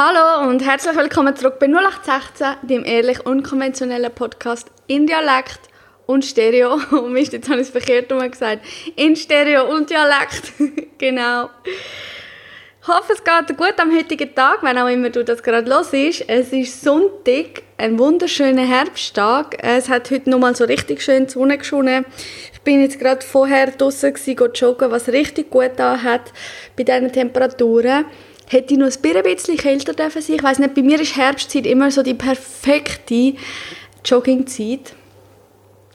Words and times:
Hallo 0.00 0.48
und 0.48 0.64
herzlich 0.64 0.94
willkommen 0.94 1.34
zurück 1.34 1.58
bei 1.58 1.66
0816, 1.66 2.68
dem 2.68 2.84
ehrlich 2.84 3.26
unkonventionellen 3.26 4.12
Podcast 4.12 4.70
in 4.86 5.08
Dialekt 5.08 5.58
und 6.06 6.24
Stereo. 6.24 6.74
Und 6.92 7.12
Mist, 7.12 7.32
jetzt 7.32 7.48
habe 7.48 7.60
ich 7.60 7.66
es 7.66 7.70
verkehrt 7.70 8.08
gesagt. 8.08 8.64
In 8.94 9.16
Stereo 9.16 9.64
und 9.74 9.90
Dialekt. 9.90 10.52
genau. 10.98 11.50
Ich 12.80 12.86
hoffe, 12.86 13.12
es 13.12 13.24
geht 13.24 13.48
dir 13.48 13.54
gut 13.54 13.74
am 13.78 13.92
heutigen 13.92 14.32
Tag, 14.36 14.62
wenn 14.62 14.78
auch 14.78 14.86
immer 14.86 15.10
du 15.10 15.24
das 15.24 15.42
gerade 15.42 15.68
los 15.68 15.92
ist. 15.92 16.28
Es 16.28 16.52
ist 16.52 16.80
Sonntag, 16.80 17.64
ein 17.76 17.98
wunderschöner 17.98 18.66
Herbsttag. 18.66 19.58
Es 19.64 19.88
hat 19.88 20.12
heute 20.12 20.30
nochmal 20.30 20.54
so 20.54 20.62
richtig 20.62 21.02
schön 21.02 21.26
die 21.26 21.32
Sonne 21.32 21.58
geschonen. 21.58 22.06
Ich 22.52 22.60
bin 22.60 22.80
jetzt 22.80 23.00
gerade 23.00 23.26
vorher 23.26 23.72
draußen 23.72 24.14
gewesen, 24.14 24.52
joggen, 24.54 24.92
was 24.92 25.08
richtig 25.08 25.50
gut 25.50 25.72
da 25.76 26.00
hat 26.00 26.32
bei 26.76 26.84
diesen 26.84 27.10
Temperaturen 27.10 28.04
hätte 28.48 28.74
ich 28.74 28.80
noch 28.80 28.86
ein 28.86 29.22
bisschen 29.22 29.56
kälter 29.56 29.92
dürfen 29.92 30.22
sein. 30.22 30.36
Ich 30.36 30.42
weiß 30.42 30.58
nicht, 30.58 30.74
bei 30.74 30.82
mir 30.82 31.00
ist 31.00 31.16
Herbstzeit 31.16 31.66
immer 31.66 31.90
so 31.90 32.02
die 32.02 32.14
perfekte 32.14 33.34
Joggingzeit. 34.04 34.94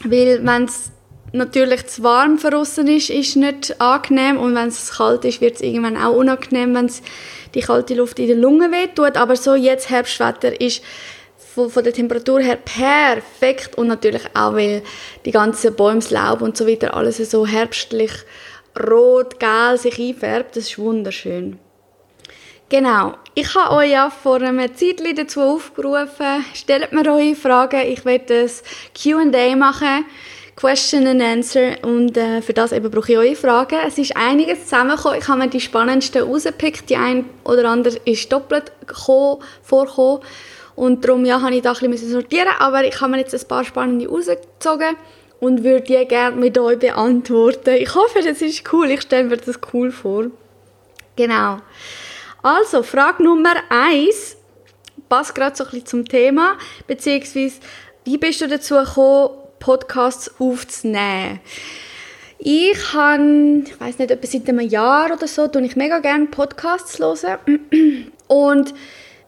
Weil 0.03 0.45
wenn 0.45 0.65
es 0.65 0.91
natürlich 1.31 1.87
zu 1.87 2.03
warm 2.03 2.37
draußen 2.37 2.87
ist, 2.87 3.09
ist 3.09 3.35
nicht 3.35 3.79
angenehm 3.81 4.37
und 4.37 4.55
wenn 4.55 4.67
es 4.67 4.91
kalt 4.91 5.25
ist, 5.25 5.41
wird 5.41 5.55
es 5.55 5.61
irgendwann 5.61 5.97
auch 5.97 6.15
unangenehm, 6.15 6.75
wenn 6.75 6.85
es 6.85 7.01
die 7.55 7.61
kalte 7.61 7.95
Luft 7.95 8.19
in 8.19 8.27
den 8.27 8.39
Lungen 8.39 8.71
wehtut. 8.71 9.17
Aber 9.17 9.35
so 9.35 9.55
jetzt 9.55 9.89
Herbstwetter 9.89 10.59
ist 10.61 10.83
von, 11.37 11.69
von, 11.69 11.83
der 11.83 11.93
Temperatur 11.93 12.39
her 12.41 12.57
perfekt 12.57 13.75
und 13.77 13.87
natürlich 13.87 14.23
auch, 14.33 14.53
weil 14.53 14.83
die 15.25 15.31
ganzen 15.31 15.75
Bäume, 15.75 16.01
Laub 16.09 16.41
und 16.41 16.57
so 16.57 16.67
weiter 16.67 16.95
alles 16.95 17.17
so 17.17 17.45
herbstlich 17.45 18.11
rot, 18.79 19.39
gel 19.39 19.77
sich 19.77 19.99
einfärbt. 19.99 20.55
Das 20.55 20.65
ist 20.65 20.77
wunderschön. 20.77 21.59
Genau. 22.73 23.13
Ich 23.35 23.53
habe 23.53 23.75
euch 23.75 23.91
ja 23.91 24.09
vor 24.09 24.41
einem 24.41 24.75
Zeitchen 24.75 25.15
dazu 25.15 25.41
aufgerufen, 25.41 26.43
stellt 26.55 26.91
mir 26.91 27.05
eure 27.05 27.35
Fragen. 27.35 27.81
Ich 27.81 28.03
werde 28.03 28.47
ein 28.47 29.31
Q&A 29.31 29.55
machen, 29.55 30.05
Question 30.55 31.05
and 31.05 31.21
Answer 31.21 31.75
und 31.83 32.17
äh, 32.17 32.41
für 32.41 32.53
das 32.53 32.71
eben 32.71 32.89
brauche 32.89 33.11
ich 33.11 33.17
eure 33.19 33.35
Fragen. 33.35 33.77
Es 33.85 33.99
ist 33.99 34.17
einiges 34.17 34.63
zusammengekommen. 34.63 35.19
Ich 35.19 35.27
habe 35.27 35.39
mir 35.41 35.49
die 35.49 35.59
spannendsten 35.59 36.23
rausgepickt. 36.23 36.89
Die 36.89 36.95
ein 36.95 37.25
oder 37.43 37.69
andere 37.69 37.95
ist 38.05 38.33
doppelt 38.33 38.71
gekommen, 38.87 39.43
vorgekommen 39.61 40.21
und 40.75 41.05
darum 41.05 41.25
ja, 41.25 41.39
habe 41.39 41.53
ich 41.53 41.61
da 41.61 41.73
ein 41.73 41.91
bisschen 41.91 42.09
sortieren 42.09 42.55
aber 42.57 42.83
ich 42.85 42.99
habe 42.99 43.11
mir 43.11 43.19
jetzt 43.19 43.35
ein 43.35 43.47
paar 43.47 43.63
spannende 43.63 44.07
rausgezogen 44.07 44.95
und 45.39 45.63
würde 45.63 45.81
die 45.81 46.07
gerne 46.07 46.37
mit 46.37 46.57
euch 46.57 46.79
beantworten. 46.79 47.75
Ich 47.75 47.93
hoffe, 47.93 48.23
das 48.23 48.41
ist 48.41 48.73
cool. 48.73 48.89
Ich 48.89 49.01
stelle 49.01 49.25
mir 49.25 49.37
das 49.37 49.59
cool 49.71 49.91
vor. 49.91 50.31
Genau. 51.15 51.59
Also, 52.43 52.83
Frage 52.83 53.23
Nummer 53.23 53.55
eins 53.69 54.35
passt 55.07 55.33
gerade 55.33 55.55
so 55.55 55.63
ein 55.63 55.69
bisschen 55.69 55.85
zum 55.85 56.05
Thema, 56.05 56.57
beziehungsweise, 56.87 57.55
wie 58.03 58.17
bist 58.17 58.41
du 58.41 58.47
dazu 58.49 58.75
gekommen, 58.75 59.29
Podcasts 59.59 60.29
aufzunehmen? 60.39 61.39
Ich 62.39 62.93
habe, 62.93 63.63
ich 63.65 63.79
weiß 63.79 63.97
nicht, 63.97 64.11
etwa 64.11 64.27
seit 64.27 64.49
einem 64.49 64.59
Jahr 64.59 65.13
oder 65.13 65.25
so, 65.25 65.47
tue 65.47 65.61
ich 65.61 65.77
mega 65.77 65.99
gerne 65.99 66.25
Podcasts 66.25 66.99
hören. 66.99 68.11
Und 68.27 68.73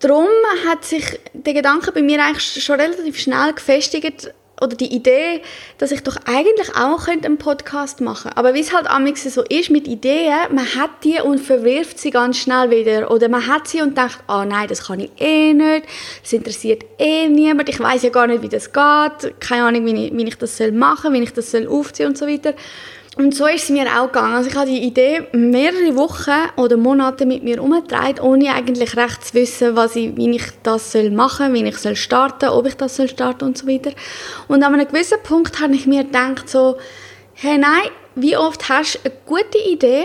darum 0.02 0.28
hat 0.68 0.84
sich 0.84 1.18
der 1.32 1.54
Gedanke 1.54 1.94
bei 1.94 2.02
mir 2.02 2.22
eigentlich 2.22 2.62
schon 2.62 2.82
relativ 2.82 3.18
schnell 3.18 3.54
gefestigt, 3.54 4.34
oder 4.62 4.76
die 4.76 4.94
Idee, 4.94 5.42
dass 5.78 5.92
ich 5.92 6.02
doch 6.04 6.18
eigentlich 6.26 6.76
auch 6.76 7.08
einen 7.08 7.38
Podcast 7.38 8.02
machen 8.02 8.24
könnte. 8.24 8.38
Aber 8.38 8.54
wie 8.54 8.62
es 8.62 8.74
halt 8.74 8.88
amix 8.90 9.24
so 9.24 9.44
ist 9.44 9.70
mit 9.70 9.88
Ideen, 9.88 10.38
man 10.52 10.66
hat 10.76 11.04
die 11.04 11.20
und 11.20 11.40
verwirft 11.40 12.00
sie 12.00 12.12
ganz 12.12 12.38
schnell 12.38 12.70
wieder. 12.70 13.12
Oder 13.12 13.30
man 13.30 13.46
hat 13.48 13.68
sie 13.68 13.82
und 13.82 13.98
denkt, 13.98 14.20
ah 14.28 14.42
oh 14.42 14.46
nein, 14.46 14.68
das 14.68 14.88
kann 14.88 15.00
ich 15.00 15.12
eh 15.20 15.54
nicht, 15.54 15.86
das 16.22 16.34
interessiert 16.34 16.84
eh 16.98 17.28
niemand, 17.28 17.70
ich 17.70 17.80
weiß 17.80 18.04
ja 18.04 18.10
gar 18.10 18.28
nicht, 18.28 18.42
wie 18.42 18.50
das 18.50 18.72
geht, 18.72 19.40
keine 19.40 19.66
Ahnung, 19.66 19.86
wie 19.86 20.08
ich, 20.08 20.14
wie 20.16 20.24
ich 20.24 20.38
das 20.38 20.60
machen 20.72 21.12
soll, 21.12 21.14
wie 21.14 21.24
ich 21.24 21.34
das 21.34 21.52
soll 21.52 21.68
aufziehen 21.68 22.08
und 22.10 22.18
so 22.18 22.28
weiter. 22.28 22.54
Und 23.18 23.34
so 23.34 23.48
ist 23.48 23.64
es 23.64 23.70
mir 23.70 23.86
auch 23.88 24.08
gegangen. 24.08 24.34
Also 24.34 24.50
ich 24.50 24.56
hatte 24.56 24.72
die 24.72 24.84
Idee 24.84 25.24
mehrere 25.32 25.96
Wochen 25.96 26.50
oder 26.58 26.76
Monate 26.76 27.26
mit 27.26 27.44
mir 27.44 27.64
umgetragen, 27.64 28.20
ohne 28.20 28.54
eigentlich 28.54 28.98
recht 28.98 29.28
zu 29.28 29.34
wissen, 29.36 29.76
was 29.76 29.96
ich, 29.96 30.18
wie 30.18 30.36
ich 30.36 30.44
das 30.64 30.92
soll 30.92 31.12
machen 31.12 31.48
soll, 31.48 31.54
wie 31.54 31.70
ich 31.70 31.78
soll 31.78 31.96
starten 31.96 32.50
ob 32.50 32.68
ich 32.68 32.76
das 32.76 32.98
soll 32.98 33.08
starten 33.08 33.46
und 33.46 33.58
so 33.58 33.68
weiter. 33.68 33.92
Und 34.50 34.64
an 34.64 34.74
einem 34.74 34.88
gewissen 34.88 35.18
Punkt 35.24 35.62
habe 35.62 35.76
ich 35.76 35.88
mir 35.88 36.04
gedacht 36.04 36.50
so, 36.50 36.78
hey 37.36 37.58
nein, 37.58 37.90
wie 38.16 38.36
oft 38.36 38.68
hast 38.68 38.96
du 38.96 39.00
eine 39.06 39.14
gute 39.26 39.60
Idee, 39.66 40.04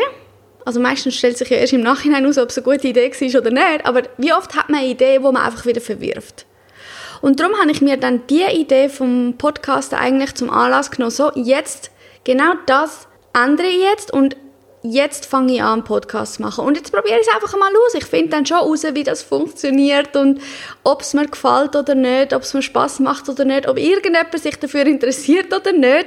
also 0.65 0.79
meistens 0.79 1.17
stellt 1.17 1.37
sich 1.37 1.51
ja 1.51 1.57
erst 1.57 1.73
im 1.73 1.83
Nachhinein 1.83 2.25
aus, 2.27 2.39
ob 2.39 2.51
es 2.51 2.59
eine 2.59 2.65
gute 2.65 2.89
Idee 2.89 3.11
war 3.11 3.41
oder 3.41 3.51
nicht, 3.51 3.87
aber 3.87 4.03
wie 4.19 4.33
oft 4.33 4.55
hat 4.55 4.69
man 4.69 4.81
eine 4.81 4.89
Idee, 4.89 5.19
die 5.19 5.25
man 5.25 5.37
einfach 5.37 5.67
wieder 5.67 5.81
verwirft? 5.81 6.47
Und 7.23 7.41
darum 7.41 7.55
habe 7.61 7.73
ich 7.73 7.83
mir 7.83 7.97
dann 7.97 8.23
die 8.29 8.45
Idee 8.45 8.89
vom 8.89 9.35
Podcast 9.37 9.95
eigentlich 9.95 10.35
zum 10.37 10.49
Anlass 10.49 10.93
genommen, 10.93 11.11
so 11.11 11.33
jetzt 11.35 11.91
genau 12.31 12.53
das 12.67 13.09
ändere 13.35 13.67
ich 13.67 13.83
jetzt 13.83 14.13
und 14.13 14.37
jetzt 14.85 15.27
fange 15.27 15.55
ich 15.55 15.63
an, 15.63 15.73
einen 15.73 15.85
Podcast 15.85 16.35
zu 16.35 16.43
machen. 16.43 16.65
Und 16.65 16.77
jetzt 16.77 16.93
probiere 16.93 17.19
ich 17.19 17.27
es 17.27 17.35
einfach 17.35 17.59
mal 17.59 17.73
aus. 17.73 17.95
Ich 17.95 18.05
finde 18.05 18.29
dann 18.29 18.47
schon 18.47 18.59
raus, 18.59 18.85
wie 18.93 19.03
das 19.03 19.25
funktioniert 19.25 20.15
und 20.15 20.41
ob 20.85 21.01
es 21.01 21.13
mir 21.13 21.27
gefällt 21.27 21.75
oder 21.75 21.97
nicht, 21.97 22.33
ob 22.33 22.43
es 22.43 22.55
mir 22.55 22.63
Spaß 22.63 23.01
macht 23.01 23.29
oder 23.29 23.45
nicht, 23.45 23.69
ob 23.69 23.79
irgendjemand 23.79 24.39
sich 24.39 24.57
dafür 24.57 24.87
interessiert 24.87 25.53
oder 25.53 25.73
nicht. 25.73 26.07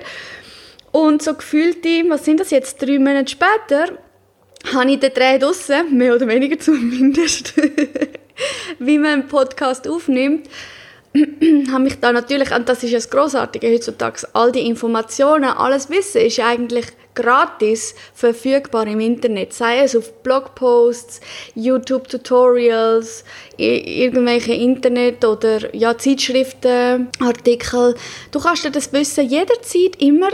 Und 0.93 1.21
so 1.21 1.33
gefühlt, 1.33 1.83
was 2.07 2.23
sind 2.23 2.39
das 2.39 2.51
jetzt, 2.51 2.81
drei 2.81 2.99
Monate 2.99 3.29
später, 3.29 3.97
habe 4.73 4.91
ich 4.91 4.99
den 5.01 5.13
Dreh 5.13 5.39
draussen, 5.39 5.97
mehr 5.97 6.15
oder 6.15 6.25
weniger 6.29 6.57
zumindest, 6.57 7.53
wie 8.79 8.97
man 8.97 9.11
einen 9.11 9.27
Podcast 9.27 9.89
aufnimmt 9.89 10.47
habe 11.71 11.83
mich 11.83 11.99
da 11.99 12.11
natürlich, 12.11 12.51
und 12.55 12.67
das 12.67 12.83
ist 12.83 12.91
ja 12.91 12.97
das 12.97 13.09
Grossartige 13.09 13.71
heutzutage, 13.71 14.27
all 14.33 14.51
die 14.51 14.67
Informationen, 14.67 15.45
alles 15.45 15.89
Wissen 15.89 16.21
ist 16.21 16.39
eigentlich 16.39 16.87
gratis 17.15 17.93
verfügbar 18.15 18.87
im 18.87 18.99
Internet, 18.99 19.53
sei 19.53 19.79
es 19.79 19.95
auf 19.95 20.23
Blogposts, 20.23 21.21
YouTube-Tutorials, 21.55 23.23
irgendwelche 23.57 24.53
Internet- 24.53 25.23
oder 25.23 25.73
ja, 25.75 25.97
Zeitschriften, 25.97 27.09
Artikel. 27.19 27.95
Du 28.31 28.39
kannst 28.39 28.65
dir 28.65 28.71
das 28.71 28.91
Wissen 28.93 29.27
jederzeit 29.27 30.01
immer 30.01 30.29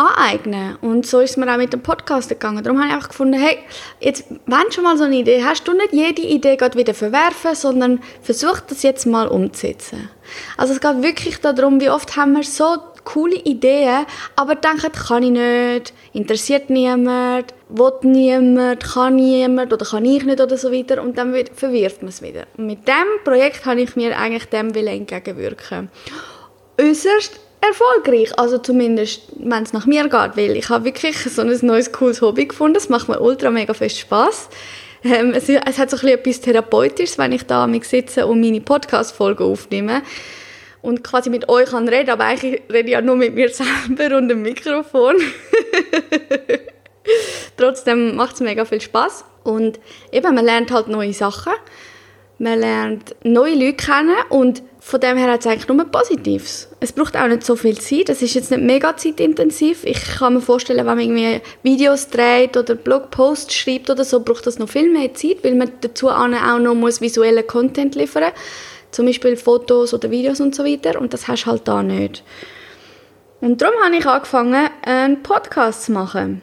aneignen. 0.00 0.76
Und 0.80 1.06
so 1.06 1.20
ist 1.20 1.30
es 1.30 1.36
mir 1.36 1.52
auch 1.52 1.58
mit 1.58 1.72
dem 1.72 1.82
Podcast 1.82 2.28
gegangen. 2.28 2.62
Darum 2.62 2.78
habe 2.78 2.88
ich 2.88 2.94
einfach 2.94 3.08
gefunden, 3.08 3.38
hey, 3.38 3.58
jetzt, 4.00 4.24
wenn 4.46 4.64
du 4.66 4.72
schon 4.72 4.84
mal 4.84 4.96
so 4.96 5.04
eine 5.04 5.16
Idee 5.16 5.44
hast, 5.44 5.66
du 5.66 5.72
nicht 5.72 5.92
jede 5.92 6.22
Idee 6.22 6.56
gerade 6.56 6.78
wieder 6.78 6.94
verwerfen, 6.94 7.54
sondern 7.54 8.00
versuch 8.22 8.60
das 8.60 8.82
jetzt 8.82 9.06
mal 9.06 9.28
umzusetzen. 9.28 10.08
Also 10.56 10.72
es 10.72 10.80
geht 10.80 11.02
wirklich 11.02 11.38
darum, 11.38 11.80
wie 11.80 11.90
oft 11.90 12.16
haben 12.16 12.34
wir 12.34 12.44
so 12.44 12.78
coole 13.04 13.36
Ideen, 13.36 14.06
aber 14.36 14.54
denken, 14.54 14.92
kann 14.92 15.22
ich 15.22 15.30
nicht, 15.30 15.92
interessiert 16.12 16.70
niemand, 16.70 17.54
will 17.68 17.92
niemand, 18.02 18.84
kann 18.84 19.16
niemand 19.16 19.72
oder 19.72 19.84
kann 19.84 20.04
ich 20.04 20.24
nicht 20.24 20.40
oder 20.40 20.56
so 20.56 20.72
weiter 20.72 21.02
und 21.02 21.16
dann 21.18 21.34
verwirft 21.54 22.02
man 22.02 22.10
es 22.10 22.22
wieder. 22.22 22.46
Und 22.56 22.66
mit 22.66 22.86
dem 22.86 23.24
Projekt 23.24 23.64
habe 23.66 23.80
ich 23.80 23.96
mir 23.96 24.16
eigentlich 24.16 24.46
dem 24.46 24.74
entgegenwirken. 24.74 25.90
Äußerst 26.80 27.40
erfolgreich. 27.60 28.38
Also 28.38 28.58
zumindest, 28.58 29.22
wenn 29.36 29.62
es 29.62 29.72
nach 29.72 29.86
mir 29.86 30.04
geht, 30.04 30.36
weil 30.36 30.56
ich 30.56 30.68
habe 30.68 30.84
wirklich 30.84 31.16
so 31.18 31.42
ein 31.42 31.58
neues, 31.62 31.92
cooles 31.92 32.20
Hobby 32.22 32.46
gefunden. 32.46 32.76
Es 32.76 32.88
macht 32.88 33.08
mir 33.08 33.20
ultra 33.20 33.50
mega 33.50 33.74
fest 33.74 33.98
Spass. 33.98 34.48
Ähm, 35.02 35.32
es, 35.32 35.48
es, 35.48 35.78
hat 35.78 35.90
so 35.90 35.96
ein 35.96 36.08
etwas 36.08 36.40
Therapeutisches, 36.40 37.16
wenn 37.16 37.32
ich 37.32 37.44
da 37.44 37.66
mich 37.66 37.84
sitze 37.84 38.26
und 38.26 38.40
meine 38.40 38.60
Podcast-Folgen 38.60 39.44
aufnehme 39.44 40.02
und 40.82 41.02
quasi 41.04 41.30
mit 41.30 41.48
euch 41.48 41.70
kann 41.70 41.88
reden, 41.88 42.10
aber 42.10 42.24
eigentlich 42.24 42.62
rede 42.70 42.88
ich 42.88 42.92
ja 42.92 43.00
nur 43.00 43.16
mit 43.16 43.34
mir 43.34 43.48
selber 43.50 44.16
und 44.16 44.28
dem 44.28 44.42
Mikrofon. 44.42 45.16
Trotzdem 47.56 48.16
macht 48.16 48.34
es 48.34 48.40
mega 48.40 48.64
viel 48.64 48.80
Spaß 48.80 49.24
und 49.44 49.80
eben, 50.12 50.34
man 50.34 50.44
lernt 50.44 50.70
halt 50.70 50.88
neue 50.88 51.12
Sachen, 51.12 51.52
man 52.38 52.58
lernt 52.58 53.14
neue 53.22 53.54
Leute 53.54 53.74
kennen 53.74 54.16
und 54.28 54.62
von 54.82 54.98
dem 54.98 55.18
her 55.18 55.30
hat 55.30 55.40
es 55.40 55.46
eigentlich 55.46 55.68
nur 55.68 55.84
Positives. 55.84 56.68
Es 56.80 56.92
braucht 56.92 57.14
auch 57.14 57.28
nicht 57.28 57.44
so 57.44 57.54
viel 57.54 57.78
Zeit. 57.78 58.08
Es 58.08 58.22
ist 58.22 58.34
jetzt 58.34 58.50
nicht 58.50 58.62
mega 58.62 58.96
zeitintensiv. 58.96 59.84
Ich 59.84 60.02
kann 60.18 60.34
mir 60.34 60.40
vorstellen, 60.40 60.78
wenn 60.78 60.86
man 60.86 61.00
irgendwie 61.00 61.42
Videos 61.62 62.08
dreht 62.08 62.56
oder 62.56 62.74
Blogposts 62.74 63.54
schreibt 63.54 63.90
oder 63.90 64.04
so, 64.04 64.20
braucht 64.20 64.46
das 64.46 64.58
noch 64.58 64.70
viel 64.70 64.90
mehr 64.90 65.12
Zeit, 65.12 65.44
weil 65.44 65.54
man 65.54 65.70
dazu 65.82 66.08
auch 66.08 66.26
noch 66.26 66.74
muss 66.74 67.02
visuellen 67.02 67.46
Content 67.46 67.94
liefern 67.94 68.24
muss. 68.24 68.32
Zum 68.90 69.06
Beispiel 69.06 69.36
Fotos 69.36 69.92
oder 69.92 70.10
Videos 70.10 70.40
und 70.40 70.54
so 70.54 70.64
weiter. 70.64 70.98
Und 70.98 71.12
das 71.12 71.28
hast 71.28 71.44
du 71.44 71.50
halt 71.50 71.68
da 71.68 71.82
nicht. 71.82 72.24
Und 73.42 73.60
darum 73.60 73.74
habe 73.84 73.96
ich 73.96 74.06
angefangen, 74.06 74.70
einen 74.82 75.22
Podcast 75.22 75.84
zu 75.84 75.92
machen. 75.92 76.40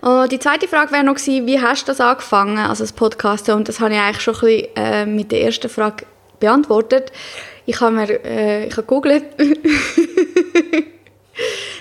Und 0.00 0.32
die 0.32 0.40
zweite 0.40 0.66
Frage 0.66 0.90
wäre 0.90 1.04
noch 1.04 1.14
gewesen, 1.14 1.46
wie 1.46 1.60
hast 1.60 1.84
du 1.84 1.92
das 1.92 2.00
angefangen, 2.00 2.58
also 2.58 2.82
das 2.82 2.92
Podcasten? 2.92 3.54
Und 3.54 3.68
das 3.68 3.78
habe 3.78 3.94
ich 3.94 4.00
eigentlich 4.00 4.20
schon 4.20 4.34
ein 4.34 4.40
bisschen 4.40 4.76
äh, 4.76 5.06
mit 5.06 5.30
der 5.30 5.42
ersten 5.42 5.68
Frage 5.68 6.06
beantwortet. 6.40 7.12
Ich 7.66 7.80
habe 7.80 7.94
mir, 7.94 8.24
äh, 8.24 8.66
ich 8.66 8.72
habe 8.72 8.82
gegoogelt. 8.82 9.24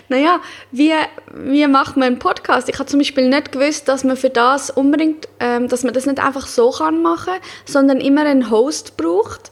naja, 0.09 0.39
wie, 0.71 0.93
wie 1.33 1.67
macht 1.67 1.97
man 1.97 2.07
einen 2.07 2.19
Podcast? 2.19 2.69
Ich 2.69 2.77
habe 2.77 2.87
zum 2.87 2.99
Beispiel 2.99 3.29
nicht 3.29 3.51
gewusst, 3.51 3.87
dass 3.87 4.03
man 4.03 4.17
für 4.17 4.29
das 4.29 4.69
unbedingt, 4.69 5.27
ähm, 5.39 5.67
dass 5.67 5.83
man 5.83 5.93
das 5.93 6.05
nicht 6.05 6.19
einfach 6.19 6.45
so 6.45 6.71
kann 6.71 7.01
machen, 7.01 7.33
sondern 7.65 7.99
immer 7.99 8.25
einen 8.25 8.51
Host 8.51 8.97
braucht. 8.97 9.51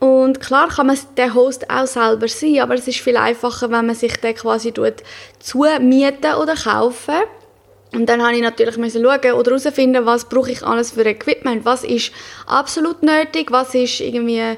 Und 0.00 0.40
klar 0.40 0.68
kann 0.68 0.86
man 0.86 0.98
den 1.16 1.34
Host 1.34 1.68
auch 1.70 1.86
selber 1.86 2.26
sein, 2.26 2.60
aber 2.60 2.74
es 2.74 2.88
ist 2.88 3.00
viel 3.00 3.18
einfacher, 3.18 3.70
wenn 3.70 3.86
man 3.86 3.94
sich 3.94 4.16
den 4.16 4.34
quasi 4.34 4.72
zumieten 5.38 6.34
oder 6.34 6.54
kaufen. 6.54 7.16
Und 7.92 8.06
dann 8.08 8.22
habe 8.22 8.34
ich 8.34 8.42
natürlich 8.42 8.76
müssen 8.76 9.02
schauen 9.02 9.32
oder 9.32 9.50
herausfinden, 9.50 10.06
was 10.06 10.28
brauche 10.28 10.52
ich 10.52 10.64
alles 10.64 10.92
für 10.92 11.04
Equipment, 11.04 11.64
was 11.64 11.84
ist 11.84 12.12
absolut 12.46 13.02
nötig, 13.02 13.50
was 13.50 13.74
ist 13.74 14.00
irgendwie 14.00 14.56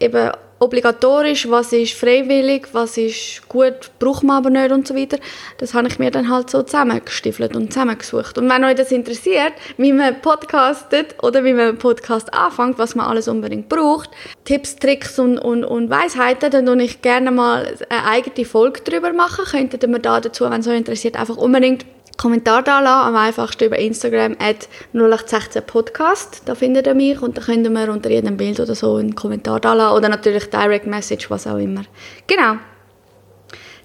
eben 0.00 0.30
obligatorisch, 0.64 1.48
was 1.50 1.72
ist 1.72 1.94
freiwillig, 1.94 2.68
was 2.72 2.96
ist 2.96 3.46
gut, 3.48 3.90
braucht 3.98 4.22
man 4.22 4.38
aber 4.38 4.50
nicht 4.50 4.72
und 4.72 4.86
so 4.86 4.94
weiter. 4.94 5.18
Das 5.58 5.74
habe 5.74 5.88
ich 5.88 5.98
mir 5.98 6.10
dann 6.10 6.30
halt 6.30 6.48
so 6.48 6.62
zusammengestiefelt 6.62 7.54
und 7.54 7.72
zusammengesucht. 7.72 8.38
Und 8.38 8.48
wenn 8.48 8.64
euch 8.64 8.76
das 8.76 8.90
interessiert, 8.90 9.52
wie 9.76 9.92
man 9.92 10.20
podcastet 10.20 11.16
oder 11.22 11.44
wie 11.44 11.52
man 11.52 11.68
einen 11.68 11.78
Podcast 11.78 12.32
anfängt, 12.32 12.78
was 12.78 12.94
man 12.94 13.06
alles 13.06 13.28
unbedingt 13.28 13.68
braucht, 13.68 14.10
Tipps, 14.44 14.76
Tricks 14.76 15.18
und, 15.18 15.38
und, 15.38 15.64
und 15.64 15.90
Weisheiten, 15.90 16.50
dann 16.50 16.66
würde 16.66 16.84
ich 16.84 17.02
gerne 17.02 17.30
mal 17.30 17.76
eine 17.88 18.08
eigene 18.08 18.46
Folge 18.46 18.80
darüber 18.84 19.12
machen. 19.12 19.44
Könntet 19.44 19.82
ihr 19.82 19.88
mir 19.88 20.00
da 20.00 20.20
dazu, 20.20 20.48
wenn 20.50 20.60
es 20.60 20.68
euch 20.68 20.78
interessiert, 20.78 21.16
einfach 21.16 21.36
unbedingt 21.36 21.84
Kommentar 22.16 22.62
da 22.62 22.80
lassen, 22.80 23.08
am 23.08 23.16
einfachsten 23.16 23.64
über 23.64 23.78
Instagram 23.78 24.36
at 24.38 24.68
0816podcast. 24.94 26.42
Da 26.44 26.54
findet 26.54 26.86
ihr 26.86 26.94
mich 26.94 27.20
und 27.20 27.36
da 27.36 27.42
könnt 27.42 27.64
ihr 27.64 27.70
mir 27.70 27.90
unter 27.90 28.10
jedem 28.10 28.36
Bild 28.36 28.60
oder 28.60 28.74
so 28.74 28.96
einen 28.96 29.14
Kommentar 29.14 29.60
da 29.60 29.74
lassen 29.74 29.96
oder 29.96 30.08
natürlich 30.08 30.48
Direct 30.50 30.86
Message, 30.86 31.30
was 31.30 31.46
auch 31.46 31.58
immer. 31.58 31.82
Genau. 32.26 32.56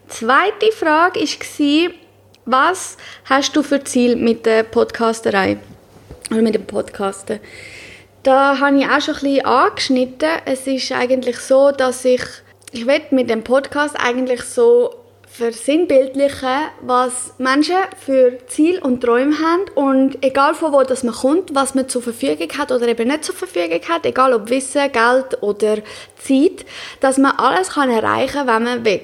Zweite 0.08 0.72
Frage 0.72 1.20
war, 1.20 1.92
was 2.46 2.98
hast 3.26 3.56
du 3.56 3.64
für 3.64 3.84
Ziel 3.84 4.16
mit 4.16 4.46
der 4.46 4.64
Podcasterei 4.64 5.58
oder 6.31 6.42
mit 6.42 6.56
dem 6.56 6.66
Podcasten? 6.66 7.40
Da 8.24 8.60
habe 8.60 8.80
ich 8.80 8.86
auch 8.86 9.02
schon 9.02 9.16
ein 9.16 9.22
bisschen 9.22 9.46
angeschnitten. 9.46 10.30
Es 10.46 10.68
ist 10.68 10.92
eigentlich 10.92 11.38
so, 11.40 11.72
dass 11.72 12.06
ich 12.06 12.22
ich 12.72 12.86
mit 12.86 13.30
dem 13.30 13.44
Podcast 13.44 13.96
eigentlich 14.00 14.42
so 14.42 14.94
versinnbildlichen, 15.40 16.68
was 16.82 17.34
Menschen 17.38 17.78
für 17.98 18.38
Ziel 18.48 18.80
und 18.80 19.02
Träume 19.02 19.40
haben 19.40 19.64
und 19.74 20.22
egal 20.22 20.54
von 20.54 20.74
wo 20.74 20.84
das 20.84 21.04
man 21.04 21.16
kommt, 21.16 21.56
was 21.56 21.76
man 21.76 21.88
zur 21.88 22.02
Verfügung 22.02 22.50
hat 22.58 22.74
oder 22.74 22.88
eben 22.90 23.08
nicht 23.08 23.24
zur 23.24 23.36
Verfügung 23.36 23.80
hat, 23.88 24.06
egal 24.06 24.34
ob 24.34 24.50
Wissen, 24.50 24.92
Geld 24.92 25.42
oder 25.42 25.78
Zeit, 26.18 26.66
dass 27.00 27.18
man 27.18 27.38
alles 27.38 27.70
kann 27.70 27.90
erreichen, 27.90 28.46
wenn 28.48 28.64
man 28.64 28.84
will. 28.84 29.00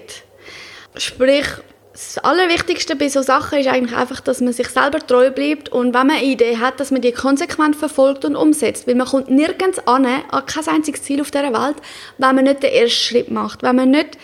Sprich, 0.98 1.46
das 1.94 2.18
Allerwichtigste 2.18 2.98
bei 2.98 3.08
solchen 3.08 3.28
Sachen 3.28 3.60
ist 3.60 3.68
eigentlich 3.68 3.98
einfach, 3.98 4.20
dass 4.20 4.42
man 4.42 4.52
sich 4.52 4.68
selber 4.68 5.00
treu 5.00 5.32
bleibt 5.32 5.70
und 5.70 5.94
wenn 5.94 6.08
man 6.08 6.18
eine 6.18 6.26
Idee 6.26 6.58
hat, 6.58 6.82
dass 6.82 6.92
man 6.92 7.00
die 7.00 7.14
konsequent 7.14 7.78
verfolgt 7.78 8.26
und 8.26 8.36
umsetzt. 8.36 8.86
Weil 8.86 8.96
man 8.96 9.08
kommt 9.08 9.30
nirgends 9.30 9.80
an, 9.88 10.06
an 10.06 10.46
kein 10.46 10.68
einziges 10.68 11.04
Ziel 11.04 11.22
auf 11.22 11.32
dieser 11.32 11.54
Welt, 11.54 11.78
wenn 12.18 12.36
man 12.36 12.44
nicht 12.44 12.64
den 12.64 12.74
ersten 12.74 12.90
Schritt 13.00 13.32
macht. 13.32 13.64
Wenn 13.64 13.78
man 13.78 13.92
nicht 13.92 14.18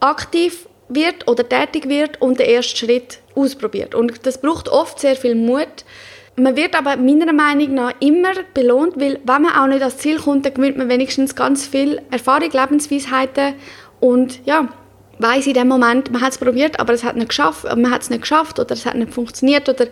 aktiv 0.00 0.66
wird 0.94 1.28
oder 1.28 1.48
tätig 1.48 1.88
wird 1.88 2.20
und 2.20 2.38
den 2.38 2.48
ersten 2.48 2.76
Schritt 2.76 3.18
ausprobiert. 3.34 3.94
Und 3.94 4.26
das 4.26 4.40
braucht 4.40 4.68
oft 4.68 5.00
sehr 5.00 5.16
viel 5.16 5.34
Mut. 5.34 5.84
Man 6.36 6.56
wird 6.56 6.74
aber 6.74 6.96
meiner 6.96 7.32
Meinung 7.32 7.74
nach 7.74 7.92
immer 8.00 8.32
belohnt, 8.54 8.94
weil 8.96 9.20
wenn 9.24 9.42
man 9.42 9.54
auch 9.54 9.66
nicht 9.66 9.82
ans 9.82 9.98
Ziel 9.98 10.18
kommt, 10.18 10.46
dann 10.46 10.54
gewinnt 10.54 10.78
man 10.78 10.88
wenigstens 10.88 11.34
ganz 11.34 11.66
viel 11.66 12.00
Erfahrung, 12.10 12.50
Lebensweisheiten 12.50 13.54
und 14.00 14.40
ja, 14.46 14.68
weiß 15.18 15.46
in 15.46 15.54
dem 15.54 15.68
Moment, 15.68 16.10
man 16.10 16.22
hat 16.22 16.32
es 16.32 16.38
probiert, 16.38 16.80
aber 16.80 16.94
es 16.94 17.04
hat 17.04 17.16
nicht 17.16 17.28
geschafft, 17.28 17.64
man 17.64 17.90
hat 17.90 18.02
es 18.02 18.10
nicht 18.10 18.22
geschafft 18.22 18.58
oder 18.58 18.72
es 18.72 18.86
hat 18.86 18.94
nicht 18.94 19.12
funktioniert 19.12 19.68
oder 19.68 19.86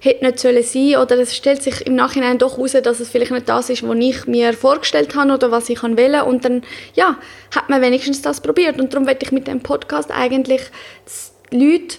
hätte 0.00 0.24
nicht 0.24 0.38
sollen 0.38 0.62
sein 0.62 0.96
oder 0.96 1.18
es 1.18 1.36
stellt 1.36 1.62
sich 1.62 1.86
im 1.86 1.94
Nachhinein 1.94 2.38
doch 2.38 2.56
heraus, 2.56 2.72
dass 2.72 3.00
es 3.00 3.10
vielleicht 3.10 3.32
nicht 3.32 3.48
das 3.48 3.70
ist, 3.70 3.82
was 3.82 3.96
ich 3.98 4.26
mir 4.26 4.52
vorgestellt 4.52 5.14
habe 5.14 5.32
oder 5.32 5.50
was 5.50 5.68
ich 5.68 5.82
wählen 5.82 6.22
und 6.22 6.44
dann 6.44 6.62
ja, 6.94 7.18
hat 7.54 7.68
man 7.68 7.82
wenigstens 7.82 8.22
das 8.22 8.40
probiert 8.40 8.80
und 8.80 8.92
darum 8.92 9.06
werde 9.06 9.24
ich 9.24 9.32
mit 9.32 9.46
dem 9.46 9.60
Podcast 9.60 10.10
eigentlich 10.10 10.62
Leute 11.50 11.98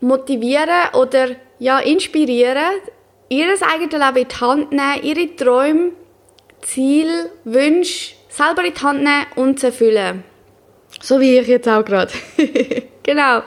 motivieren 0.00 0.94
oder 0.94 1.28
ja, 1.58 1.78
inspirieren, 1.78 2.80
ihr 3.28 3.46
eigenes 3.46 3.92
Leben 3.92 4.16
in 4.16 4.28
die 4.28 4.36
Hand 4.36 4.72
nehmen, 4.72 5.02
ihre 5.02 5.36
Träume, 5.36 5.92
Ziele, 6.60 7.30
Wünsche 7.44 8.14
selber 8.28 8.64
in 8.64 8.74
die 8.74 8.80
Hand 8.80 9.02
nehmen 9.02 9.26
und 9.36 9.60
zu 9.60 9.66
erfüllen. 9.66 10.24
So 11.00 11.20
wie 11.20 11.38
ich 11.38 11.48
jetzt 11.48 11.68
auch 11.68 11.84
gerade. 11.84 12.12
genau. 13.02 13.42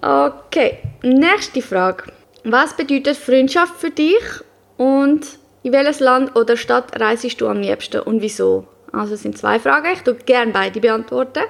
Okay, 0.00 0.78
nächste 1.02 1.62
Frage. 1.62 2.13
Was 2.44 2.76
bedeutet 2.76 3.16
Freundschaft 3.16 3.76
für 3.76 3.90
dich 3.90 4.20
und 4.76 5.26
in 5.62 5.72
welches 5.72 6.00
Land 6.00 6.36
oder 6.36 6.58
Stadt 6.58 7.00
reisest 7.00 7.40
du 7.40 7.48
am 7.48 7.60
liebsten 7.60 8.02
und 8.02 8.20
wieso? 8.20 8.66
Also 8.92 9.14
es 9.14 9.22
sind 9.22 9.38
zwei 9.38 9.58
Fragen, 9.58 9.88
ich 9.94 10.02
tue 10.02 10.14
gerne 10.14 10.52
beide 10.52 10.78
beantworten. 10.78 11.44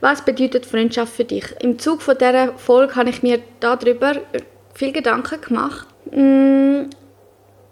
Was 0.00 0.24
bedeutet 0.24 0.64
Freundschaft 0.64 1.12
für 1.14 1.24
dich? 1.24 1.44
Im 1.60 1.78
Zug 1.78 2.00
von 2.00 2.16
dieser 2.16 2.54
Folge 2.54 2.96
habe 2.96 3.10
ich 3.10 3.22
mir 3.22 3.40
darüber 3.60 4.14
viel 4.74 4.92
Gedanken 4.92 5.42
gemacht. 5.42 5.86
Mm, 6.10 6.88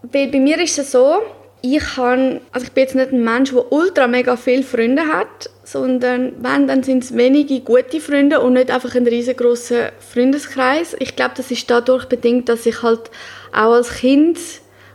weil 0.02 0.28
bei 0.28 0.38
mir 0.38 0.60
ist 0.62 0.78
es 0.78 0.92
so, 0.92 1.22
ich, 1.60 1.80
kann, 1.80 2.40
also 2.52 2.66
ich 2.66 2.72
bin 2.72 2.84
jetzt 2.84 2.94
nicht 2.94 3.12
ein 3.12 3.24
Mensch, 3.24 3.50
der 3.50 3.72
ultra 3.72 4.06
mega 4.06 4.36
viele 4.36 4.62
Freunde 4.62 5.06
hat, 5.06 5.50
sondern 5.64 6.32
wenn, 6.40 6.68
dann 6.68 6.82
sind 6.82 7.04
es 7.04 7.16
wenige 7.16 7.60
gute 7.60 8.00
Freunde 8.00 8.40
und 8.40 8.54
nicht 8.54 8.70
einfach 8.70 8.94
ein 8.94 9.06
riesengroßer 9.06 9.90
Freundeskreis. 10.12 10.96
Ich 10.98 11.16
glaube, 11.16 11.34
das 11.36 11.50
ist 11.50 11.68
dadurch 11.70 12.06
bedingt, 12.06 12.48
dass 12.48 12.66
ich 12.66 12.82
halt 12.82 13.10
auch 13.52 13.72
als 13.72 13.90
Kind 13.90 14.38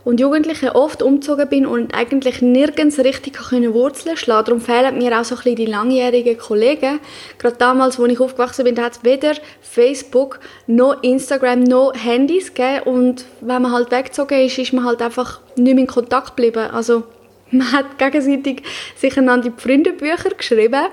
und 0.04 0.20
Jugendliche 0.20 0.76
oft 0.76 1.02
umgezogen 1.02 1.48
bin 1.48 1.66
und 1.66 1.96
eigentlich 1.96 2.42
nirgends 2.42 3.00
richtig 3.00 3.34
können 3.34 3.74
Wurzeln 3.74 4.18
schlagen 4.18 4.46
Darum 4.46 4.62
fehlen 4.62 4.98
mir 4.98 5.20
auch 5.20 5.24
so 5.24 5.36
ein 5.36 5.38
bisschen 5.40 5.56
die 5.56 5.66
langjährigen 5.66 6.38
Kollegen. 6.38 7.00
Gerade 7.38 7.58
damals, 7.58 8.00
als 8.00 8.12
ich 8.12 8.20
aufgewachsen 8.20 8.66
bin, 8.66 8.80
hat 8.82 8.94
es 8.94 9.04
weder 9.04 9.34
Facebook 9.62 10.40
noch 10.68 11.02
Instagram 11.04 11.62
noch 11.62 11.94
Handys 11.94 12.54
gegeben 12.54 12.84
und 12.86 13.26
wenn 13.42 13.62
man 13.62 13.72
halt 13.72 13.92
weggezogen 13.92 14.40
ist, 14.46 14.58
ist 14.58 14.74
man 14.74 14.86
halt 14.86 15.02
einfach 15.02 15.40
nicht 15.56 15.76
mehr 15.76 15.84
in 15.84 15.88
Kontakt 15.88 16.36
geblieben. 16.36 16.70
Also 16.72 17.04
man 17.52 17.72
hat 17.72 17.98
gegenseitig 17.98 18.64
sich 18.96 19.18
einander 19.18 19.50
die 19.50 19.62
Freundebücher 19.62 20.32
geschrieben 20.32 20.88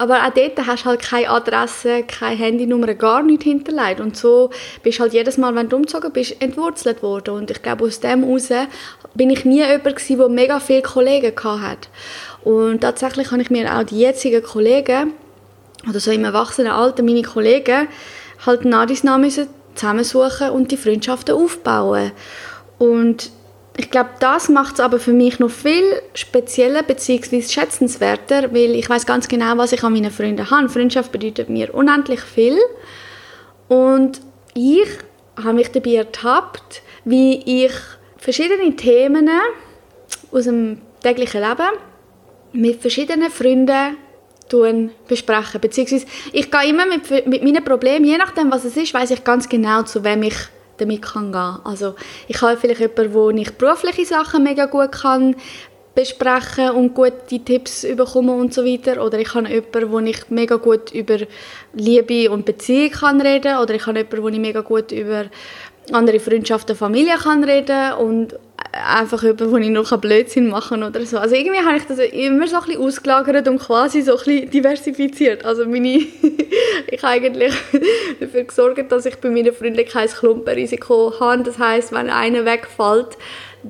aber 0.00 0.26
auch 0.26 0.30
dort 0.30 0.66
hast 0.66 0.84
du 0.84 0.88
halt 0.88 1.02
keine 1.02 1.28
Adresse, 1.28 2.04
keine 2.04 2.34
Handynummer, 2.34 2.94
gar 2.94 3.22
nichts 3.22 3.44
hinterlegt. 3.44 4.00
Und 4.00 4.16
so 4.16 4.48
bist 4.82 4.98
halt 4.98 5.12
jedes 5.12 5.36
Mal, 5.36 5.54
wenn 5.54 5.68
du 5.68 5.76
umgezogen 5.76 6.10
bist, 6.10 6.40
entwurzelt 6.40 7.02
worden. 7.02 7.34
Und 7.34 7.50
ich 7.50 7.60
glaube, 7.60 7.84
aus 7.84 8.00
dem 8.00 8.24
heraus 8.24 8.48
bin 9.12 9.28
ich 9.28 9.44
nie 9.44 9.58
jemand 9.58 9.84
gewesen, 9.84 10.16
der 10.16 10.28
mega 10.30 10.58
viele 10.58 10.80
Kollegen 10.80 11.34
hatte. 11.44 11.88
Und 12.44 12.80
tatsächlich 12.80 13.30
habe 13.30 13.42
ich 13.42 13.50
mir 13.50 13.76
auch 13.76 13.82
die 13.82 14.00
jetzigen 14.00 14.42
Kollegen, 14.42 15.12
oder 15.86 16.00
so 16.00 16.10
im 16.10 16.24
Erwachsenenalter, 16.24 17.02
meine 17.02 17.20
Kollegen, 17.20 17.86
halt 18.46 18.64
nach 18.64 18.86
dies 18.86 19.04
nach 19.04 19.20
zusammensuchen 19.74 20.48
und 20.48 20.70
die 20.70 20.78
Freundschaften 20.78 21.34
aufbauen. 21.34 22.12
Und 22.78 23.30
ich 23.76 23.90
glaube, 23.90 24.10
das 24.20 24.48
macht 24.48 24.74
es 24.74 24.80
aber 24.80 24.98
für 24.98 25.12
mich 25.12 25.38
noch 25.38 25.50
viel 25.50 25.84
spezieller 26.14 26.82
bzw. 26.82 27.42
schätzenswerter, 27.42 28.52
weil 28.52 28.74
ich 28.74 28.88
weiß 28.88 29.06
ganz 29.06 29.28
genau, 29.28 29.56
was 29.56 29.72
ich 29.72 29.82
an 29.82 29.92
meinen 29.92 30.10
Freunden 30.10 30.50
habe. 30.50 30.68
Freundschaft 30.68 31.12
bedeutet 31.12 31.48
mir 31.48 31.72
unendlich 31.74 32.20
viel 32.20 32.58
und 33.68 34.20
ich 34.54 34.88
habe 35.36 35.54
mich 35.54 35.70
dabei 35.70 35.94
ertappt, 35.94 36.82
wie 37.04 37.64
ich 37.64 37.72
verschiedene 38.18 38.74
Themen 38.76 39.30
aus 40.32 40.44
dem 40.44 40.80
täglichen 41.02 41.40
Leben 41.40 41.68
mit 42.52 42.80
verschiedenen 42.80 43.30
Freunden 43.30 43.86
besprechen. 45.08 45.60
Beziehungsweise 45.60 46.06
ich 46.32 46.50
gehe 46.50 46.68
immer 46.68 46.86
mit, 46.86 47.26
mit 47.26 47.42
meinen 47.42 47.64
Problemen, 47.64 48.04
je 48.04 48.18
nachdem 48.18 48.50
was 48.50 48.64
es 48.64 48.76
ist, 48.76 48.92
weiß 48.92 49.12
ich 49.12 49.24
ganz 49.24 49.48
genau, 49.48 49.82
zu 49.82 50.04
wem 50.04 50.24
ich 50.24 50.36
damit 50.80 51.02
kann 51.02 51.32
gehen 51.32 51.58
Also 51.64 51.94
ich 52.28 52.40
habe 52.40 52.56
vielleicht 52.56 52.80
jemanden, 52.80 53.14
wo 53.14 53.30
ich 53.30 53.52
berufliche 53.52 54.04
Sachen 54.04 54.42
mega 54.42 54.66
gut 54.66 54.92
kann 54.92 55.36
besprechen 55.94 56.70
und 56.70 56.94
gute 56.94 57.40
Tipps 57.44 57.82
bekommen 57.82 58.40
und 58.40 58.54
so 58.54 58.64
weiter. 58.64 59.04
Oder 59.04 59.18
ich 59.18 59.34
habe 59.34 59.48
jemanden, 59.48 59.90
wo 59.92 59.98
ich 59.98 60.30
mega 60.30 60.56
gut 60.56 60.92
über 60.92 61.18
Liebe 61.74 62.30
und 62.30 62.44
Beziehung 62.44 62.90
kann 62.90 63.20
reden 63.20 63.58
Oder 63.58 63.74
ich 63.74 63.86
habe 63.86 63.98
jemanden, 63.98 64.22
wo 64.22 64.28
ich 64.28 64.38
mega 64.38 64.60
gut 64.60 64.92
über 64.92 65.24
andere 65.92 66.20
Freundschaften, 66.20 66.76
Familie 66.76 67.16
kann 67.16 67.42
reden 67.42 67.94
und 67.94 68.38
einfach 68.72 69.22
jemanden, 69.22 69.50
wo 69.50 69.56
ich 69.56 69.70
noch 69.70 69.96
Blödsinn 69.98 70.48
machen 70.48 70.82
oder 70.82 71.04
so. 71.04 71.18
Also 71.18 71.34
irgendwie 71.34 71.60
habe 71.60 71.76
ich 71.78 71.84
das 71.84 71.98
immer 71.98 72.46
so 72.46 72.56
ein 72.56 72.64
bisschen 72.66 72.82
ausgelagert 72.82 73.48
und 73.48 73.58
quasi 73.58 74.02
so 74.02 74.12
ein 74.12 74.18
bisschen 74.18 74.50
diversifiziert. 74.50 75.44
Also 75.44 75.66
meine, 75.66 76.06
ich 76.90 77.02
habe 77.02 77.14
eigentlich 77.14 77.54
dafür 78.20 78.44
gesorgt, 78.44 78.92
dass 78.92 79.06
ich 79.06 79.16
bei 79.16 79.30
meinen 79.30 79.52
Freunden 79.52 79.84
kein 79.86 80.08
Klumpenrisiko 80.08 81.14
habe. 81.20 81.42
Das 81.42 81.58
heißt, 81.58 81.92
wenn 81.92 82.10
einer 82.10 82.44
wegfällt, 82.44 83.16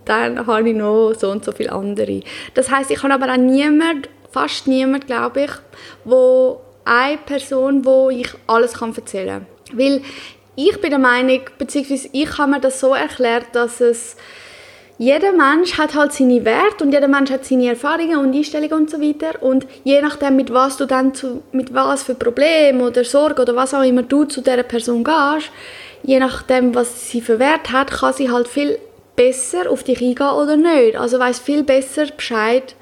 dann 0.04 0.46
habe 0.46 0.68
ich 0.68 0.76
noch 0.76 1.14
so 1.14 1.30
und 1.30 1.44
so 1.44 1.52
viele 1.52 1.72
andere. 1.72 2.20
Das 2.54 2.70
heißt, 2.70 2.90
ich 2.90 3.02
habe 3.02 3.14
aber 3.14 3.32
auch 3.32 3.36
niemand, 3.36 4.08
fast 4.30 4.66
niemand, 4.66 5.06
glaube 5.06 5.42
ich, 5.42 5.50
wo 6.04 6.60
eine 6.84 7.18
Person, 7.18 7.84
wo 7.84 8.10
ich 8.10 8.28
alles 8.46 8.74
kann 8.74 8.94
erzählen 8.94 9.46
kann. 9.70 9.78
Weil 9.78 10.02
ich 10.56 10.80
bin 10.80 10.90
der 10.90 10.98
Meinung, 10.98 11.40
beziehungsweise 11.58 12.08
ich 12.12 12.38
habe 12.38 12.50
mir 12.52 12.60
das 12.60 12.80
so 12.80 12.94
erklärt, 12.94 13.46
dass 13.52 13.80
es 13.80 14.16
jeder 15.00 15.32
Mensch 15.32 15.78
hat 15.78 15.94
halt 15.94 16.12
seine 16.12 16.44
Werte 16.44 16.84
und 16.84 16.92
jeder 16.92 17.08
Mensch 17.08 17.30
hat 17.30 17.46
seine 17.46 17.68
Erfahrungen 17.68 18.18
und 18.18 18.36
Einstellungen 18.36 18.74
und 18.74 18.90
so 18.90 19.00
weiter 19.00 19.42
und 19.42 19.66
je 19.82 19.98
nachdem 20.02 20.36
mit 20.36 20.52
was 20.52 20.76
du 20.76 20.84
dann 20.84 21.14
zu, 21.14 21.42
mit 21.52 21.72
was 21.72 22.02
für 22.02 22.14
Problem 22.14 22.82
oder 22.82 23.02
Sorge 23.02 23.40
oder 23.40 23.56
was 23.56 23.72
auch 23.72 23.82
immer 23.82 24.02
du 24.02 24.26
zu 24.26 24.42
der 24.42 24.62
Person 24.62 25.02
gehst, 25.02 25.50
je 26.02 26.18
nachdem 26.18 26.74
was 26.74 27.08
sie 27.08 27.22
für 27.22 27.38
Wert 27.38 27.72
hat, 27.72 27.90
kann 27.90 28.12
sie 28.12 28.30
halt 28.30 28.46
viel 28.46 28.78
besser 29.16 29.70
auf 29.70 29.84
dich 29.84 30.02
eingehen 30.02 30.32
oder 30.36 30.58
nicht. 30.58 30.96
Also 30.96 31.18
weiß 31.18 31.38
viel 31.38 31.62
besser 31.62 32.04
Bescheid, 32.14 32.74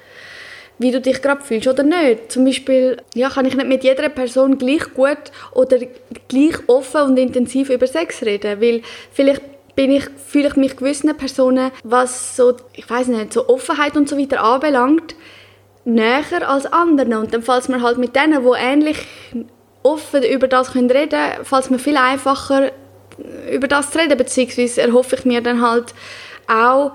wie 0.80 0.90
du 0.90 1.00
dich 1.00 1.22
gerade 1.22 1.44
fühlst 1.44 1.68
oder 1.68 1.84
nicht. 1.84 2.32
Zum 2.32 2.44
Beispiel 2.44 2.96
ja, 3.14 3.30
kann 3.30 3.46
ich 3.46 3.54
nicht 3.54 3.68
mit 3.68 3.84
jeder 3.84 4.08
Person 4.08 4.58
gleich 4.58 4.92
gut 4.92 5.30
oder 5.52 5.78
gleich 6.26 6.56
offen 6.66 7.02
und 7.02 7.16
intensiv 7.16 7.70
über 7.70 7.86
Sex 7.86 8.22
reden, 8.22 8.60
weil 8.60 8.82
vielleicht 9.12 9.42
bin 9.78 9.92
ich, 9.92 10.06
fühle 10.26 10.48
ich 10.48 10.56
mich 10.56 10.76
gewissen 10.76 11.16
Personen, 11.16 11.70
was 11.84 12.34
so, 12.34 12.56
ich 12.72 12.90
weiß 12.90 13.06
nicht, 13.06 13.32
so 13.32 13.48
Offenheit 13.48 13.96
und 13.96 14.08
so 14.08 14.18
weiter 14.18 14.42
anbelangt, 14.42 15.14
näher 15.84 16.48
als 16.48 16.66
anderen. 16.66 17.14
Und 17.14 17.32
dann 17.32 17.44
falls 17.44 17.68
man 17.68 17.80
halt 17.80 17.96
mit 17.96 18.16
denen, 18.16 18.42
die 18.42 18.58
ähnlich 18.58 19.06
offen 19.84 20.24
über 20.24 20.48
das 20.48 20.72
können 20.72 20.90
reden 20.90 21.20
falls 21.44 21.70
mir 21.70 21.78
viel 21.78 21.96
einfacher 21.96 22.72
über 23.52 23.68
das 23.68 23.92
zu 23.92 24.00
reden, 24.00 24.18
beziehungsweise 24.18 24.82
erhoffe 24.82 25.14
ich 25.14 25.24
mir 25.24 25.42
dann 25.42 25.62
halt 25.62 25.94
auch 26.48 26.90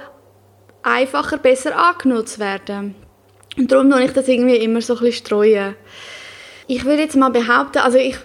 einfacher, 0.81 1.37
besser 1.37 1.77
angenommen 1.77 2.27
zu 2.27 2.41
werden. 2.41 2.95
Und 3.55 3.71
darum 3.71 3.89
tue 3.89 4.03
ich 4.03 4.11
das 4.11 4.27
irgendwie 4.27 4.57
immer 4.57 4.81
so 4.81 4.95
ein 4.95 4.99
bisschen 4.99 5.25
streuen. 5.25 5.75
Ich 6.67 6.83
würde 6.83 7.03
jetzt 7.03 7.15
mal 7.15 7.31
behaupten, 7.31 7.77
also 7.77 7.97
ich 7.97 8.17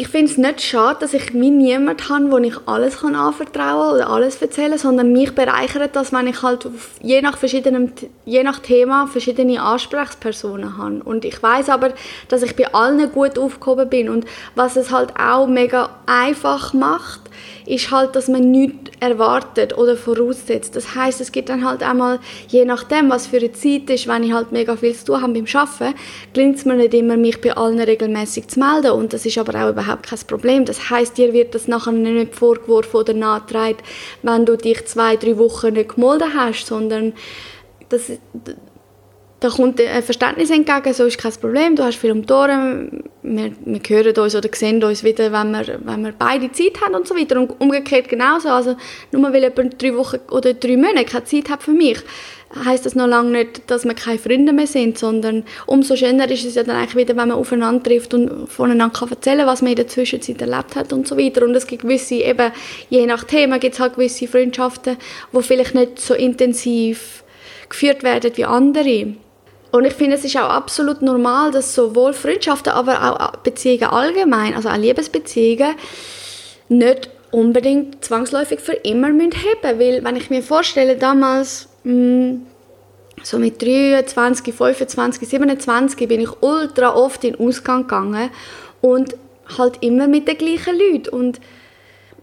ich 0.00 0.08
finde 0.08 0.32
es 0.32 0.38
nicht 0.38 0.62
schade, 0.62 1.00
dass 1.00 1.12
ich 1.12 1.34
mir 1.34 1.50
niemanden 1.50 2.08
habe, 2.08 2.32
wo 2.32 2.38
ich 2.38 2.56
alles 2.64 3.00
kann 3.00 3.14
anvertrauen 3.14 3.96
oder 3.96 4.08
alles 4.08 4.40
erzählen 4.40 4.78
sondern 4.78 5.12
mich 5.12 5.34
bereichert 5.34 5.94
das, 5.94 6.10
wenn 6.10 6.26
ich 6.26 6.42
halt 6.42 6.66
je 7.02 7.20
nach, 7.20 7.36
verschiedenem, 7.36 7.92
je 8.24 8.42
nach 8.42 8.60
Thema 8.60 9.06
verschiedene 9.06 9.60
Ansprechpersonen 9.60 10.78
habe. 10.78 11.02
Und 11.04 11.26
ich 11.26 11.42
weiß 11.42 11.68
aber, 11.68 11.90
dass 12.28 12.42
ich 12.42 12.56
bei 12.56 12.72
allen 12.72 13.12
gut 13.12 13.38
aufgehoben 13.38 13.90
bin. 13.90 14.08
Und 14.08 14.24
was 14.54 14.76
es 14.76 14.90
halt 14.90 15.12
auch 15.20 15.46
mega 15.46 15.90
einfach 16.06 16.72
macht, 16.72 17.20
ist 17.66 17.90
halt, 17.90 18.16
dass 18.16 18.28
man 18.28 18.50
nichts 18.50 18.90
erwartet 19.00 19.76
oder 19.76 19.96
voraussetzt. 19.96 20.76
Das 20.76 20.94
heißt, 20.94 21.20
es 21.20 21.32
gibt 21.32 21.48
dann 21.48 21.64
halt 21.64 21.82
einmal, 21.82 22.18
je 22.48 22.64
nachdem, 22.64 23.10
was 23.10 23.26
für 23.26 23.38
eine 23.38 23.52
Zeit 23.52 23.88
ist, 23.90 24.06
wenn 24.08 24.22
ich 24.22 24.32
halt 24.32 24.52
mega 24.52 24.76
viel 24.76 24.94
zu 24.94 25.06
tun 25.06 25.22
habe 25.22 25.32
beim 25.32 25.46
Arbeiten, 25.52 25.94
gelingt 26.32 26.56
es 26.56 26.64
mir 26.64 26.76
nicht 26.76 26.94
immer, 26.94 27.16
mich 27.16 27.40
bei 27.40 27.56
allen 27.56 27.80
regelmäßig 27.80 28.48
zu 28.48 28.60
melden 28.60 28.92
und 28.92 29.12
das 29.12 29.26
ist 29.26 29.38
aber 29.38 29.64
auch 29.64 29.70
überhaupt 29.70 30.04
kein 30.06 30.18
Problem. 30.26 30.64
Das 30.64 30.90
heißt, 30.90 31.16
dir 31.16 31.32
wird 31.32 31.54
das 31.54 31.68
nachher 31.68 31.92
nicht 31.92 32.34
vorgeworfen 32.34 32.96
oder 32.96 33.14
nachgetragen, 33.14 33.78
wenn 34.22 34.46
du 34.46 34.56
dich 34.56 34.86
zwei, 34.86 35.16
drei 35.16 35.38
Wochen 35.38 35.74
nicht 35.74 35.94
gemeldet 35.94 36.28
hast, 36.36 36.66
sondern 36.66 37.12
das, 37.88 38.12
da 39.40 39.48
kommt 39.48 39.80
ein 39.80 40.02
Verständnis 40.02 40.50
entgegen, 40.50 40.92
so 40.92 41.06
ist 41.06 41.16
kein 41.16 41.32
Problem, 41.32 41.74
du 41.74 41.82
hast 41.82 41.96
viel 41.96 42.12
um 42.12 42.24
Ohren, 42.30 43.04
wir, 43.22 43.52
wir 43.64 43.80
hören 43.88 44.16
uns 44.18 44.36
oder 44.36 44.50
sehen 44.52 44.84
uns 44.84 45.02
wieder, 45.02 45.32
wenn 45.32 45.50
wir, 45.52 45.80
wenn 45.82 46.04
wir 46.04 46.12
beide 46.12 46.52
Zeit 46.52 46.80
haben 46.82 46.94
und 46.94 47.08
so 47.08 47.16
weiter. 47.16 47.40
Und 47.40 47.58
umgekehrt 47.58 48.10
genauso, 48.10 48.50
also 48.50 48.76
nur 49.12 49.32
weil 49.32 49.42
jemand 49.42 49.80
drei 49.80 49.96
Wochen 49.96 50.18
oder 50.30 50.52
drei 50.52 50.76
Monate 50.76 51.06
keine 51.06 51.24
Zeit 51.24 51.48
hat 51.48 51.62
für 51.62 51.70
mich, 51.70 51.98
heißt 52.64 52.84
das 52.84 52.94
noch 52.94 53.06
lange 53.06 53.30
nicht, 53.30 53.70
dass 53.70 53.84
wir 53.84 53.94
keine 53.94 54.18
Freunde 54.18 54.52
mehr 54.52 54.66
sind, 54.66 54.98
sondern 54.98 55.44
umso 55.66 55.96
schöner 55.96 56.30
ist 56.30 56.44
es 56.44 56.56
ja 56.56 56.62
dann 56.62 56.76
eigentlich 56.76 56.96
wieder, 56.96 57.16
wenn 57.16 57.28
man 57.28 57.38
aufeinander 57.38 57.82
trifft 57.82 58.12
und 58.12 58.46
voneinander 58.46 58.98
kann 58.98 59.08
erzählen 59.08 59.46
was 59.46 59.62
man 59.62 59.70
in 59.70 59.76
der 59.76 59.88
Zwischenzeit 59.88 60.40
erlebt 60.42 60.76
hat 60.76 60.92
und 60.92 61.08
so 61.08 61.16
weiter. 61.16 61.44
Und 61.44 61.54
es 61.54 61.66
gibt 61.66 61.82
gewisse, 61.82 62.16
eben, 62.16 62.52
je 62.90 63.06
nach 63.06 63.24
Thema 63.24 63.58
gibt 63.58 63.74
es 63.74 63.80
halt 63.80 63.94
gewisse 63.94 64.28
Freundschaften, 64.28 64.98
die 65.32 65.42
vielleicht 65.42 65.74
nicht 65.74 65.98
so 65.98 66.12
intensiv 66.12 67.24
geführt 67.70 68.02
werden 68.02 68.32
wie 68.34 68.44
andere. 68.44 69.14
Und 69.70 69.84
ich 69.84 69.94
finde, 69.94 70.16
es 70.16 70.24
ist 70.24 70.36
auch 70.36 70.50
absolut 70.50 71.00
normal, 71.00 71.52
dass 71.52 71.74
sowohl 71.74 72.12
Freundschaften, 72.12 72.72
aber 72.72 73.20
auch 73.20 73.36
Beziehungen 73.38 73.84
allgemein, 73.84 74.54
also 74.54 74.68
auch 74.68 74.76
Liebesbeziehungen, 74.76 75.74
nicht 76.68 77.08
unbedingt 77.30 78.04
zwangsläufig 78.04 78.60
für 78.60 78.72
immer 78.72 79.10
müssen. 79.10 79.32
Weil, 79.62 80.02
wenn 80.02 80.16
ich 80.16 80.30
mir 80.30 80.42
vorstelle, 80.42 80.96
damals, 80.96 81.68
mh, 81.84 81.92
hm, 81.92 82.46
so 83.22 83.38
mit 83.38 83.60
23, 83.60 84.54
25, 84.54 85.28
27, 85.28 86.08
bin 86.08 86.22
ich 86.22 86.30
ultra 86.42 86.94
oft 86.94 87.22
in 87.24 87.34
den 87.34 87.46
Ausgang 87.46 87.82
gegangen 87.82 88.30
und 88.80 89.14
halt 89.58 89.82
immer 89.82 90.08
mit 90.08 90.26
den 90.26 90.38
gleichen 90.38 90.78
Leuten. 90.78 91.10
Und 91.10 91.40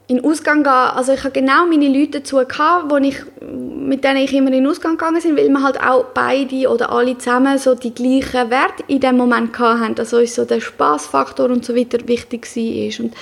in 0.08 0.24
Ausgang 0.24 0.64
gehen, 0.64 0.72
also 0.72 1.14
ich 1.14 1.24
habe 1.24 1.32
genau 1.32 1.66
meine 1.66 1.90
Leute 1.90 2.22
dazu 2.22 2.38
gehabt, 2.38 2.90
wo 2.90 2.96
ich, 2.98 3.18
mit 3.42 4.06
denen 4.06 4.18
ich 4.18 4.34
immer 4.34 4.52
in 4.54 4.66
Ausgang 4.66 4.94
gegangen 4.98 5.22
bin, 5.22 5.36
weil 5.36 5.50
wir 5.50 5.62
halt 5.62 5.82
auch 5.82 6.06
beide 6.14 6.70
oder 6.70 6.92
alle 6.92 7.18
zusammen 7.18 7.58
so 7.58 7.76
die 7.76 7.94
gleichen 7.94 8.50
Werte 8.50 8.84
in 8.88 9.02
dem 9.02 9.18
Moment 9.18 9.58
hatten, 9.60 9.96
also 10.00 10.18
uns 10.18 10.36
so 10.36 10.46
der 10.46 10.62
Spaßfaktor 10.62 11.50
und 11.50 11.66
so 11.66 11.76
weiter 11.76 12.08
wichtig 12.08 12.48
war. 12.56 13.06
Und 13.06 13.14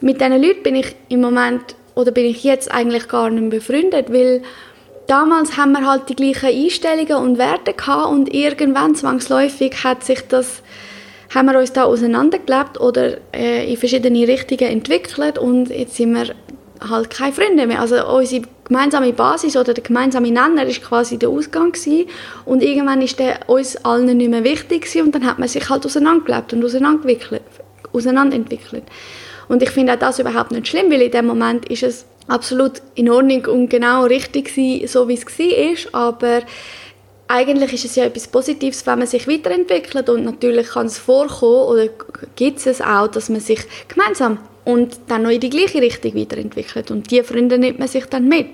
mit 0.00 0.20
diesen 0.20 0.42
Leuten 0.42 0.62
bin 0.62 0.76
ich 0.76 0.96
im 1.10 1.20
Moment, 1.20 1.76
oder 1.94 2.10
bin 2.10 2.24
ich 2.24 2.42
jetzt 2.42 2.72
eigentlich 2.72 3.06
gar 3.06 3.28
nicht 3.28 3.50
befreundet, 3.50 4.10
weil 4.10 4.42
damals 5.06 5.58
haben 5.58 5.72
wir 5.72 5.86
halt 5.86 6.08
die 6.08 6.16
gleichen 6.16 6.48
Einstellungen 6.48 7.16
und 7.16 7.38
Werte 7.38 7.74
gehabt 7.74 8.08
und 8.08 8.32
irgendwann 8.32 8.94
zwangsläufig 8.94 9.84
hat 9.84 10.02
sich 10.02 10.22
das 10.26 10.62
haben 11.34 11.46
wir 11.46 11.58
uns 11.58 11.72
da 11.72 11.84
auseinandergelebt 11.84 12.80
oder 12.80 13.16
äh, 13.34 13.70
in 13.70 13.76
verschiedene 13.76 14.26
Richtungen 14.28 14.70
entwickelt 14.70 15.38
und 15.38 15.68
jetzt 15.68 15.96
sind 15.96 16.14
wir 16.14 16.34
halt 16.88 17.10
keine 17.10 17.32
Freunde 17.32 17.66
mehr. 17.66 17.80
Also 17.80 18.06
unsere 18.06 18.42
gemeinsame 18.64 19.12
Basis 19.12 19.56
oder 19.56 19.74
der 19.74 19.84
gemeinsame 19.84 20.30
Nenner 20.30 20.64
ist 20.64 20.82
quasi 20.82 21.18
der 21.18 21.28
Ausgang 21.28 21.72
gewesen. 21.72 22.06
und 22.44 22.62
irgendwann 22.62 23.02
ist 23.02 23.18
der 23.18 23.48
uns 23.48 23.76
allen 23.84 24.16
nicht 24.16 24.30
mehr 24.30 24.44
wichtig 24.44 24.82
gewesen. 24.82 25.02
und 25.02 25.14
dann 25.14 25.26
hat 25.26 25.38
man 25.38 25.48
sich 25.48 25.68
halt 25.68 25.84
auseinandergelebt 25.84 26.52
und 26.52 26.64
auseinanderentwickelt. 26.64 28.84
Und 29.48 29.62
ich 29.62 29.70
finde 29.70 29.94
auch 29.94 29.98
das 29.98 30.18
überhaupt 30.18 30.52
nicht 30.52 30.68
schlimm, 30.68 30.90
weil 30.90 31.02
in 31.02 31.10
dem 31.10 31.26
Moment 31.26 31.68
ist 31.68 31.82
es 31.82 32.06
absolut 32.28 32.80
in 32.94 33.10
Ordnung 33.10 33.44
und 33.46 33.68
genau 33.68 34.04
richtig 34.04 34.46
gewesen, 34.46 34.88
so 34.88 35.08
wie 35.08 35.14
es 35.14 35.92
war, 35.92 36.08
aber 36.08 36.42
eigentlich 37.28 37.72
ist 37.72 37.84
es 37.86 37.96
ja 37.96 38.04
etwas 38.04 38.28
Positives, 38.28 38.86
wenn 38.86 38.98
man 38.98 39.08
sich 39.08 39.26
weiterentwickelt 39.26 40.08
und 40.08 40.24
natürlich 40.24 40.68
kann 40.68 40.86
es 40.86 40.98
vorkommen 40.98 41.68
oder 41.68 41.88
gibt 42.36 42.64
es 42.66 42.80
auch, 42.80 43.08
dass 43.08 43.28
man 43.28 43.40
sich 43.40 43.60
gemeinsam 43.88 44.38
und 44.64 44.98
dann 45.08 45.22
noch 45.22 45.30
in 45.30 45.40
die 45.40 45.50
gleiche 45.50 45.80
Richtung 45.80 46.14
weiterentwickelt 46.14 46.90
und 46.90 47.10
die 47.10 47.22
Freunde 47.22 47.58
nimmt 47.58 47.78
man 47.78 47.88
sich 47.88 48.06
dann 48.06 48.28
mit. 48.28 48.48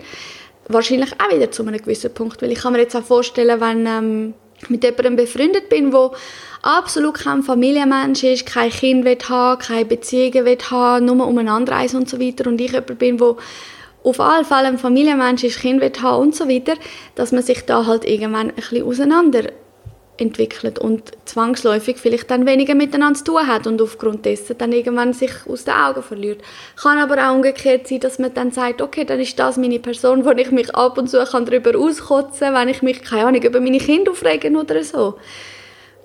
Wahrscheinlich 0.68 1.12
auch 1.14 1.34
wieder 1.34 1.50
zu 1.50 1.64
einem 1.64 1.78
gewissen 1.78 2.14
Punkt, 2.14 2.42
weil 2.42 2.52
ich 2.52 2.60
kann 2.60 2.72
mir 2.72 2.80
jetzt 2.80 2.94
auch 2.94 3.02
vorstellen, 3.02 3.60
wenn 3.60 3.86
ähm, 3.86 4.34
ich 4.62 4.70
mit 4.70 4.84
jemandem 4.84 5.16
befreundet 5.16 5.68
bin, 5.68 5.92
wo 5.92 6.14
absolut 6.62 7.14
kein 7.14 7.42
Familienmensch 7.42 8.22
ist, 8.22 8.46
kein 8.46 8.70
Kind 8.70 9.04
will 9.04 9.18
haben, 9.28 9.60
keine 9.60 9.84
Beziehungen 9.84 10.44
will 10.44 10.58
haben, 10.70 11.06
nur 11.06 11.26
umeinander 11.26 11.72
reisen 11.72 11.96
und 11.96 12.08
so 12.08 12.20
weiter 12.20 12.48
und 12.48 12.60
ich 12.60 12.70
jemand 12.70 12.98
bin, 12.98 13.18
wo 13.18 13.36
auf 14.02 14.20
alle 14.20 14.44
Fälle 14.44 14.68
ein 14.68 14.78
Familienmensch 14.78 15.44
ist, 15.44 15.60
Kind 15.60 15.80
will 15.80 15.92
haben 16.02 16.22
und 16.22 16.34
so 16.34 16.48
weiter, 16.48 16.74
dass 17.14 17.32
man 17.32 17.42
sich 17.42 17.64
da 17.66 17.86
halt 17.86 18.04
irgendwann 18.04 18.48
ein 18.48 18.54
bisschen 18.54 18.84
auseinander 18.84 19.50
entwickelt 20.20 20.78
und 20.78 21.12
zwangsläufig 21.24 21.96
vielleicht 21.96 22.30
dann 22.30 22.46
weniger 22.46 22.74
miteinander 22.74 23.18
zu 23.18 23.24
tun 23.24 23.46
hat 23.46 23.66
und 23.66 23.80
aufgrund 23.80 24.26
dessen 24.26 24.56
dann 24.58 24.72
irgendwann 24.72 25.12
sich 25.12 25.30
aus 25.48 25.64
den 25.64 25.74
Augen 25.74 26.02
verliert. 26.02 26.42
Kann 26.80 26.98
aber 26.98 27.26
auch 27.26 27.34
umgekehrt 27.34 27.88
sein, 27.88 28.00
dass 28.00 28.18
man 28.18 28.34
dann 28.34 28.50
sagt, 28.50 28.82
okay, 28.82 29.04
dann 29.04 29.20
ist 29.20 29.38
das 29.38 29.56
meine 29.56 29.78
Person, 29.78 30.24
wo 30.24 30.30
ich 30.30 30.50
mich 30.50 30.74
ab 30.74 30.98
und 30.98 31.08
zu 31.08 31.24
kann 31.24 31.46
darüber 31.46 31.78
auskotzen 31.78 32.52
kann, 32.52 32.54
wenn 32.54 32.68
ich 32.68 32.82
mich, 32.82 33.02
keine 33.02 33.26
Ahnung, 33.26 33.42
über 33.42 33.60
meine 33.60 33.78
Kinder 33.78 34.12
aufregen 34.12 34.56
oder 34.56 34.84
so. 34.84 35.14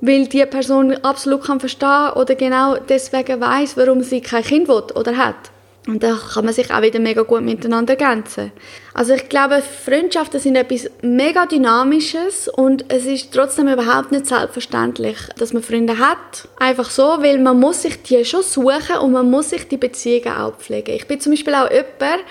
Weil 0.02 0.28
die 0.28 0.46
Person 0.46 0.94
absolut 1.04 1.44
kann 1.44 1.60
verstehen 1.60 2.12
oder 2.16 2.36
genau 2.36 2.76
deswegen 2.78 3.42
weiß, 3.42 3.78
warum 3.78 4.02
sie 4.02 4.22
kein 4.22 4.44
Kind 4.44 4.68
will 4.68 4.84
oder 4.96 5.18
hat. 5.18 5.52
Und 5.88 6.02
da 6.02 6.18
kann 6.34 6.46
man 6.46 6.54
sich 6.54 6.74
auch 6.74 6.82
wieder 6.82 7.00
mega 7.00 7.22
gut 7.22 7.44
miteinander 7.44 7.94
ergänzen. 7.98 8.52
Also 8.94 9.14
ich 9.14 9.30
glaube, 9.30 9.62
Freundschaften 9.62 10.40
sind 10.40 10.56
etwas 10.56 10.90
mega 11.04 11.46
Dynamisches 11.46 12.48
und 12.48 12.86
es 12.92 13.06
ist 13.06 13.32
trotzdem 13.32 13.68
überhaupt 13.68 14.12
nicht 14.12 14.26
selbstverständlich, 14.26 15.18
dass 15.38 15.54
man 15.54 15.62
Freunde 15.62 16.00
hat. 16.00 16.48
Einfach 16.58 16.90
so, 16.90 17.04
weil 17.20 17.38
man 17.38 17.60
muss 17.60 17.84
sich 17.84 18.02
die 18.02 18.26
schon 18.26 18.42
suchen 18.42 18.98
und 19.00 19.12
man 19.12 19.30
muss 19.30 19.52
sich 19.52 19.68
die 19.68 19.78
Beziehungen 19.78 20.36
auch 20.36 20.58
pflegen. 20.58 20.96
Ich 20.96 21.06
bin 21.06 21.20
zum 21.20 21.34
Beispiel 21.34 21.54
auch 21.54 21.70
jemand, 21.70 22.24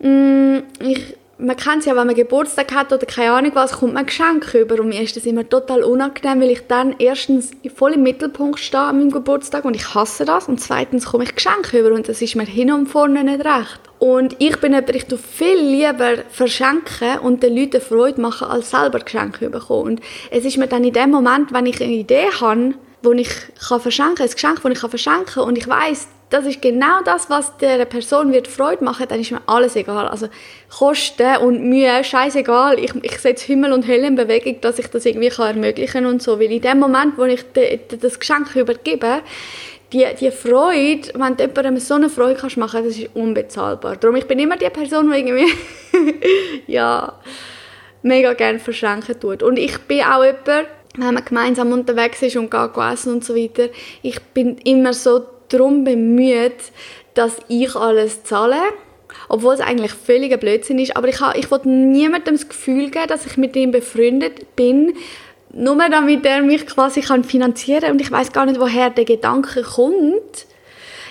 mm, 0.00 0.84
ich 0.86 1.16
man 1.38 1.56
kennt 1.56 1.80
es 1.80 1.84
ja, 1.86 1.96
wenn 1.96 2.06
man 2.06 2.14
Geburtstag 2.14 2.72
hat 2.74 2.92
oder 2.92 3.06
keine 3.06 3.32
Ahnung 3.32 3.52
was, 3.54 3.72
kommt 3.72 3.94
man 3.94 4.06
Geschenke 4.06 4.60
über 4.60 4.80
und 4.80 4.88
mir 4.88 5.02
ist 5.02 5.16
das 5.16 5.26
immer 5.26 5.48
total 5.48 5.82
unangenehm, 5.82 6.40
weil 6.40 6.50
ich 6.50 6.66
dann 6.66 6.94
erstens 6.98 7.50
voll 7.74 7.94
im 7.94 8.02
Mittelpunkt 8.02 8.60
stehe 8.60 8.82
an 8.82 8.98
meinem 8.98 9.10
Geburtstag 9.10 9.64
und 9.64 9.74
ich 9.74 9.94
hasse 9.94 10.24
das 10.24 10.48
und 10.48 10.60
zweitens 10.60 11.06
komme 11.06 11.24
ich 11.24 11.34
Geschenke 11.34 11.80
über 11.80 11.92
und 11.92 12.08
das 12.08 12.22
ist 12.22 12.36
mir 12.36 12.44
hin 12.44 12.72
und 12.72 12.86
vorne 12.86 13.24
nicht 13.24 13.44
recht. 13.44 13.80
Und 13.98 14.36
ich 14.38 14.58
bin 14.60 14.72
jemand, 14.74 14.94
ich 14.94 15.06
viel 15.18 15.58
lieber 15.58 16.18
verschenken 16.28 17.18
und 17.22 17.42
den 17.42 17.56
Leuten 17.56 17.80
Freude 17.80 18.20
machen, 18.20 18.48
als 18.48 18.70
selber 18.70 18.98
Geschenke 18.98 19.48
bekommen. 19.48 19.92
Und 19.92 20.00
es 20.30 20.44
ist 20.44 20.58
mir 20.58 20.66
dann 20.66 20.84
in 20.84 20.92
dem 20.92 21.10
Moment, 21.10 21.52
wenn 21.52 21.66
ich 21.66 21.82
eine 21.82 21.92
Idee 21.92 22.26
habe, 22.40 22.74
wo 23.02 23.12
ich 23.12 23.30
kann 23.66 23.80
verschenken, 23.80 24.22
ein 24.22 24.30
Geschenk, 24.30 24.62
das 24.62 24.72
ich 24.72 24.80
kann 24.80 24.90
verschenken 24.90 25.42
und 25.42 25.56
ich 25.56 25.68
weiß, 25.68 26.08
das 26.34 26.46
ist 26.46 26.60
genau 26.60 27.00
das, 27.04 27.30
was 27.30 27.56
der 27.58 27.84
Person 27.84 28.32
wird 28.32 28.48
Freude 28.48 28.82
machen, 28.82 29.06
dann 29.08 29.20
ist 29.20 29.30
mir 29.30 29.40
alles 29.46 29.76
egal. 29.76 30.08
Also 30.08 30.26
Kosten 30.68 31.36
und 31.36 31.62
Mühe, 31.62 32.02
scheißegal. 32.02 32.80
Ich, 32.80 32.92
ich 33.02 33.18
setze 33.18 33.46
Himmel 33.46 33.72
und 33.72 33.86
Hölle 33.86 34.08
in 34.08 34.16
Bewegung, 34.16 34.60
dass 34.60 34.80
ich 34.80 34.88
das 34.88 35.06
irgendwie 35.06 35.28
kann 35.28 35.54
ermöglichen 35.54 36.06
und 36.06 36.20
so. 36.20 36.40
Weil 36.40 36.50
in 36.50 36.60
dem 36.60 36.80
Moment, 36.80 37.16
wo 37.16 37.22
ich 37.22 37.44
de, 37.52 37.76
de, 37.76 38.00
das 38.00 38.18
Geschenk 38.18 38.56
übergebe, 38.56 39.20
die, 39.92 40.04
die 40.18 40.32
Freude, 40.32 41.08
wenn 41.14 41.36
du 41.36 41.44
jemandem 41.44 41.78
so 41.78 41.94
eine 41.94 42.10
Freude 42.10 42.34
kannst 42.34 42.56
machen 42.56 42.82
kannst, 42.82 42.98
das 42.98 43.04
ist 43.04 43.14
unbezahlbar. 43.14 43.94
Darum, 43.94 44.16
ich 44.16 44.26
bin 44.26 44.40
immer 44.40 44.56
die 44.56 44.70
Person, 44.70 45.12
die 45.12 45.18
irgendwie, 45.18 45.52
ja, 46.66 47.12
mega 48.02 48.32
gerne 48.32 48.58
verschenken 48.58 49.20
tut. 49.20 49.44
Und 49.44 49.56
ich 49.56 49.78
bin 49.82 50.00
auch 50.00 50.24
jemand, 50.24 50.66
wenn 50.96 51.14
man 51.14 51.24
gemeinsam 51.24 51.70
unterwegs 51.70 52.22
ist 52.22 52.36
und 52.36 52.50
geht 52.50 52.76
essen 52.76 53.12
und 53.12 53.24
so 53.24 53.36
weiter, 53.36 53.68
ich 54.02 54.20
bin 54.20 54.58
immer 54.58 54.92
so 54.92 55.33
darum 55.48 55.84
bemüht, 55.84 56.72
dass 57.14 57.38
ich 57.48 57.74
alles 57.74 58.24
zahle. 58.24 58.56
Obwohl 59.28 59.54
es 59.54 59.60
eigentlich 59.60 59.92
völliger 59.92 60.36
Blödsinn 60.36 60.78
ist. 60.78 60.96
Aber 60.96 61.08
ich, 61.08 61.20
habe, 61.20 61.38
ich 61.38 61.50
wollte 61.50 61.68
niemandem 61.68 62.34
das 62.34 62.48
Gefühl 62.48 62.90
geben, 62.90 63.06
dass 63.06 63.26
ich 63.26 63.36
mit 63.36 63.54
ihm 63.56 63.70
befreundet 63.70 64.56
bin, 64.56 64.94
nur 65.52 65.76
damit 65.76 66.26
er 66.26 66.42
mich 66.42 66.66
quasi 66.66 67.00
kann 67.00 67.22
finanzieren 67.22 67.82
kann. 67.82 67.92
Und 67.92 68.00
ich 68.00 68.10
weiß 68.10 68.32
gar 68.32 68.44
nicht, 68.44 68.60
woher 68.60 68.90
der 68.90 69.04
Gedanke 69.04 69.62
kommt. 69.62 70.46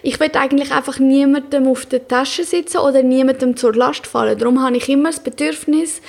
Ich 0.06 0.20
will 0.20 0.30
eigentlich 0.34 0.74
einfach 0.74 1.00
niemandem 1.00 1.66
auf 1.66 1.86
der 1.86 2.06
Tasche 2.08 2.44
sitzen 2.44 2.80
oder 2.80 3.02
niemandem 3.02 3.56
zur 3.56 3.74
Last 3.74 4.06
fallen. 4.06 4.38
Darum 4.38 4.62
habe 4.62 4.76
ich 4.76 4.90
immer 4.90 5.10
das 5.10 5.22
Bedürfnis, 5.22 6.02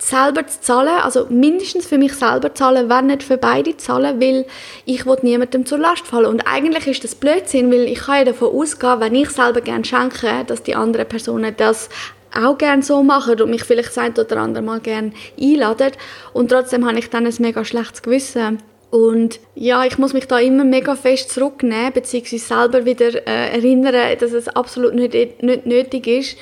selber 0.00 0.46
zu 0.46 0.60
zahlen, 0.60 1.00
also 1.02 1.26
mindestens 1.28 1.86
für 1.86 1.98
mich 1.98 2.14
selber 2.14 2.54
zahlen, 2.54 2.88
wenn 2.88 3.06
nicht 3.06 3.22
für 3.22 3.36
beide 3.36 3.76
zahlen, 3.76 4.20
weil 4.20 4.46
ich 4.86 5.04
will 5.06 5.18
niemandem 5.22 5.66
zur 5.66 5.78
Last 5.78 6.06
fallen. 6.06 6.26
Und 6.26 6.42
eigentlich 6.46 6.86
ist 6.86 7.04
das 7.04 7.14
Blödsinn, 7.14 7.70
weil 7.70 7.84
ich 7.84 8.00
kann 8.00 8.18
ja 8.18 8.24
davon 8.24 8.48
ausgehen, 8.48 9.00
wenn 9.00 9.14
ich 9.14 9.30
selber 9.30 9.60
gerne 9.60 9.84
schenke, 9.84 10.44
dass 10.46 10.62
die 10.62 10.74
anderen 10.74 11.06
Personen 11.06 11.54
das 11.56 11.90
auch 12.34 12.56
gerne 12.56 12.82
so 12.82 13.02
machen 13.02 13.40
und 13.40 13.50
mich 13.50 13.64
vielleicht 13.64 13.96
ein 13.98 14.12
oder 14.12 14.36
andere 14.38 14.64
Mal 14.64 14.80
gerne 14.80 15.12
einladen. 15.40 15.92
Und 16.32 16.50
trotzdem 16.50 16.86
habe 16.86 16.98
ich 16.98 17.10
dann 17.10 17.26
ein 17.26 17.34
mega 17.38 17.64
schlechtes 17.64 18.02
Gewissen. 18.02 18.62
Und 18.90 19.38
ja, 19.54 19.84
ich 19.84 19.98
muss 19.98 20.14
mich 20.14 20.26
da 20.26 20.38
immer 20.38 20.64
mega 20.64 20.96
fest 20.96 21.30
zurücknehmen, 21.30 21.92
beziehungsweise 21.92 22.44
selber 22.44 22.84
wieder 22.84 23.26
äh, 23.26 23.50
erinnern, 23.52 24.16
dass 24.18 24.32
es 24.32 24.48
absolut 24.48 24.94
nicht, 24.94 25.42
nicht 25.42 25.66
nötig 25.66 26.06
ist, 26.06 26.36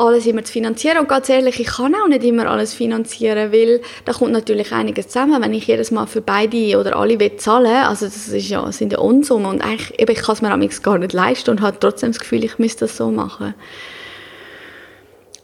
alles 0.00 0.26
immer 0.26 0.42
zu 0.42 0.52
finanzieren. 0.52 0.98
Und 0.98 1.08
ganz 1.08 1.28
ehrlich, 1.28 1.60
ich 1.60 1.66
kann 1.66 1.94
auch 1.94 2.08
nicht 2.08 2.24
immer 2.24 2.46
alles 2.46 2.74
finanzieren, 2.74 3.52
weil 3.52 3.80
da 4.04 4.12
kommt 4.12 4.32
natürlich 4.32 4.72
einiges 4.72 5.08
zusammen. 5.08 5.42
Wenn 5.42 5.52
ich 5.52 5.66
jedes 5.66 5.90
Mal 5.90 6.06
für 6.06 6.20
beide 6.20 6.78
oder 6.78 6.96
alle 6.96 7.20
will 7.20 7.36
zahlen 7.36 7.84
also 7.84 8.06
das 8.06 8.28
ist 8.28 8.48
ja, 8.48 8.62
das 8.64 8.78
sind 8.78 8.92
ja 8.92 8.98
Unsummen 8.98 9.46
und 9.46 9.60
eigentlich, 9.62 9.98
eben, 10.00 10.12
ich 10.12 10.22
kann 10.22 10.34
es 10.34 10.42
mir 10.42 10.68
gar 10.82 10.98
nicht 10.98 11.12
leisten 11.12 11.50
und 11.50 11.60
habe 11.60 11.76
trotzdem 11.78 12.10
das 12.10 12.18
Gefühl, 12.18 12.44
ich 12.44 12.58
müsste 12.58 12.86
das 12.86 12.96
so 12.96 13.10
machen. 13.10 13.54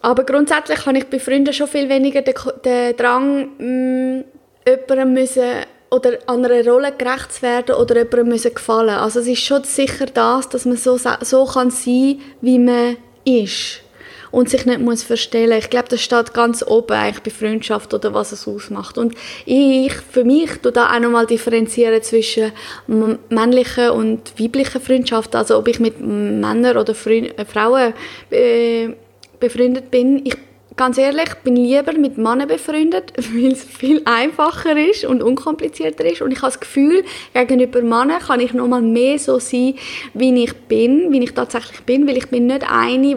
Aber 0.00 0.24
grundsätzlich 0.24 0.86
habe 0.86 0.98
ich 0.98 1.06
bei 1.06 1.18
Freunden 1.18 1.52
schon 1.52 1.66
viel 1.66 1.88
weniger 1.88 2.22
den, 2.22 2.34
den 2.64 2.96
Drang, 2.96 3.48
mh, 3.58 3.64
mm, 3.66 4.24
jemandem 4.66 5.12
müssen 5.12 5.42
oder 5.90 6.18
an 6.26 6.44
einer 6.44 6.64
Rolle 6.64 6.92
gerecht 6.96 7.32
zu 7.32 7.42
werden 7.42 7.74
oder 7.76 7.96
jemandem 7.96 8.28
müssen 8.28 8.54
gefallen. 8.54 8.96
Also 8.96 9.20
es 9.20 9.26
ist 9.26 9.42
schon 9.42 9.64
sicher 9.64 10.06
das, 10.06 10.48
dass 10.48 10.64
man 10.64 10.76
so, 10.76 10.98
so 10.98 11.44
kann 11.44 11.70
sein, 11.70 12.20
wie 12.40 12.58
man 12.58 12.96
ist 13.24 13.85
und 14.36 14.50
sich 14.50 14.66
nicht 14.66 14.80
muss 14.80 15.02
verstellen. 15.02 15.58
Ich 15.58 15.70
glaube, 15.70 15.88
das 15.88 16.02
steht 16.02 16.34
ganz 16.34 16.62
oben 16.62 16.92
eigentlich 16.92 17.22
bei 17.22 17.30
Freundschaft 17.30 17.94
oder 17.94 18.12
was 18.12 18.32
es 18.32 18.46
ausmacht. 18.46 18.98
Und 18.98 19.14
ich, 19.46 19.94
für 19.94 20.24
mich, 20.24 20.50
tu 20.62 20.70
da 20.70 20.94
auch 20.94 21.00
nochmal 21.00 21.24
differenzieren 21.24 22.02
zwischen 22.02 22.52
männlichen 23.30 23.88
und 23.88 24.38
weiblichen 24.38 24.82
Freundschaften. 24.82 25.38
Also 25.38 25.56
ob 25.56 25.68
ich 25.68 25.80
mit 25.80 26.02
Männern 26.02 26.76
oder 26.76 26.94
Freund, 26.94 27.38
äh, 27.38 27.46
Frauen 27.46 27.94
äh, 28.30 28.90
befreundet 29.40 29.90
bin. 29.90 30.20
Ich 30.26 30.36
Ganz 30.76 30.98
ehrlich, 30.98 31.32
bin 31.42 31.56
lieber 31.56 31.94
mit 31.94 32.18
Männern 32.18 32.48
befreundet, 32.48 33.14
weil 33.16 33.52
es 33.52 33.64
viel 33.64 34.02
einfacher 34.04 34.76
ist 34.76 35.06
und 35.06 35.22
unkomplizierter 35.22 36.04
ist. 36.04 36.20
Und 36.20 36.32
ich 36.32 36.42
habe 36.42 36.48
das 36.48 36.60
Gefühl, 36.60 37.02
gegenüber 37.32 37.80
Männern 37.80 38.20
kann 38.20 38.40
ich 38.40 38.52
nochmal 38.52 38.82
mehr 38.82 39.18
so 39.18 39.38
sein, 39.38 39.76
wie 40.12 40.44
ich 40.44 40.52
bin, 40.68 41.10
wie 41.10 41.24
ich 41.24 41.32
tatsächlich 41.32 41.80
bin, 41.84 42.06
weil 42.06 42.18
ich 42.18 42.28
bin 42.28 42.44
nicht 42.44 42.70
eine, 42.70 43.16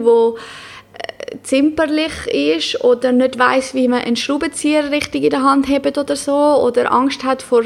zimperlich 1.42 2.26
ist 2.26 2.82
oder 2.82 3.12
nicht 3.12 3.38
weiß, 3.38 3.74
wie 3.74 3.88
man 3.88 4.02
einen 4.02 4.16
Schraubenzieher 4.16 4.90
richtig 4.90 5.24
in 5.24 5.30
der 5.30 5.42
Hand 5.42 5.68
hat 5.68 5.98
oder 5.98 6.16
so 6.16 6.32
oder 6.32 6.92
Angst 6.92 7.24
hat 7.24 7.42
vor 7.42 7.64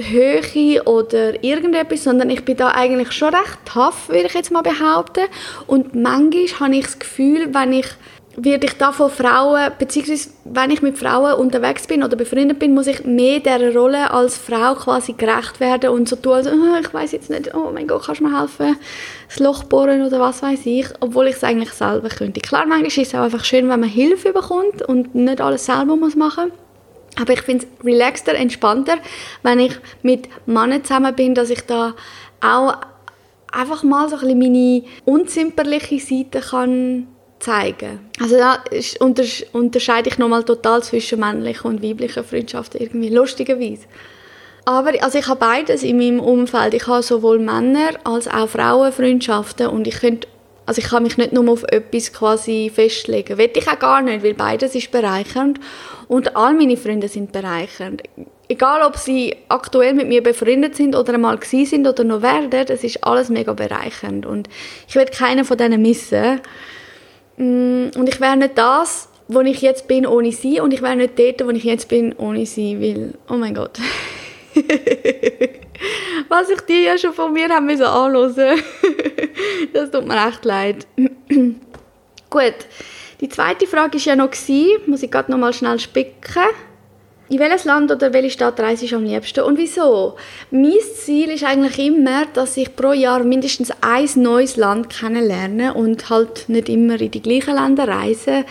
Höhe 0.00 0.82
oder 0.84 1.42
irgendetwas, 1.42 2.04
sondern 2.04 2.30
ich 2.30 2.44
bin 2.44 2.56
da 2.56 2.70
eigentlich 2.70 3.12
schon 3.12 3.34
recht 3.34 3.58
tough, 3.64 4.08
würde 4.08 4.26
ich 4.26 4.34
jetzt 4.34 4.52
mal 4.52 4.62
behaupten. 4.62 5.24
Und 5.66 5.94
manchmal 5.94 6.68
habe 6.68 6.76
ich 6.76 6.84
das 6.84 6.98
Gefühl, 6.98 7.52
wenn 7.52 7.72
ich 7.72 7.86
werde 8.36 8.66
ich 8.66 8.74
da 8.74 8.92
von 8.92 9.10
Frauen, 9.10 9.72
beziehungsweise 9.78 10.30
wenn 10.44 10.70
ich 10.70 10.80
mit 10.80 10.96
Frauen 10.96 11.34
unterwegs 11.34 11.86
bin 11.86 12.04
oder 12.04 12.16
befreundet 12.16 12.58
bin, 12.58 12.74
muss 12.74 12.86
ich 12.86 13.04
mehr 13.04 13.40
dieser 13.40 13.74
Rolle 13.74 14.10
als 14.10 14.36
Frau 14.36 14.74
quasi 14.74 15.14
gerecht 15.14 15.58
werden 15.58 15.90
und 15.90 16.08
so 16.08 16.16
tun, 16.16 16.34
also, 16.34 16.50
oh, 16.50 16.78
ich 16.80 16.92
weiß 16.92 17.12
jetzt 17.12 17.30
nicht, 17.30 17.54
oh 17.54 17.70
mein 17.72 17.88
Gott, 17.88 18.04
kannst 18.06 18.20
du 18.20 18.28
mir 18.28 18.38
helfen, 18.38 18.76
das 19.28 19.40
Loch 19.40 19.64
bohren 19.64 20.06
oder 20.06 20.20
was 20.20 20.42
weiß 20.42 20.66
ich, 20.66 20.86
obwohl 21.00 21.26
ich 21.26 21.36
es 21.36 21.44
eigentlich 21.44 21.72
selber 21.72 22.08
könnte. 22.08 22.40
Klar, 22.40 22.66
manchmal 22.66 22.86
ist 22.86 22.98
es 22.98 23.14
auch 23.14 23.24
einfach 23.24 23.44
schön, 23.44 23.68
wenn 23.68 23.80
man 23.80 23.88
Hilfe 23.88 24.32
bekommt 24.32 24.82
und 24.82 25.14
nicht 25.14 25.40
alles 25.40 25.66
selber 25.66 25.96
muss 25.96 26.14
machen 26.14 26.52
aber 27.20 27.32
ich 27.32 27.42
finde 27.42 27.66
es 27.66 27.84
relaxter, 27.84 28.34
entspannter, 28.34 28.98
wenn 29.42 29.58
ich 29.58 29.72
mit 30.02 30.28
Männern 30.46 30.84
zusammen 30.84 31.14
bin, 31.14 31.34
dass 31.34 31.50
ich 31.50 31.62
da 31.62 31.94
auch 32.40 32.74
einfach 33.50 33.82
mal 33.82 34.08
so 34.08 34.16
ein 34.16 34.20
bisschen 34.20 34.38
meine 34.38 34.84
unzimperliche 35.04 35.98
Seite 35.98 36.40
kann 36.40 37.08
zeigen. 37.40 38.00
Also 38.20 38.36
da 38.36 38.62
unterscheide 39.52 40.08
ich 40.08 40.18
nochmal 40.18 40.44
total 40.44 40.82
zwischen 40.82 41.20
männlichen 41.20 41.70
und 41.70 41.82
weiblichen 41.82 42.24
Freundschaften 42.24 42.80
irgendwie, 42.80 43.08
lustigerweise. 43.08 43.84
Aber 44.64 44.92
also 45.02 45.18
ich 45.18 45.26
habe 45.26 45.40
beides 45.40 45.82
in 45.82 45.96
meinem 45.96 46.20
Umfeld. 46.20 46.74
Ich 46.74 46.86
habe 46.86 47.02
sowohl 47.02 47.38
Männer 47.38 47.90
als 48.04 48.28
auch 48.28 48.48
Frauenfreundschaften 48.48 49.68
und 49.68 49.86
ich 49.86 50.00
könnte 50.00 50.28
also 50.66 50.82
ich 50.82 50.88
kann 50.88 51.02
mich 51.02 51.16
nicht 51.16 51.32
nur 51.32 51.50
auf 51.50 51.62
etwas 51.62 52.12
quasi 52.12 52.70
festlegen. 52.72 53.38
Will 53.38 53.50
ich 53.54 53.66
auch 53.66 53.78
gar 53.78 54.02
nicht, 54.02 54.22
weil 54.22 54.34
beides 54.34 54.74
ist 54.74 54.90
bereichernd 54.90 55.58
und 56.08 56.36
all 56.36 56.52
meine 56.52 56.76
Freunde 56.76 57.08
sind 57.08 57.32
bereichernd. 57.32 58.02
Egal, 58.50 58.82
ob 58.82 58.98
sie 58.98 59.34
aktuell 59.48 59.94
mit 59.94 60.08
mir 60.08 60.22
befreundet 60.22 60.76
sind 60.76 60.94
oder 60.94 61.14
einmal 61.14 61.38
gewesen 61.38 61.64
sind 61.64 61.86
oder 61.86 62.04
noch 62.04 62.20
werden, 62.20 62.66
es 62.68 62.84
ist 62.84 63.02
alles 63.02 63.30
mega 63.30 63.54
bereichernd 63.54 64.26
und 64.26 64.50
ich 64.86 64.94
werde 64.94 65.10
keinen 65.10 65.46
von 65.46 65.56
denen 65.56 65.80
missen. 65.80 66.42
Mm, 67.38 67.88
und 67.96 68.08
ich 68.08 68.20
wäre 68.20 68.36
nicht 68.36 68.58
das, 68.58 69.08
wo 69.28 69.40
ich 69.40 69.62
jetzt 69.62 69.88
bin, 69.88 70.06
ohne 70.06 70.32
sie. 70.32 70.60
Und 70.60 70.74
ich 70.74 70.82
wäre 70.82 70.96
nicht 70.96 71.18
dort, 71.18 71.46
wo 71.46 71.50
ich 71.50 71.64
jetzt 71.64 71.88
bin, 71.88 72.14
ohne 72.18 72.44
sie. 72.46 72.80
Weil, 72.80 73.14
oh 73.30 73.36
mein 73.36 73.54
Gott. 73.54 73.78
Was 76.28 76.50
ich 76.50 76.60
dir 76.62 76.80
ja 76.80 76.98
schon 76.98 77.12
von 77.12 77.32
mir 77.32 77.48
haben 77.48 77.66
müssen 77.66 77.84
anhören. 77.84 78.34
das 79.72 79.90
tut 79.90 80.06
mir 80.06 80.28
echt 80.28 80.44
leid. 80.44 80.86
Gut. 82.30 82.54
Die 83.20 83.28
zweite 83.28 83.66
Frage 83.66 83.98
war 83.98 84.00
ja 84.00 84.16
noch, 84.16 84.30
muss 84.86 85.02
ich 85.02 85.10
gerade 85.10 85.30
noch 85.30 85.38
mal 85.38 85.52
schnell 85.52 85.80
spicken 85.80 86.44
in 87.30 87.38
welches 87.38 87.64
Land 87.64 87.90
oder 87.90 88.12
welche 88.12 88.30
Stadt 88.30 88.58
reise 88.60 88.86
ich 88.86 88.94
am 88.94 89.04
liebsten 89.04 89.40
und 89.40 89.58
wieso? 89.58 90.16
Mein 90.50 90.72
Ziel 90.94 91.30
ist 91.30 91.44
eigentlich 91.44 91.78
immer, 91.78 92.26
dass 92.32 92.56
ich 92.56 92.74
pro 92.74 92.92
Jahr 92.92 93.22
mindestens 93.22 93.70
ein 93.80 94.08
neues 94.16 94.56
Land 94.56 94.90
kennenlerne 94.90 95.74
und 95.74 96.08
halt 96.08 96.48
nicht 96.48 96.68
immer 96.68 97.00
in 97.00 97.10
die 97.10 97.22
gleichen 97.22 97.54
Länder 97.54 97.86
reise. 97.86 98.44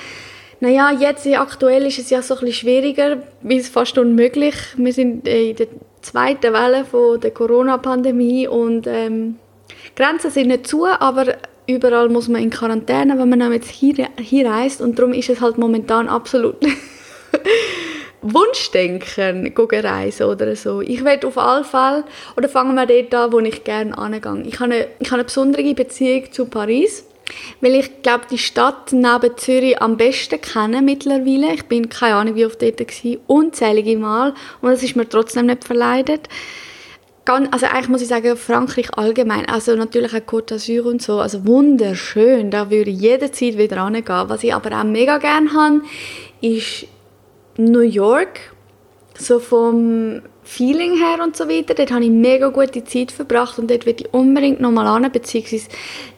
Naja, 0.60 0.92
jetzt 0.92 1.28
aktuell 1.28 1.86
ist 1.86 2.00
es 2.00 2.10
ja 2.10 2.22
so 2.22 2.36
ein 2.36 2.40
bisschen 2.42 2.54
schwieriger, 2.54 3.18
bis 3.42 3.70
fast 3.70 3.98
unmöglich. 3.98 4.56
Wir 4.76 4.94
sind 4.94 5.28
in 5.28 5.56
der 5.56 5.68
zweiten 6.02 6.54
Welle 6.54 6.86
von 6.86 7.20
der 7.20 7.32
Corona-Pandemie 7.32 8.48
und 8.48 8.88
ähm, 8.88 9.38
Grenzen 9.96 10.32
sind 10.32 10.48
nicht 10.48 10.68
zu, 10.68 10.86
aber 10.86 11.36
überall 11.68 12.10
muss 12.10 12.28
man 12.28 12.42
in 12.42 12.50
Quarantäne, 12.50 13.20
wenn 13.20 13.30
man 13.30 13.54
jetzt 13.54 13.70
hier, 13.70 14.10
hier 14.20 14.50
reist 14.50 14.82
und 14.82 14.98
darum 14.98 15.14
ist 15.14 15.30
es 15.30 15.42
halt 15.42 15.58
momentan 15.58 16.08
absolut 16.08 16.56
Wunschdenken 18.34 19.54
reisen 19.72 20.26
oder 20.26 20.56
so. 20.56 20.82
Ich 20.82 21.04
werde 21.04 21.28
auf 21.28 21.38
alle 21.38 21.64
Fälle, 21.64 22.04
oder 22.36 22.50
fangen 22.50 22.76
wir 22.76 22.86
dort 22.86 23.14
an, 23.14 23.32
wo 23.32 23.40
ich 23.40 23.64
gerne 23.64 23.98
angehe. 23.98 24.44
Ich 24.46 24.60
habe 24.60 24.74
eine, 24.74 24.88
ich 25.00 25.08
habe 25.08 25.16
eine 25.16 25.24
besondere 25.24 25.74
Beziehung 25.74 26.32
zu 26.32 26.46
Paris, 26.46 27.06
weil 27.62 27.76
ich 27.76 28.02
glaube, 28.04 28.26
die 28.32 28.38
Stadt 28.38 28.94
neben 28.94 29.38
Zürich 29.38 29.82
am 29.82 29.98
besten 29.98 30.40
kenne 30.42 30.82
mittlerweile. 30.82 31.54
Ich 31.54 31.66
bin 31.66 31.90
keine 31.90 32.16
Ahnung, 32.16 32.36
wie 32.36 32.46
oft 32.46 32.62
dort 32.62 32.80
war, 32.80 33.18
unzählige 33.28 33.98
Mal 33.98 34.34
und 34.62 34.72
es 34.72 34.84
ist 34.84 34.96
mir 34.96 35.08
trotzdem 35.08 35.48
nicht 35.48 35.64
verleidet. 35.64 36.28
Also 37.52 37.66
eigentlich 37.66 37.90
muss 37.90 38.02
ich 38.02 38.08
sagen, 38.08 38.38
Frankreich 38.38 38.98
allgemein, 38.98 39.50
also 39.50 39.76
natürlich 39.76 40.14
auch 40.14 40.20
Côte 40.20 40.56
d'Azur 40.56 40.84
und 40.84 41.02
so, 41.02 41.20
also 41.20 41.46
wunderschön, 41.46 42.52
da 42.52 42.70
würde 42.70 42.90
ich 42.90 43.02
jederzeit 43.02 43.58
wieder 43.58 43.84
hingehen. 43.84 44.06
Was 44.08 44.46
ich 44.46 44.54
aber 44.54 44.80
auch 44.80 44.86
mega 44.86 45.18
gerne 45.18 45.52
habe, 45.52 45.82
ist 46.40 46.88
New 47.58 47.82
York, 47.82 48.54
so 49.18 49.40
vom, 49.40 50.22
Feeling 50.48 50.98
her 50.98 51.22
und 51.22 51.36
so 51.36 51.50
weiter. 51.50 51.74
Dort 51.74 51.92
habe 51.92 52.06
ich 52.06 52.10
mega 52.10 52.48
gute 52.48 52.84
Zeit 52.86 53.12
verbracht 53.12 53.60
und 53.60 53.70
dort 53.70 53.86
würde 53.86 54.04
ich 54.04 54.14
unbedingt 54.14 54.62
nochmal 54.62 54.88
an, 54.88 55.12
beziehungsweise, 55.12 55.68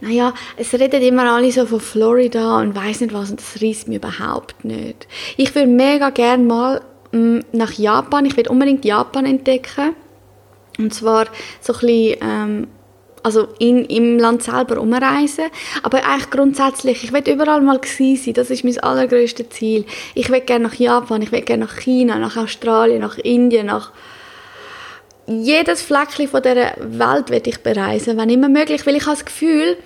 naja, 0.02 0.36
es 0.56 0.72
reden 0.74 1.02
immer 1.02 1.32
alle 1.32 1.52
so 1.52 1.66
von 1.66 1.80
Florida 1.80 2.60
und 2.60 2.76
weiß 2.76 3.02
nicht 3.02 3.14
was 3.14 3.32
und 3.32 3.40
das 3.40 3.62
reißt 3.62 3.88
mir 3.88 3.96
überhaupt 3.96 4.64
nicht. 4.64 5.08
Ich 5.36 5.56
würde 5.56 5.68
mega 5.68 6.12
gerne 6.12 6.44
mal 6.44 6.82
mm, 7.12 7.40
nach 7.54 7.74
Japan, 7.74 8.26
ich 8.26 8.38
will 8.38 8.48
unbedingt 8.48 8.86
Japan 8.86 9.26
entdecken 9.26 9.96
und 10.78 10.94
zwar 10.94 11.26
so 11.60 11.74
ein 11.74 11.80
bisschen, 11.80 12.18
ähm, 12.22 12.68
also 13.24 13.48
in, 13.60 13.86
im 13.86 14.18
Land 14.18 14.44
selber 14.44 14.80
umreisen. 14.80 15.46
Aber 15.84 16.06
eigentlich 16.06 16.30
grundsätzlich, 16.30 17.04
ich 17.04 17.14
will 17.14 17.24
überall 17.28 17.62
mal 17.62 17.80
sein, 17.84 18.34
das 18.34 18.50
ist 18.50 18.64
mein 18.64 18.80
allergrößtes 18.80 19.50
Ziel. 19.50 19.86
Ich 20.16 20.30
will 20.30 20.42
gerne 20.42 20.66
nach 20.66 20.76
Japan, 20.76 21.22
ich 21.22 21.32
will 21.32 21.42
gerne 21.42 21.66
nach 21.66 21.78
China, 21.78 22.18
nach 22.18 22.38
Australien, 22.38 23.02
nach 23.02 23.18
Indien, 23.18 23.68
nach 23.68 23.92
jedes 25.28 25.84
Fleckchen 25.84 26.28
von 26.28 26.42
dieser 26.42 26.74
Welt 26.80 27.30
will 27.30 27.44
ich 27.46 27.60
bereisen, 27.60 28.18
wenn 28.18 28.30
immer 28.30 28.50
möglich, 28.50 28.86
weil 28.88 28.96
ich 28.96 29.06
habe 29.06 29.16
das 29.16 29.26
Gefühl, 29.26 29.78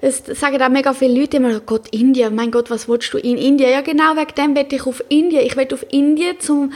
es 0.00 0.22
sagen 0.38 0.60
auch 0.62 0.68
mega 0.68 0.92
viele 0.92 1.18
Leute 1.18 1.38
immer, 1.38 1.58
Gott, 1.60 1.88
Indien, 1.90 2.34
mein 2.34 2.50
Gott, 2.50 2.70
was 2.70 2.88
willst 2.88 3.12
du 3.12 3.18
in 3.18 3.38
Indien? 3.38 3.70
Ja, 3.70 3.80
genau 3.80 4.14
wegen 4.16 4.34
dem 4.36 4.54
will 4.54 4.66
ich 4.70 4.86
auf 4.86 5.02
Indien. 5.08 5.42
Ich 5.44 5.56
will 5.56 5.66
auf 5.72 5.84
Indien, 5.90 6.36
um 6.48 6.72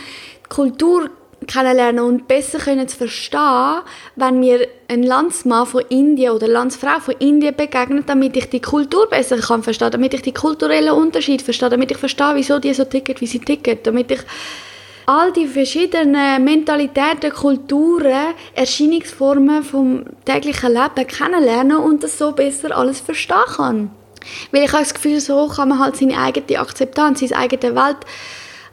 Kultur 0.48 1.10
kennenlernen 1.48 2.04
und 2.04 2.28
besser 2.28 2.58
können 2.58 2.86
zu 2.86 2.96
verstehen, 2.96 3.80
wenn 4.14 4.38
mir 4.38 4.68
ein 4.88 5.02
Landsmann 5.02 5.66
von 5.66 5.82
Indien 5.88 6.32
oder 6.32 6.46
Landsfrau 6.46 7.00
von 7.00 7.14
Indien 7.18 7.56
begegnet, 7.56 8.08
damit 8.08 8.36
ich 8.36 8.48
die 8.48 8.60
Kultur 8.60 9.08
besser 9.08 9.38
kann 9.38 9.62
verstehen, 9.62 9.90
damit 9.90 10.14
ich 10.14 10.22
die 10.22 10.32
kulturellen 10.32 10.94
Unterschiede 10.94 11.42
verstehe, 11.42 11.70
damit 11.70 11.90
ich 11.90 11.98
verstehe, 11.98 12.34
wieso 12.34 12.58
die 12.58 12.74
so 12.74 12.84
ticken, 12.84 13.16
wie 13.18 13.26
sie 13.26 13.40
ticken, 13.40 13.78
damit 13.82 14.10
ich 14.12 14.20
all 15.06 15.32
die 15.32 15.46
verschiedenen 15.46 16.44
Mentalitäten, 16.44 17.32
Kulturen, 17.32 18.34
Erscheinungsformen 18.54 19.62
vom 19.62 20.04
täglichen 20.26 20.74
Leben 20.74 21.06
kennenlernen 21.06 21.78
und 21.78 22.02
das 22.02 22.18
so 22.18 22.32
besser 22.32 22.76
alles 22.76 23.00
verstehen 23.00 23.38
kann. 23.56 23.90
Weil 24.52 24.64
ich 24.64 24.72
habe 24.72 24.82
das 24.82 24.92
Gefühl, 24.92 25.20
so 25.20 25.48
kann 25.48 25.70
man 25.70 25.78
halt 25.78 25.96
seine 25.96 26.18
eigene 26.18 26.60
Akzeptanz, 26.60 27.20
sein 27.20 27.32
eigenes 27.32 27.74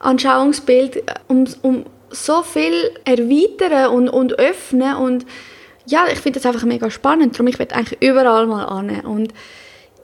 Weltanschauungsbild 0.02 1.04
um, 1.28 1.46
um 1.62 1.86
so 2.16 2.42
viel 2.42 2.92
erweitern 3.06 3.94
und, 3.94 4.10
und 4.10 4.40
öffnen 4.40 4.96
und 4.96 5.26
ja, 5.88 6.06
ich 6.12 6.20
finde 6.20 6.40
das 6.40 6.48
einfach 6.48 6.66
mega 6.66 6.90
spannend, 6.90 7.36
darum 7.36 7.48
ich 7.48 7.60
eigentlich 7.60 8.02
überall 8.02 8.48
mal 8.48 8.66
an 8.66 9.02
und 9.02 9.34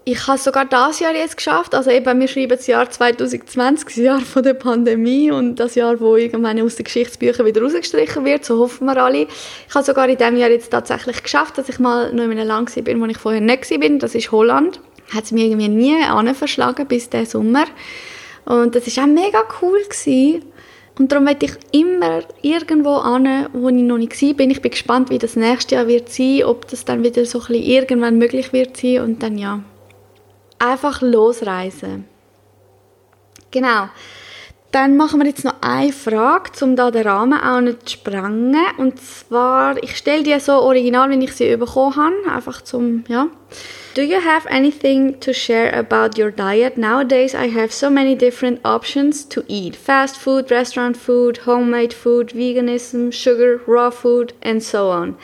ich 0.03 0.27
habe 0.27 0.37
sogar 0.37 0.65
das 0.65 0.99
Jahr 0.99 1.13
jetzt 1.13 1.37
geschafft, 1.37 1.75
also 1.75 1.91
eben, 1.91 2.19
wir 2.19 2.27
schreiben 2.27 2.57
das 2.57 2.65
Jahr 2.65 2.89
2020, 2.89 3.85
das 3.85 3.95
Jahr 3.97 4.19
von 4.19 4.41
der 4.41 4.55
Pandemie 4.55 5.29
und 5.29 5.57
das 5.57 5.75
Jahr, 5.75 5.99
wo 5.99 6.15
irgendwann 6.15 6.59
aus 6.61 6.75
den 6.75 6.85
Geschichtsbüchern 6.85 7.45
wieder 7.45 7.61
rausgestrichen 7.61 8.25
wird, 8.25 8.43
so 8.43 8.57
hoffen 8.57 8.85
wir 8.85 8.97
alle. 8.97 9.27
Ich 9.67 9.75
habe 9.75 9.85
sogar 9.85 10.09
in 10.09 10.17
diesem 10.17 10.37
Jahr 10.37 10.49
jetzt 10.49 10.71
tatsächlich 10.71 11.21
geschafft, 11.21 11.59
dass 11.59 11.69
ich 11.69 11.77
mal 11.77 12.11
noch 12.13 12.23
in 12.23 12.31
einem 12.31 12.47
Land 12.47 12.73
bin, 12.83 12.99
wo 12.99 13.05
ich 13.05 13.17
vorher 13.17 13.41
nicht 13.41 13.69
war, 13.69 13.89
das 13.99 14.15
ist 14.15 14.31
Holland. 14.31 14.79
Hat 15.13 15.25
es 15.25 15.31
mir 15.31 15.45
irgendwie 15.45 15.67
nie 15.67 16.33
verschlagen 16.33 16.87
bis 16.87 17.09
diesen 17.09 17.25
Sommer. 17.25 17.65
Und 18.45 18.75
das 18.75 18.97
war 18.97 19.03
auch 19.03 19.07
mega 19.07 19.43
cool. 19.61 19.81
Gewesen. 19.83 20.50
Und 20.99 21.11
darum 21.11 21.25
möchte 21.25 21.45
ich 21.45 21.53
immer 21.71 22.21
irgendwo 22.41 22.95
an, 22.95 23.47
wo 23.53 23.69
ich 23.69 23.75
noch 23.75 23.97
nicht 23.97 24.21
war. 24.21 24.33
Bin. 24.33 24.51
Ich 24.51 24.61
bin 24.61 24.71
gespannt, 24.71 25.09
wie 25.09 25.17
das 25.17 25.35
nächste 25.35 25.75
Jahr 25.75 25.87
wird 25.87 26.09
sein, 26.09 26.43
ob 26.43 26.67
das 26.67 26.85
dann 26.85 27.03
wieder 27.03 27.25
so 27.25 27.41
ein 27.47 27.55
irgendwann 27.55 28.17
möglich 28.17 28.53
wird 28.53 28.77
sein 28.77 29.01
und 29.01 29.23
dann 29.23 29.37
ja, 29.37 29.61
einfach 30.59 31.01
losreisen. 31.01 32.05
Genau. 33.51 33.89
Dann 34.71 34.95
machen 34.95 35.19
wir 35.19 35.27
jetzt 35.27 35.43
noch 35.43 35.55
eine 35.59 35.91
Frage, 35.91 36.51
um 36.63 36.77
da 36.77 36.91
den 36.91 37.05
Rahmen 37.05 37.39
auch 37.39 37.59
nicht 37.59 37.89
zu 37.89 37.97
sprengen. 37.97 38.55
Und 38.77 39.01
zwar, 39.01 39.81
ich 39.83 39.97
stelle 39.97 40.23
die 40.23 40.39
so 40.39 40.53
original, 40.53 41.09
wie 41.09 41.23
ich 41.25 41.33
sie 41.33 41.57
bekommen 41.57 41.95
habe, 41.97 42.33
einfach 42.33 42.61
zum, 42.61 43.03
ja. 43.09 43.27
Do 43.93 44.03
you 44.03 44.21
have 44.21 44.47
anything 44.49 45.19
to 45.19 45.33
share 45.33 45.69
about 45.69 46.17
your 46.17 46.31
diet? 46.31 46.77
Nowadays, 46.77 47.35
I 47.35 47.47
have 47.49 47.73
so 47.73 47.89
many 47.89 48.15
different 48.15 48.61
options 48.63 49.25
to 49.25 49.43
eat 49.49 49.75
fast 49.75 50.15
food, 50.15 50.49
restaurant 50.49 50.95
food, 50.95 51.39
homemade 51.39 51.93
food, 51.93 52.29
veganism, 52.29 53.11
sugar, 53.11 53.61
raw 53.67 53.89
food, 53.89 54.31
and 54.41 54.63
so 54.63 54.89
on. 54.91 55.17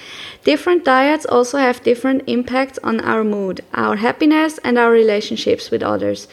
Different 0.43 0.83
diets 0.83 1.25
also 1.25 1.59
have 1.59 1.81
different 1.81 2.23
impacts 2.27 2.77
on 2.83 2.99
our 2.99 3.23
mood, 3.23 3.61
our 3.73 3.95
happiness, 3.95 4.57
and 4.65 4.77
our 4.77 4.91
relationships 4.91 5.71
with 5.71 5.81
others. 5.81 6.27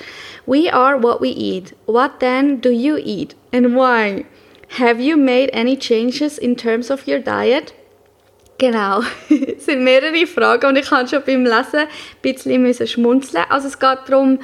We 0.45 0.69
are 0.69 0.97
what 0.97 1.21
we 1.21 1.29
eat. 1.29 1.73
What 1.87 2.19
then 2.19 2.57
do 2.59 2.71
you 2.71 2.99
eat, 3.01 3.37
and 3.53 3.77
why? 3.77 4.25
Have 4.71 5.01
you 5.01 5.17
made 5.17 5.51
any 5.53 5.77
changes 5.77 6.37
in 6.37 6.57
terms 6.57 6.91
of 6.91 7.07
your 7.07 7.21
diet? 7.21 7.73
Genau, 8.59 9.01
es 9.57 9.67
sind 9.67 9.83
mehrere 9.83 10.27
Fragen 10.27 10.67
und 10.67 10.77
ich 10.77 10.91
habe 10.91 11.09
schon 11.09 11.23
beim 11.25 11.45
Lesen 11.45 11.81
ein 11.81 11.89
bisschen 12.23 12.87
schmunzeln. 12.87 13.45
Also 13.49 13.69
es 13.69 13.79
geht 13.79 13.99
darum, 14.07 14.39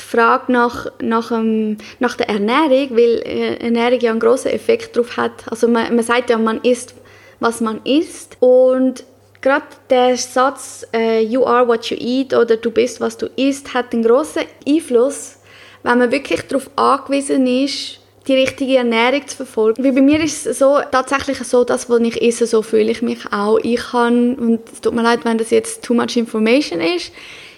die 0.00 0.04
Frage 0.04 0.50
nach, 0.52 0.86
nach, 1.00 1.30
ähm, 1.32 1.76
nach 1.98 2.16
der 2.16 2.28
Ernährung, 2.28 2.96
weil 2.96 3.22
äh, 3.24 3.56
Ernährung 3.56 4.00
ja 4.00 4.10
einen 4.10 4.20
grossen 4.20 4.52
Effekt 4.52 4.96
darauf 4.96 5.16
hat. 5.16 5.44
Also 5.50 5.68
man, 5.68 5.94
man 5.94 6.04
sagt 6.04 6.30
ja, 6.30 6.38
man 6.38 6.60
isst, 6.62 6.94
was 7.40 7.60
man 7.60 7.80
isst 7.84 8.36
und 8.40 9.04
gerade 9.42 9.66
der 9.90 10.16
Satz 10.16 10.86
äh, 10.94 11.20
«You 11.20 11.44
are 11.44 11.66
what 11.68 11.86
you 11.86 11.96
eat» 11.98 12.32
oder 12.32 12.56
«Du 12.56 12.70
bist, 12.70 13.00
was 13.00 13.18
du 13.18 13.26
isst» 13.36 13.74
hat 13.74 13.92
einen 13.92 14.02
grossen 14.02 14.44
Einfluss, 14.66 15.38
wenn 15.82 15.98
man 15.98 16.10
wirklich 16.10 16.42
darauf 16.42 16.70
angewiesen 16.76 17.46
ist, 17.46 17.98
die 18.28 18.34
richtige 18.34 18.76
Ernährung 18.76 19.26
zu 19.26 19.36
verfolgen. 19.36 19.82
Weil 19.84 19.92
bei 19.92 20.00
mir 20.00 20.22
ist 20.22 20.46
es 20.46 20.58
so, 20.58 20.78
tatsächlich 20.90 21.38
so, 21.38 21.64
dass, 21.64 21.90
was 21.90 22.00
ich 22.00 22.22
esse, 22.22 22.46
so 22.46 22.62
fühle 22.62 22.90
ich 22.90 23.02
mich 23.02 23.32
auch. 23.32 23.58
Ich 23.62 23.80
kann, 23.90 24.34
und 24.34 24.60
es 24.72 24.80
tut 24.80 24.94
mir 24.94 25.02
leid, 25.02 25.24
wenn 25.24 25.38
das 25.38 25.50
jetzt 25.50 25.82
too 25.82 25.94
much 25.94 26.16
information 26.16 26.80
ist, 26.80 27.12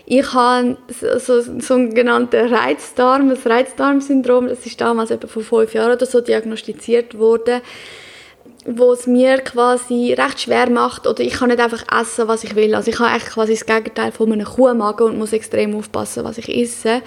ich 0.06 0.34
habe 0.34 0.76
so, 0.88 1.18
so, 1.18 1.60
so 1.60 1.74
einen 1.74 1.94
genannten 1.94 2.52
Reizdarm, 2.52 3.30
das 3.30 3.46
Reizdarmsyndrom, 3.46 4.48
das 4.48 4.66
ist 4.66 4.80
damals 4.80 5.10
etwa 5.10 5.28
vor 5.28 5.42
fünf 5.42 5.72
Jahren 5.72 5.92
oder 5.92 6.04
so 6.04 6.20
diagnostiziert 6.20 7.18
worden, 7.18 7.62
wo 8.66 8.92
es 8.92 9.06
mir 9.06 9.38
quasi 9.38 10.12
recht 10.12 10.42
schwer 10.42 10.68
macht 10.68 11.06
oder 11.06 11.22
ich 11.22 11.34
kann 11.34 11.48
nicht 11.48 11.60
einfach 11.60 11.84
essen, 12.00 12.28
was 12.28 12.44
ich 12.44 12.54
will. 12.54 12.74
Also 12.74 12.90
ich 12.90 12.98
habe 12.98 13.10
eigentlich 13.10 13.32
quasi 13.32 13.54
das 13.54 13.64
Gegenteil 13.64 14.12
von 14.12 14.30
einem 14.30 14.46
Kuhmagen 14.46 15.06
und 15.06 15.18
muss 15.18 15.32
extrem 15.32 15.74
aufpassen, 15.74 16.24
was 16.24 16.38
ich 16.38 16.48
esse 16.48 17.00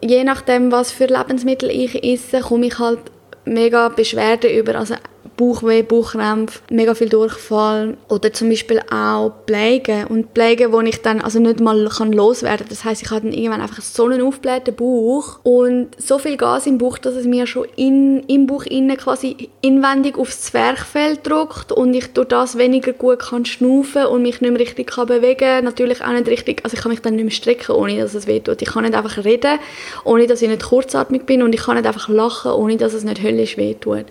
je 0.00 0.24
nachdem, 0.24 0.70
was 0.70 0.92
für 0.92 1.06
Lebensmittel 1.06 1.70
ich 1.70 2.02
esse, 2.04 2.40
komme 2.40 2.66
ich 2.66 2.78
halt 2.78 3.00
mega 3.44 3.88
Beschwerden 3.88 4.50
über. 4.50 4.76
Also 4.76 4.94
Bauchweh, 5.38 5.82
Bauchkrämpfe, 5.82 6.58
mega 6.68 6.94
viel 6.96 7.08
Durchfall 7.08 7.96
oder 8.08 8.32
zum 8.32 8.48
Beispiel 8.48 8.80
auch 8.90 9.32
Pläge 9.46 10.06
und 10.08 10.34
Pläge, 10.34 10.72
wo 10.72 10.80
ich 10.80 11.00
dann 11.00 11.20
also 11.20 11.38
nicht 11.38 11.60
mal 11.60 11.88
kann 11.88 12.12
loswerden. 12.12 12.66
Das 12.68 12.84
heißt, 12.84 13.02
ich 13.02 13.10
habe 13.10 13.22
dann 13.22 13.32
irgendwann 13.32 13.60
einfach 13.60 13.80
so 13.80 14.06
einen 14.06 14.20
aufgeblähten 14.20 14.74
Bauch 14.74 15.38
und 15.44 15.90
so 15.96 16.18
viel 16.18 16.36
Gas 16.36 16.66
im 16.66 16.78
Bauch, 16.78 16.98
dass 16.98 17.14
es 17.14 17.24
mir 17.24 17.46
schon 17.46 17.68
in, 17.76 18.24
im 18.24 18.48
Bauch 18.48 18.64
innen 18.64 18.96
quasi 18.96 19.48
inwendig 19.60 20.18
aufs 20.18 20.42
Zwerchfell 20.42 21.16
drückt 21.22 21.70
und 21.70 21.94
ich 21.94 22.12
durch 22.12 22.28
das 22.28 22.58
weniger 22.58 22.92
gut 22.92 23.20
kann 23.20 23.44
schnaufen 23.44 24.06
und 24.06 24.22
mich 24.22 24.40
nicht 24.40 24.50
mehr 24.50 24.60
richtig 24.60 24.90
kann 24.90 25.06
bewegen. 25.06 25.64
Natürlich 25.64 26.02
auch 26.02 26.12
nicht 26.12 26.26
richtig, 26.26 26.64
also 26.64 26.76
ich 26.76 26.82
kann 26.82 26.90
mich 26.90 27.00
dann 27.00 27.14
nicht 27.14 27.24
mehr 27.24 27.30
strecken, 27.30 27.76
ohne 27.76 27.96
dass 27.96 28.14
es 28.14 28.26
wehtut. 28.26 28.60
Ich 28.60 28.70
kann 28.70 28.82
nicht 28.82 28.96
einfach 28.96 29.24
reden, 29.24 29.60
ohne 30.04 30.26
dass 30.26 30.42
ich 30.42 30.48
nicht 30.48 30.64
kurzatmig 30.64 31.26
bin 31.26 31.44
und 31.44 31.54
ich 31.54 31.62
kann 31.62 31.76
nicht 31.76 31.86
einfach 31.86 32.08
lachen, 32.08 32.50
ohne 32.50 32.76
dass 32.76 32.92
es 32.92 33.04
nicht 33.04 33.22
höllisch 33.22 33.56
wehtut 33.56 34.06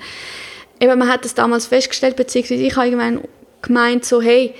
eben, 0.79 0.99
man 0.99 1.07
hat 1.07 1.25
das 1.25 1.35
damals 1.35 1.67
festgestellt, 1.67 2.15
beziehungsweise 2.15 2.63
ich 2.63 2.75
habe 2.75 2.87
irgendwann 2.87 3.21
gemeint, 3.61 4.05
so, 4.05 4.21
hey, 4.21 4.53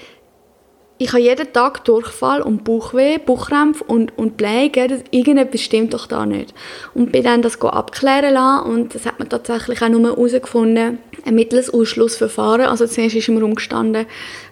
ich 0.99 1.09
habe 1.13 1.21
jeden 1.21 1.53
Tag 1.53 1.85
Durchfall 1.85 2.41
und 2.41 2.63
Bauchweh, 2.63 3.19
Bauchkrämpfe 3.19 3.83
und, 3.83 4.17
und 4.17 4.35
Blähungen, 4.37 5.03
irgendetwas 5.11 5.61
stimmt 5.61 5.93
doch 5.93 6.07
da 6.07 6.25
nicht. 6.25 6.53
Und 6.95 7.11
bin 7.11 7.23
dann 7.23 7.41
das 7.41 7.61
abklären 7.61 8.33
lassen 8.33 8.71
und 8.71 8.95
das 8.95 9.05
hat 9.05 9.19
man 9.19 9.29
tatsächlich 9.29 9.81
auch 9.81 9.89
nur 9.89 10.01
herausgefunden, 10.03 10.97
ein 11.23 11.35
mittels 11.35 11.71
Ausschlussverfahren, 11.71 12.65
also 12.65 12.87
zuerst 12.87 13.15
ist 13.15 13.27
im 13.27 13.37
Raum 13.37 13.55
gestanden, 13.55 14.05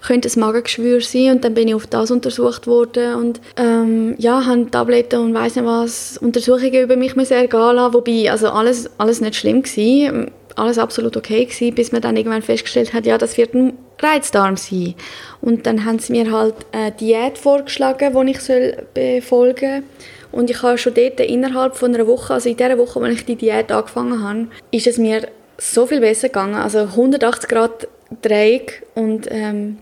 könnte 0.06 0.30
ein 0.30 0.40
Magengeschwür 0.40 1.02
sein 1.02 1.32
und 1.32 1.44
dann 1.44 1.56
bin 1.56 1.68
ich 1.68 1.76
auf 1.76 1.88
das 1.88 2.12
untersucht 2.12 2.68
worden 2.68 3.16
und 3.16 3.42
ähm, 3.58 4.14
ja, 4.20 4.46
habe 4.46 4.70
Tabletten 4.70 5.20
und 5.22 5.34
weiss 5.34 5.56
nicht 5.56 5.66
was, 5.66 6.18
Untersuchungen 6.20 6.84
über 6.84 6.96
mich 6.96 7.16
müssen 7.16 7.34
ergehen 7.34 7.76
lassen, 7.76 7.94
wobei 7.94 8.30
also 8.30 8.50
alles, 8.50 8.90
alles 9.00 9.20
nicht 9.22 9.36
schlimm 9.36 9.64
war 9.64 10.28
alles 10.56 10.78
absolut 10.78 11.18
okay 11.18 11.46
gewesen, 11.46 11.76
bis 11.76 11.92
man 11.92 12.02
dann 12.02 12.16
irgendwann 12.16 12.42
festgestellt 12.42 12.94
hat, 12.94 13.06
ja, 13.06 13.18
das 13.18 13.38
wird 13.38 13.54
ein 13.54 13.74
Reizdarm 14.00 14.58
sein. 14.58 14.96
Und 15.42 15.66
dann 15.66 15.86
haben 15.86 16.00
sie 16.00 16.14
mir 16.14 16.32
halt 16.32 16.56
eine 16.72 16.92
Diät 16.92 17.38
vorgeschlagen, 17.38 18.14
die 18.14 18.32
ich 18.32 18.40
soll 18.40 18.78
befolgen 18.94 19.84
soll. 19.84 19.84
Und 20.32 20.50
ich 20.50 20.62
habe 20.64 20.78
schon 20.78 20.94
dort 20.94 21.20
innerhalb 21.22 21.76
von 21.76 21.96
einer 21.96 22.08
Woche, 22.08 22.34
also 22.34 22.50
in 22.50 22.58
der 22.58 22.78
Woche, 22.78 23.00
als 23.00 23.20
ich 23.20 23.26
die 23.26 23.36
Diät 23.36 23.72
angefangen 23.72 24.22
habe, 24.22 24.48
ist 24.72 24.88
es 24.88 24.98
mir 24.98 25.28
so 25.58 25.86
viel 25.86 26.02
besser 26.02 26.28
gegangen. 26.28 26.56
Also 26.56 26.80
180 26.80 27.50
Grad 27.50 27.88
Drehung 28.22 28.68
und 28.94 29.28
ähm, 29.32 29.78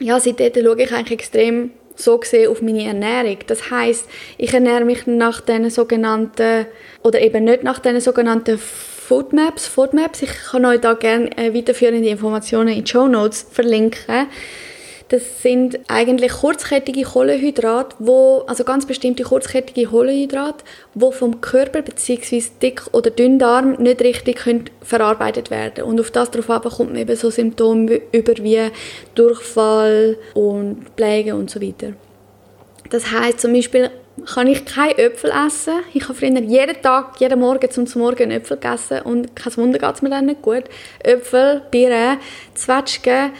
ja, 0.00 0.20
seitdem 0.20 0.64
schaue 0.64 0.82
ich 0.82 0.92
eigentlich 0.92 1.18
extrem 1.18 1.70
so 1.96 2.18
gesehen 2.18 2.50
auf 2.50 2.62
meine 2.62 2.84
Ernährung. 2.84 3.38
Das 3.46 3.70
heißt, 3.70 4.06
ich 4.38 4.52
ernähre 4.52 4.84
mich 4.84 5.06
nach 5.06 5.40
den 5.40 5.70
sogenannten 5.70 6.66
oder 7.02 7.20
eben 7.20 7.44
nicht 7.44 7.62
nach 7.62 7.78
den 7.78 8.00
sogenannten 8.00 8.60
Foodmaps. 9.06 9.68
Foodmaps, 9.68 10.22
ich 10.22 10.30
kann 10.50 10.64
euch 10.64 10.80
da 10.80 10.94
gerne 10.94 11.30
äh, 11.38 11.54
weiterführende 11.54 12.08
Informationen 12.08 12.68
in 12.68 12.84
die 12.84 12.90
Show 12.90 13.06
Notes 13.06 13.46
verlinken. 13.48 14.26
Das 15.08 15.40
sind 15.40 15.78
eigentlich 15.86 16.32
kurzkettige 16.32 17.04
Kohlenhydrate, 17.04 17.94
wo, 18.00 18.42
also 18.48 18.64
ganz 18.64 18.84
bestimmte 18.84 19.22
kurzkettige 19.22 19.86
Kohlenhydrate, 19.86 20.64
die 20.94 21.12
vom 21.12 21.40
Körper 21.40 21.82
bzw. 21.82 22.42
Dick- 22.60 22.92
oder 22.92 23.10
Dünndarm 23.10 23.74
nicht 23.74 24.02
richtig 24.02 24.38
können 24.38 24.64
verarbeitet 24.82 25.52
werden 25.52 25.84
Und 25.84 26.00
auf 26.00 26.10
das 26.10 26.32
darauf 26.32 26.76
kommt 26.76 26.90
man 26.90 27.00
eben 27.00 27.14
so 27.14 27.30
Symptome 27.30 28.00
über 28.10 28.32
wie 28.38 28.72
Durchfall 29.14 30.18
und 30.34 30.96
Pläge 30.96 31.36
und 31.36 31.48
so 31.48 31.62
weiter. 31.62 31.92
Das 32.90 33.12
heißt 33.12 33.38
zum 33.38 33.52
Beispiel 33.52 33.88
kann 34.24 34.46
ich 34.46 34.64
keine 34.64 34.96
Äpfel 34.98 35.30
essen. 35.30 35.80
Ich 35.92 36.04
habe 36.04 36.14
früher 36.14 36.30
jeden 36.30 36.82
Tag, 36.82 37.20
jeden 37.20 37.38
Morgen 37.38 37.70
zum 37.70 37.86
Morgen 38.00 38.30
Äpfel 38.30 38.56
gegessen 38.56 39.02
und 39.02 39.36
kein 39.36 39.56
Wunder 39.56 39.78
geht 39.78 39.94
es 39.94 40.02
mir 40.02 40.10
dann 40.10 40.26
nicht 40.26 40.42
gut. 40.42 40.64
Äpfel, 41.02 41.62
Birnen, 41.70 42.18
Zwetschgen, 42.54 43.32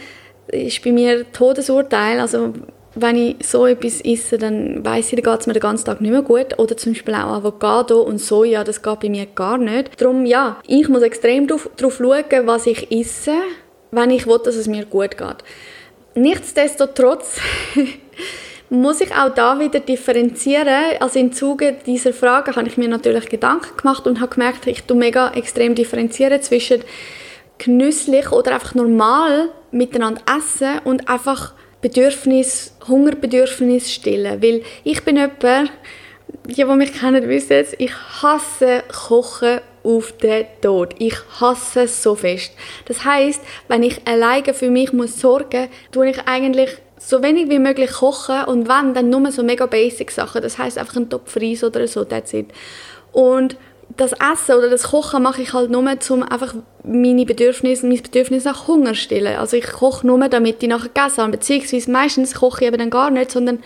ist 0.47 0.83
bei 0.83 0.91
mir 0.91 1.31
Todesurteil. 1.31 2.19
Also 2.19 2.53
wenn 2.95 3.15
ich 3.15 3.35
so 3.47 3.65
etwas 3.65 4.01
esse, 4.01 4.37
dann 4.37 4.83
weiß 4.85 5.13
ich, 5.13 5.21
dann 5.21 5.31
geht 5.31 5.41
es 5.41 5.47
mir 5.47 5.53
den 5.53 5.61
ganzen 5.61 5.85
Tag 5.85 6.01
nicht 6.01 6.11
mehr 6.11 6.21
gut. 6.21 6.57
Oder 6.57 6.77
zum 6.77 6.93
Beispiel 6.93 7.13
auch 7.15 7.33
Avocado 7.33 8.01
und 8.01 8.19
Soja, 8.19 8.63
das 8.63 8.81
geht 8.81 8.99
bei 8.99 9.09
mir 9.09 9.25
gar 9.25 9.57
nicht. 9.57 9.99
Darum, 9.99 10.25
ja, 10.25 10.57
ich 10.67 10.87
muss 10.89 11.01
extrem 11.01 11.47
darauf 11.47 11.69
schauen, 11.79 12.23
was 12.45 12.67
ich 12.67 12.91
esse, 12.91 13.33
wenn 13.91 14.11
ich 14.11 14.27
will, 14.27 14.39
dass 14.43 14.55
es 14.55 14.67
mir 14.67 14.85
gut 14.85 15.17
geht. 15.17 15.37
Nichtsdestotrotz 16.15 17.39
muss 18.69 19.01
ich 19.01 19.13
auch 19.15 19.33
da 19.33 19.59
wieder 19.59 19.79
differenzieren. 19.79 20.97
Also 20.99 21.19
im 21.19 21.31
Zuge 21.31 21.75
dieser 21.85 22.13
Frage 22.13 22.55
habe 22.55 22.67
ich 22.67 22.77
mir 22.77 22.89
natürlich 22.89 23.29
Gedanken 23.29 23.77
gemacht 23.77 24.05
und 24.07 24.19
habe 24.19 24.33
gemerkt, 24.33 24.67
ich 24.67 24.83
tue 24.83 24.97
mega 24.97 25.31
extrem 25.33 25.75
differenzieren 25.75 26.41
zwischen 26.41 26.83
genüsslich 27.57 28.31
oder 28.31 28.53
einfach 28.53 28.75
normal 28.75 29.49
miteinander 29.71 30.21
essen 30.37 30.79
und 30.83 31.09
einfach 31.09 31.53
Bedürfnis, 31.81 32.75
Hungerbedürfnis 32.87 33.91
stillen. 33.91 34.41
Weil 34.41 34.61
ich 34.83 35.03
bin 35.03 35.15
jemand, 35.15 35.71
die, 36.45 36.53
die 36.55 36.65
mich 36.65 36.93
kennen, 36.93 37.27
wissen 37.29 37.53
es, 37.53 37.73
ich 37.77 37.93
hasse 38.21 38.83
Kochen 38.87 39.59
auf 39.83 40.11
den 40.17 40.45
Tod. 40.61 40.95
Ich 40.99 41.15
hasse 41.39 41.83
es 41.83 42.03
so 42.03 42.15
fest. 42.15 42.51
Das 42.85 43.05
heißt, 43.05 43.41
wenn 43.69 43.83
ich 43.83 44.05
alleine 44.05 44.53
für 44.53 44.69
mich 44.69 44.91
muss 44.91 45.19
sorgen, 45.19 45.69
tue 45.91 46.09
ich 46.09 46.19
eigentlich 46.27 46.71
so 47.07 47.23
wenig 47.23 47.49
wie 47.49 47.59
möglich 47.59 47.89
kochen 47.89 48.43
und 48.47 48.67
wenn, 48.67 48.93
dann 48.93 49.09
nur 49.09 49.31
so 49.31 49.41
mega 49.41 49.65
basic 49.65 50.11
Sachen. 50.11 50.41
Das 50.41 50.57
heißt 50.57 50.77
einfach 50.77 50.97
ein 50.97 51.09
Topf 51.09 51.37
Reis 51.37 51.63
oder 51.63 51.87
so, 51.87 52.03
that's 52.03 52.33
it. 52.33 52.47
Und 53.13 53.55
das 53.95 54.11
Essen 54.11 54.57
oder 54.57 54.69
das 54.69 54.91
Kochen 54.91 55.23
mache 55.23 55.41
ich 55.41 55.53
halt 55.53 55.71
nur, 55.71 55.79
um 56.09 56.23
einfach 56.23 56.53
meine 56.83 57.25
Bedürfnisse, 57.25 57.87
mein 57.87 58.01
Bedürfnis 58.01 58.43
nach 58.43 58.67
Hunger 58.67 58.89
zu 58.89 58.95
stillen. 58.95 59.37
Also 59.37 59.55
ich 59.55 59.71
koche 59.71 60.05
nur, 60.05 60.19
damit 60.27 60.61
ich 60.61 60.67
nachher 60.67 60.89
gegessen 60.89 61.21
habe. 61.21 61.31
Beziehungsweise 61.31 61.89
meistens 61.89 62.35
koche 62.35 62.65
ich 62.65 62.67
eben 62.67 62.77
dann 62.77 62.89
gar 62.89 63.09
nicht, 63.09 63.31
sondern 63.31 63.63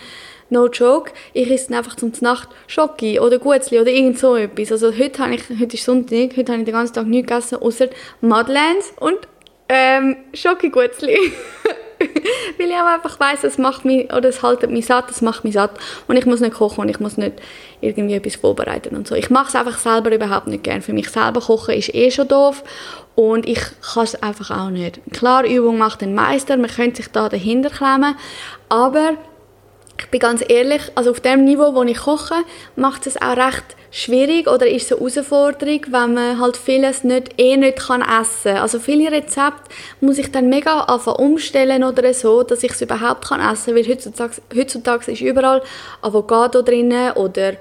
no 0.51 0.67
joke, 0.67 1.11
ich 1.33 1.49
esse 1.49 1.69
dann 1.69 1.79
einfach 1.79 1.95
zum 1.95 2.11
Nacht 2.21 2.49
Schoki 2.67 3.19
oder 3.19 3.39
Gutzli 3.39 3.79
oder 3.79 3.89
irgend 3.89 4.19
so 4.19 4.35
etwas. 4.35 4.71
Also 4.71 4.95
heute, 4.95 5.23
habe 5.23 5.33
ich, 5.33 5.41
heute 5.59 5.75
ist 5.75 5.85
Sonntag, 5.85 6.37
heute 6.37 6.51
habe 6.51 6.59
ich 6.61 6.65
den 6.65 6.75
ganzen 6.75 6.93
Tag 6.93 7.07
nichts 7.07 7.27
gegessen, 7.27 7.55
außer 7.55 7.87
Madeleines 8.21 8.93
und 8.99 9.17
ähm, 9.67 10.17
Schoki-Gutzli. 10.35 11.17
Weil 12.57 12.69
ich 12.69 12.75
einfach 12.75 13.19
weiss, 13.19 13.43
es 13.43 13.57
macht 13.57 13.85
mich, 13.85 14.11
oder 14.13 14.29
es 14.29 14.41
haltet 14.41 14.71
mich 14.71 14.85
satt, 14.85 15.09
es 15.09 15.21
macht 15.21 15.43
mich 15.43 15.53
satt. 15.53 15.71
Und 16.07 16.17
ich 16.17 16.25
muss 16.25 16.39
nicht 16.39 16.53
kochen 16.53 16.81
und 16.81 16.89
ich 16.89 16.99
muss 16.99 17.17
nicht 17.17 17.33
irgendwie 17.81 18.15
etwas 18.15 18.35
vorbereiten 18.35 18.95
und 18.95 19.07
so. 19.07 19.15
Ich 19.15 19.29
mache 19.29 19.49
es 19.49 19.55
einfach 19.55 19.77
selber 19.77 20.13
überhaupt 20.13 20.47
nicht 20.47 20.63
gern. 20.63 20.81
Für 20.81 20.93
mich 20.93 21.09
selber 21.09 21.41
kochen 21.41 21.75
ist 21.75 21.93
eh 21.93 22.11
schon 22.11 22.27
doof 22.27 22.63
und 23.15 23.47
ich 23.47 23.59
kann 23.93 24.03
es 24.03 24.21
einfach 24.21 24.51
auch 24.51 24.69
nicht. 24.69 24.99
Klar, 25.11 25.45
Übung 25.45 25.77
macht 25.77 26.01
den 26.01 26.15
Meister, 26.15 26.57
man 26.57 26.69
könnte 26.69 26.97
sich 26.97 27.11
da 27.11 27.29
dahinter 27.29 27.69
klemmen, 27.69 28.15
aber 28.69 29.17
ich 30.01 30.09
bin 30.09 30.19
ganz 30.19 30.43
ehrlich, 30.47 30.81
also 30.95 31.11
auf 31.11 31.19
dem 31.19 31.45
Niveau, 31.45 31.75
wo 31.75 31.83
ich 31.83 31.97
koche, 31.97 32.33
macht 32.75 33.05
es 33.05 33.21
auch 33.21 33.37
recht 33.37 33.63
schwierig 33.91 34.47
oder 34.47 34.67
ist 34.67 34.91
es 34.91 34.97
eine 34.97 35.11
Herausforderung, 35.11 35.81
wenn 35.89 36.13
man 36.15 36.39
halt 36.39 36.57
vieles 36.57 37.03
nicht, 37.03 37.39
eh 37.39 37.55
nicht 37.55 37.77
kann 37.77 38.01
essen 38.01 38.53
kann. 38.53 38.57
Also 38.57 38.79
viele 38.79 39.11
Rezepte 39.11 39.69
muss 39.99 40.17
ich 40.17 40.31
dann 40.31 40.49
mega 40.49 40.81
anfangen 40.81 41.17
umstellen 41.17 41.83
oder 41.83 42.13
so, 42.13 42.41
dass 42.41 42.63
ich 42.63 42.71
es 42.71 42.81
überhaupt 42.81 43.27
kann 43.27 43.41
essen 43.41 43.75
kann, 43.75 43.75
weil 43.75 43.93
heutzutage, 43.93 44.33
heutzutage 44.55 45.11
ist 45.11 45.21
überall 45.21 45.61
Avocado 46.01 46.63
drin 46.63 46.93
oder 47.15 47.53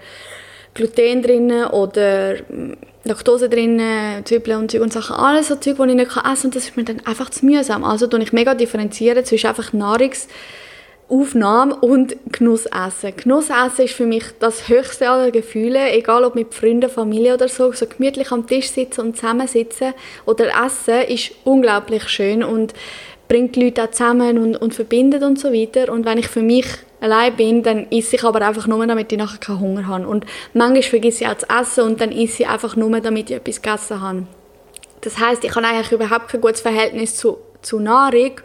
Gluten 0.72 1.22
drin 1.22 1.52
oder 1.64 2.36
hm, 2.48 2.76
Laktose 3.04 3.48
drin, 3.48 3.80
Zwiebeln 4.24 4.58
und 4.58 4.70
Zeug 4.70 4.82
und 4.82 4.92
Sachen, 4.92 5.16
alles 5.16 5.48
so 5.48 5.56
Zeug, 5.56 5.76
die 5.76 5.90
ich 5.90 5.94
nicht 5.94 6.10
essen 6.10 6.22
kann 6.22 6.36
und 6.44 6.56
das 6.56 6.64
ist 6.64 6.76
mir 6.76 6.84
dann 6.84 7.04
einfach 7.04 7.28
zu 7.30 7.44
mühsam. 7.44 7.84
Also 7.84 8.06
tue 8.06 8.22
ich 8.22 8.32
mega 8.32 8.54
differenzieren 8.54 9.24
zwischen 9.24 9.48
einfach 9.48 9.72
Nahrungs- 9.72 10.28
Aufnahme 11.10 11.74
und 11.74 12.16
Genussessen. 12.30 13.16
Genussessen 13.16 13.84
ist 13.84 13.94
für 13.94 14.06
mich 14.06 14.24
das 14.38 14.68
höchste 14.68 15.10
aller 15.10 15.30
Gefühle, 15.30 15.90
egal 15.90 16.24
ob 16.24 16.34
mit 16.34 16.54
Freunden, 16.54 16.88
Familie 16.88 17.34
oder 17.34 17.48
so. 17.48 17.72
So 17.72 17.86
gemütlich 17.86 18.30
am 18.30 18.46
Tisch 18.46 18.70
sitzen 18.70 19.00
und 19.00 19.16
zusammensitzen 19.16 19.94
oder 20.24 20.46
essen 20.64 21.02
ist 21.08 21.32
unglaublich 21.44 22.08
schön 22.08 22.44
und 22.44 22.74
bringt 23.28 23.56
die 23.56 23.64
Leute 23.64 23.84
auch 23.84 23.90
zusammen 23.90 24.38
und, 24.38 24.56
und 24.56 24.74
verbindet 24.74 25.22
und 25.22 25.38
so 25.38 25.52
weiter. 25.52 25.92
Und 25.92 26.04
wenn 26.04 26.18
ich 26.18 26.28
für 26.28 26.42
mich 26.42 26.66
allein 27.00 27.34
bin, 27.36 27.62
dann 27.62 27.90
esse 27.90 28.16
ich 28.16 28.24
aber 28.24 28.42
einfach 28.42 28.66
nur, 28.66 28.86
damit 28.86 29.10
ich 29.12 29.18
nachher 29.18 29.38
keinen 29.38 29.60
Hunger 29.60 29.86
habe. 29.86 30.06
Und 30.06 30.26
manchmal 30.54 30.82
vergesse 30.82 31.24
ich 31.24 31.30
auch 31.30 31.38
zu 31.38 31.46
essen 31.48 31.84
und 31.84 32.00
dann 32.00 32.12
esse 32.12 32.42
ich 32.42 32.48
einfach 32.48 32.76
nur, 32.76 33.00
damit 33.00 33.30
ich 33.30 33.36
etwas 33.36 33.62
gegessen 33.62 34.00
habe. 34.00 34.26
Das 35.00 35.18
heißt, 35.18 35.44
ich 35.44 35.54
habe 35.54 35.66
eigentlich 35.66 35.92
überhaupt 35.92 36.28
kein 36.28 36.40
gutes 36.40 36.60
Verhältnis 36.60 37.16
zu, 37.16 37.38
zu 37.62 37.80
Nahrung 37.80 38.40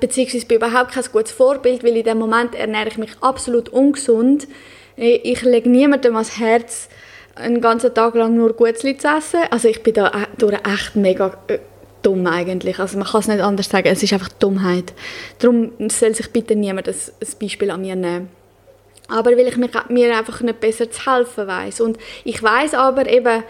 beziehungsweise 0.00 0.46
bin 0.46 0.58
überhaupt 0.58 0.92
kein 0.92 1.04
gutes 1.12 1.32
Vorbild, 1.32 1.84
weil 1.84 1.96
in 1.96 2.04
dem 2.04 2.18
Moment 2.18 2.54
ernähre 2.54 2.88
ich 2.88 2.98
mich 2.98 3.10
absolut 3.20 3.68
ungesund. 3.68 4.48
Ich 4.96 5.42
lege 5.42 5.68
niemandem 5.68 6.14
ans 6.14 6.38
Herz, 6.38 6.88
einen 7.34 7.60
ganzen 7.60 7.94
Tag 7.94 8.14
lang 8.14 8.34
nur 8.34 8.52
Gutzli 8.52 8.96
zu 8.96 9.08
essen. 9.08 9.40
Also 9.50 9.68
ich 9.68 9.82
bin 9.82 9.94
da 9.94 10.08
e- 10.08 10.36
durch 10.38 10.54
echt 10.54 10.96
mega 10.96 11.36
äh, 11.46 11.58
dumm 12.02 12.26
eigentlich. 12.26 12.78
Also 12.78 12.98
man 12.98 13.06
kann 13.06 13.20
es 13.20 13.28
nicht 13.28 13.40
anders 13.40 13.68
sagen, 13.68 13.88
es 13.88 14.02
ist 14.02 14.12
einfach 14.12 14.30
Dummheit. 14.30 14.92
Darum 15.38 15.70
soll 15.88 16.14
sich 16.14 16.30
bitte 16.32 16.56
niemand 16.56 16.88
ein 16.88 16.94
Beispiel 17.40 17.70
an 17.70 17.80
mir 17.80 17.96
nehmen. 17.96 18.28
Aber 19.08 19.30
weil 19.30 19.46
ich 19.46 19.56
mir, 19.56 19.70
mir 19.88 20.16
einfach 20.16 20.40
nicht 20.40 20.60
besser 20.60 20.90
zu 20.90 21.10
helfen 21.10 21.46
weiß 21.46 21.80
und 21.80 21.96
ich 22.24 22.42
weiß 22.42 22.74
aber 22.74 23.08
eben, 23.08 23.42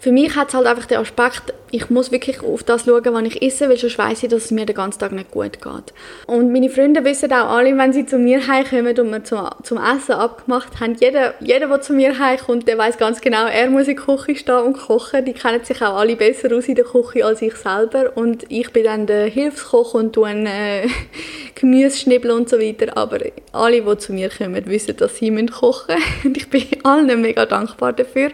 für 0.00 0.12
mich 0.12 0.36
hat 0.36 0.48
es 0.48 0.54
halt 0.54 0.66
einfach 0.66 0.86
den 0.86 0.98
Aspekt, 0.98 1.52
ich 1.70 1.90
muss 1.90 2.12
wirklich 2.12 2.40
auf 2.42 2.62
das 2.62 2.84
schauen, 2.84 3.04
was 3.04 3.22
ich 3.24 3.42
esse, 3.42 3.68
weil 3.68 3.76
sonst 3.76 3.98
weiss 3.98 4.22
ich, 4.22 4.28
dass 4.28 4.44
es 4.44 4.50
mir 4.52 4.64
den 4.64 4.76
ganzen 4.76 5.00
Tag 5.00 5.10
nicht 5.10 5.32
gut 5.32 5.60
geht. 5.60 5.92
Und 6.26 6.52
meine 6.52 6.70
Freunde 6.70 7.04
wissen 7.04 7.32
auch 7.32 7.50
alle, 7.50 7.76
wenn 7.76 7.92
sie 7.92 8.06
zu 8.06 8.16
mir 8.16 8.46
heimkommen 8.46 8.96
und 8.98 9.10
wir 9.10 9.24
zum, 9.24 9.48
zum 9.64 9.78
Essen 9.78 10.12
abgemacht 10.12 10.78
haben, 10.80 10.94
jeder, 11.00 11.34
jeder, 11.40 11.66
der 11.66 11.80
zu 11.80 11.92
mir 11.92 12.16
heimkommt, 12.18 12.68
der 12.68 12.78
weiß 12.78 12.96
ganz 12.96 13.20
genau, 13.20 13.46
er 13.46 13.68
muss 13.70 13.88
in 13.88 13.96
der 13.96 14.04
Küche 14.04 14.36
stehen 14.36 14.58
und 14.58 14.78
kochen. 14.78 15.24
Die 15.24 15.32
kennen 15.32 15.64
sich 15.64 15.82
auch 15.82 15.96
alle 15.96 16.14
besser 16.14 16.56
aus 16.56 16.68
in 16.68 16.76
der 16.76 16.84
Küche 16.84 17.26
als 17.26 17.42
ich 17.42 17.56
selber. 17.56 18.16
Und 18.16 18.46
ich 18.50 18.72
bin 18.72 18.84
dann 18.84 19.06
der 19.06 19.26
Hilfskoch 19.26 19.94
und 19.94 20.12
tue 20.12 20.30
äh, 20.30 20.88
Gemüse 21.56 22.20
und 22.32 22.48
so 22.48 22.58
weiter. 22.58 22.96
Aber 22.96 23.18
alle, 23.52 23.82
die 23.82 23.98
zu 23.98 24.12
mir 24.12 24.30
kommen, 24.30 24.64
wissen, 24.66 24.96
dass 24.96 25.16
sie 25.16 25.30
kochen 25.46 25.96
müssen. 25.96 26.24
Und 26.24 26.36
ich 26.36 26.48
bin 26.48 26.64
allen 26.84 27.20
mega 27.20 27.46
dankbar 27.46 27.92
dafür. 27.92 28.30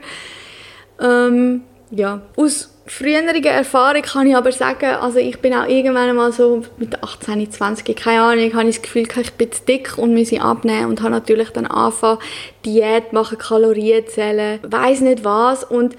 Ähm, 1.01 1.63
ja, 1.91 2.23
aus 2.37 2.71
früheren 2.87 3.43
Erfahrung 3.45 4.03
kann 4.03 4.27
ich 4.27 4.37
aber 4.37 4.53
sagen, 4.53 4.97
also 5.01 5.19
ich 5.19 5.39
bin 5.39 5.55
auch 5.55 5.67
irgendwann 5.67 6.15
mal 6.17 6.33
so 6.33 6.63
mit 6.77 7.03
18, 7.03 7.51
20, 7.51 7.97
keine 7.97 8.23
Ahnung, 8.23 8.55
habe 8.55 8.69
ich 8.69 8.77
das 8.77 8.83
Gefühl, 8.83 9.07
ich 9.21 9.33
bin 9.33 9.53
zu 9.53 9.63
dick 9.67 9.97
und 9.97 10.15
muss 10.15 10.33
abnehmen 10.35 10.91
und 10.91 11.01
habe 11.01 11.13
natürlich 11.13 11.51
dann 11.51 11.67
angefangen, 11.67 12.19
Diät 12.65 13.13
machen, 13.13 13.39
Kalorien 13.39 14.07
zählen, 14.07 14.61
weiß 14.63 15.01
nicht 15.01 15.25
was 15.25 15.65
und 15.65 15.97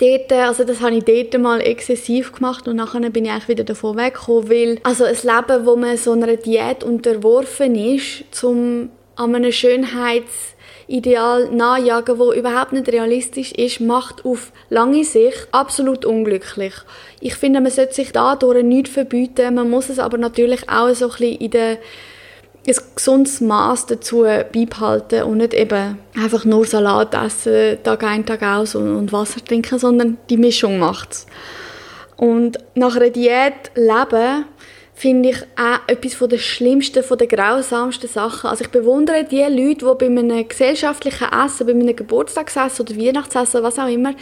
dort, 0.00 0.32
also 0.32 0.62
das 0.62 0.80
habe 0.80 0.96
ich 0.96 1.04
dort 1.04 1.40
mal 1.42 1.60
exzessiv 1.60 2.32
gemacht 2.32 2.68
und 2.68 2.76
nachher 2.76 3.00
bin 3.10 3.24
ich 3.24 3.32
eigentlich 3.32 3.48
wieder 3.48 3.64
davon 3.64 3.96
weggekommen, 3.96 4.48
weil 4.48 4.78
also 4.84 5.04
ein 5.04 5.14
Leben, 5.16 5.66
wo 5.66 5.74
man 5.74 5.96
so 5.96 6.12
einer 6.12 6.36
Diät 6.36 6.84
unterworfen 6.84 7.74
ist, 7.74 8.24
zum 8.30 8.90
an 9.16 9.34
einem 9.34 9.50
Schönheits 9.50 10.54
Ideal 10.88 11.50
nachjagen, 11.50 12.18
wo 12.18 12.32
überhaupt 12.32 12.72
nicht 12.72 12.88
realistisch 12.88 13.52
ist, 13.52 13.80
macht 13.80 14.24
auf 14.24 14.52
lange 14.70 15.04
Sicht 15.04 15.46
absolut 15.52 16.06
unglücklich. 16.06 16.72
Ich 17.20 17.34
finde, 17.34 17.60
man 17.60 17.70
sollte 17.70 17.94
sich 17.94 18.10
dadurch 18.10 18.64
nichts 18.64 18.90
verbieten, 18.90 19.54
man 19.54 19.68
muss 19.68 19.90
es 19.90 19.98
aber 19.98 20.16
natürlich 20.16 20.68
auch 20.68 20.92
so 20.94 21.10
ein 21.10 21.10
bisschen 21.10 21.36
in 21.36 21.52
ein 21.56 21.78
gesundes 22.94 23.40
Maß 23.42 23.86
dazu 23.86 24.22
beibehalten 24.22 25.24
und 25.24 25.38
nicht 25.38 25.52
eben 25.52 25.98
einfach 26.16 26.44
nur 26.46 26.64
Salat 26.64 27.14
essen, 27.14 27.82
Tag 27.82 28.02
ein, 28.04 28.24
Tag 28.24 28.42
aus 28.42 28.74
und, 28.74 28.96
und 28.96 29.12
Wasser 29.12 29.44
trinken, 29.44 29.78
sondern 29.78 30.16
die 30.30 30.38
Mischung 30.38 30.78
macht's. 30.78 31.26
Und 32.16 32.58
nach 32.74 32.96
einer 32.96 33.10
Diät 33.10 33.70
leben 33.74 34.44
finde 34.98 35.28
ich 35.28 35.42
auch 35.56 35.78
etwas 35.86 36.14
von 36.14 36.28
der 36.28 36.38
schlimmsten, 36.38 37.04
von 37.04 37.18
der 37.18 37.28
grausamsten 37.28 38.08
Sachen. 38.08 38.50
Also 38.50 38.64
ich 38.64 38.70
bewundere 38.70 39.22
die 39.22 39.42
Leute, 39.42 39.86
die 39.86 39.94
bei 39.98 40.06
einem 40.06 40.48
gesellschaftlichen 40.48 41.28
Essen, 41.32 41.66
bei 41.66 41.72
einem 41.72 41.94
Geburtstagsessen 41.94 42.84
oder 42.84 43.00
Weihnachtsessen, 43.00 43.62
was 43.62 43.78
auch 43.78 43.86
immer, 43.86 44.14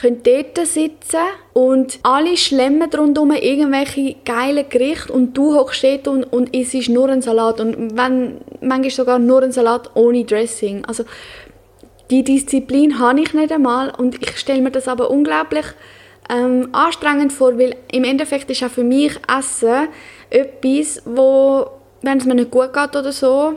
können 0.00 0.22
dort 0.22 0.64
sitzen 0.66 1.18
und 1.52 1.98
alle 2.04 2.36
schlemmen 2.36 2.88
rundherum 2.92 3.32
irgendwelche 3.32 4.14
geilen 4.24 4.64
Gerichte 4.68 5.12
und 5.12 5.36
du 5.36 5.54
hockst 5.54 5.82
dort 5.82 6.08
und, 6.08 6.24
und 6.24 6.54
isst 6.54 6.88
nur 6.88 7.08
einen 7.08 7.20
Salat 7.20 7.60
und 7.60 7.96
wenn, 7.96 8.38
manchmal 8.60 8.90
sogar 8.90 9.18
nur 9.18 9.42
einen 9.42 9.52
Salat 9.52 9.90
ohne 9.94 10.24
Dressing. 10.24 10.84
Also 10.84 11.04
die 12.10 12.22
Disziplin 12.22 13.00
habe 13.00 13.20
ich 13.20 13.34
nicht 13.34 13.52
einmal 13.52 13.90
und 13.90 14.22
ich 14.22 14.38
stelle 14.38 14.62
mir 14.62 14.70
das 14.70 14.86
aber 14.86 15.10
unglaublich 15.10 15.66
ähm, 16.28 16.68
anstrengend 16.72 17.32
vor, 17.32 17.58
weil 17.58 17.76
im 17.90 18.04
Endeffekt 18.04 18.50
ist 18.50 18.62
auch 18.62 18.70
für 18.70 18.84
mich 18.84 19.18
Essen 19.28 19.88
etwas, 20.30 21.02
wo, 21.04 21.66
wenn 22.02 22.18
es 22.18 22.24
mir 22.24 22.34
nicht 22.34 22.50
gut 22.50 22.72
geht 22.72 22.96
oder 22.96 23.12
so, 23.12 23.54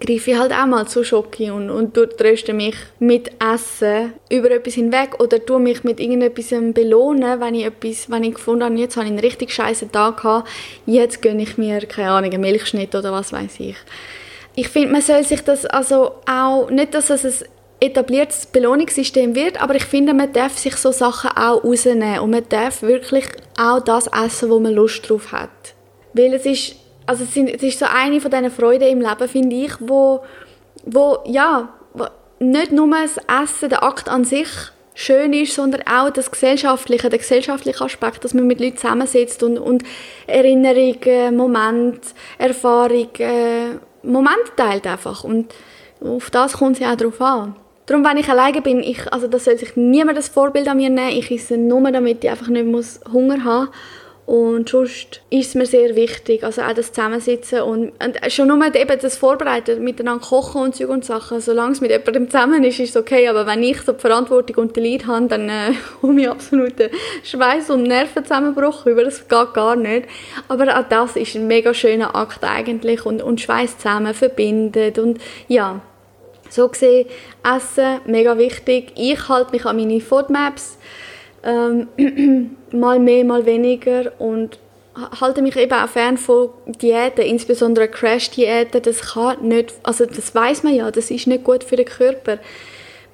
greife 0.00 0.32
ich 0.32 0.38
halt 0.38 0.52
auch 0.52 0.66
mal 0.66 0.86
zu 0.86 1.04
Schoki 1.04 1.50
und, 1.50 1.70
und 1.70 1.94
tröste 1.94 2.52
mich 2.52 2.74
mit 2.98 3.30
Essen 3.40 4.14
über 4.30 4.50
etwas 4.50 4.74
hinweg 4.74 5.20
oder 5.20 5.44
tue 5.44 5.60
mich 5.60 5.84
mit 5.84 6.00
irgendetwas 6.00 6.50
belohnen, 6.74 7.40
wenn 7.40 7.54
ich 7.54 7.64
etwas, 7.64 8.10
wenn 8.10 8.24
ich 8.24 8.34
gefunden 8.34 8.64
habe, 8.64 8.74
jetzt 8.76 8.96
habe 8.96 9.06
ich 9.06 9.12
einen 9.12 9.20
richtig 9.20 9.52
scheißen 9.52 9.92
Tag 9.92 10.18
gehabt, 10.18 10.48
jetzt 10.86 11.22
gönne 11.22 11.42
ich 11.42 11.56
mir, 11.56 11.80
keine 11.86 12.10
Ahnung, 12.10 12.32
einen 12.32 12.40
Milchschnitt 12.40 12.94
oder 12.94 13.12
was 13.12 13.32
weiß 13.32 13.60
ich. 13.60 13.76
Ich 14.54 14.68
finde, 14.68 14.92
man 14.92 15.02
soll 15.02 15.22
sich 15.22 15.42
das 15.42 15.66
also 15.66 16.12
auch, 16.26 16.70
nicht, 16.70 16.94
dass 16.94 17.10
es 17.10 17.42
ein 17.42 17.48
etabliertes 17.80 18.46
Belohnungssystem 18.46 19.34
wird, 19.34 19.60
aber 19.60 19.74
ich 19.74 19.84
finde, 19.84 20.14
man 20.14 20.32
darf 20.32 20.56
sich 20.56 20.76
so 20.76 20.92
Sachen 20.92 21.30
auch 21.30 21.62
rausnehmen 21.62 22.20
und 22.20 22.30
man 22.30 22.48
darf 22.48 22.82
wirklich 22.82 23.26
auch 23.58 23.80
das 23.80 24.06
essen, 24.06 24.50
wo 24.50 24.58
man 24.58 24.72
Lust 24.72 25.08
drauf 25.08 25.32
hat. 25.32 25.50
Weil 26.14 26.32
es 26.34 26.46
ist 26.46 26.76
also 27.06 27.24
es, 27.24 27.32
sind, 27.32 27.48
es 27.48 27.62
ist 27.62 27.78
so 27.78 27.86
eine 27.86 28.20
von 28.20 28.30
diesen 28.30 28.50
Freuden 28.50 28.88
im 28.88 29.00
Leben, 29.00 29.28
finde 29.28 29.56
ich, 29.56 29.72
wo, 29.80 30.24
wo, 30.84 31.18
ja, 31.24 31.68
wo 31.94 32.06
nicht 32.38 32.72
nur 32.72 32.90
das 32.90 33.16
Essen, 33.42 33.70
der 33.70 33.82
Akt 33.82 34.08
an 34.08 34.24
sich 34.24 34.48
schön 34.94 35.32
ist, 35.32 35.54
sondern 35.54 35.82
auch 35.86 36.10
das 36.10 36.30
gesellschaftliche, 36.30 37.08
der 37.08 37.18
gesellschaftliche 37.18 37.84
Aspekt, 37.84 38.24
dass 38.24 38.34
man 38.34 38.46
mit 38.46 38.60
Leuten 38.60 38.76
zusammensitzt 38.76 39.42
und, 39.42 39.58
und 39.58 39.84
Erinnerungen, 40.26 41.36
Momente, 41.36 42.08
Erfahrungen, 42.38 43.80
Momente 44.02 44.52
teilt 44.56 44.86
einfach. 44.86 45.22
Und 45.22 45.54
auf 46.00 46.30
das 46.30 46.54
kommt 46.54 46.74
es 46.74 46.80
ja 46.80 46.92
auch 46.92 46.96
drauf 46.96 47.20
an. 47.20 47.56
Darum, 47.86 48.04
wenn 48.04 48.16
ich 48.16 48.28
alleine 48.28 48.62
bin, 48.62 48.80
ich, 48.82 49.12
also 49.12 49.28
das 49.28 49.44
soll 49.44 49.56
sich 49.58 49.76
niemand 49.76 50.18
das 50.18 50.28
Vorbild 50.28 50.66
an 50.66 50.76
mir 50.76 50.90
nehmen. 50.90 51.16
Ich 51.16 51.30
esse 51.30 51.56
nur, 51.56 51.90
damit 51.92 52.24
ich 52.24 52.30
einfach 52.30 52.48
nicht 52.48 52.66
muss 52.66 53.00
Hunger 53.12 53.44
haben. 53.44 53.68
Und 54.26 54.68
sonst 54.68 55.20
ist 55.30 55.50
es 55.50 55.54
mir 55.54 55.66
sehr 55.66 55.94
wichtig, 55.94 56.42
also 56.42 56.62
auch 56.62 56.72
das 56.72 56.92
Zusammensitzen 56.92 57.60
und, 57.60 57.92
und 58.04 58.32
schon 58.32 58.48
nur 58.48 58.74
eben 58.74 58.98
das 59.00 59.16
Vorbereiten, 59.16 59.84
miteinander 59.84 60.26
kochen 60.26 60.62
und 60.62 60.74
Zeug 60.74 60.88
und 60.88 61.04
Sachen, 61.04 61.40
solange 61.40 61.74
es 61.74 61.80
mit 61.80 61.92
jemandem 61.92 62.28
zusammen 62.28 62.64
ist, 62.64 62.80
ist 62.80 62.90
es 62.90 62.96
okay, 62.96 63.28
aber 63.28 63.46
wenn 63.46 63.62
ich 63.62 63.80
so 63.82 63.92
die 63.92 64.00
Verantwortung 64.00 64.56
und 64.56 64.76
den 64.76 64.84
Leid 64.84 65.06
habe, 65.06 65.28
dann 65.28 65.48
äh, 65.48 65.74
komme 66.00 66.22
ich 66.22 66.28
absoluten 66.28 66.90
Schweiß 67.22 67.70
und 67.70 67.84
Nervenzusammenbruch 67.84 68.86
über, 68.86 69.04
das 69.04 69.28
geht 69.28 69.54
gar 69.54 69.76
nicht. 69.76 70.08
Aber 70.48 70.76
auch 70.76 70.88
das 70.88 71.14
ist 71.14 71.36
ein 71.36 71.46
mega 71.46 71.72
schöner 71.72 72.16
Akt 72.16 72.42
eigentlich. 72.42 73.06
Und, 73.06 73.22
und 73.22 73.40
Schweiß 73.40 73.78
zusammen 73.78 74.12
verbindet 74.12 74.98
und 74.98 75.20
ja, 75.46 75.82
so 76.50 76.68
gesehen, 76.68 77.06
Essen, 77.44 78.00
mega 78.06 78.38
wichtig. 78.38 78.92
Ich 78.96 79.28
halte 79.28 79.52
mich 79.52 79.64
an 79.64 79.76
meine 79.76 80.00
Foodmaps, 80.00 80.78
ähm, 81.44 81.88
mal 82.72 82.98
mehr, 82.98 83.24
mal 83.24 83.46
weniger 83.46 84.12
und 84.18 84.58
halte 85.20 85.42
mich 85.42 85.56
eben 85.56 85.72
auch 85.72 85.88
fern 85.88 86.16
von 86.16 86.50
Diäten, 86.66 87.24
insbesondere 87.24 87.88
Crash-Diäten. 87.88 88.82
Das 88.82 89.12
kann 89.12 89.46
nicht, 89.46 89.74
also 89.82 90.06
das 90.06 90.34
weiß 90.34 90.62
man 90.62 90.74
ja, 90.74 90.90
das 90.90 91.10
ist 91.10 91.26
nicht 91.26 91.44
gut 91.44 91.64
für 91.64 91.76
den 91.76 91.86
Körper 91.86 92.38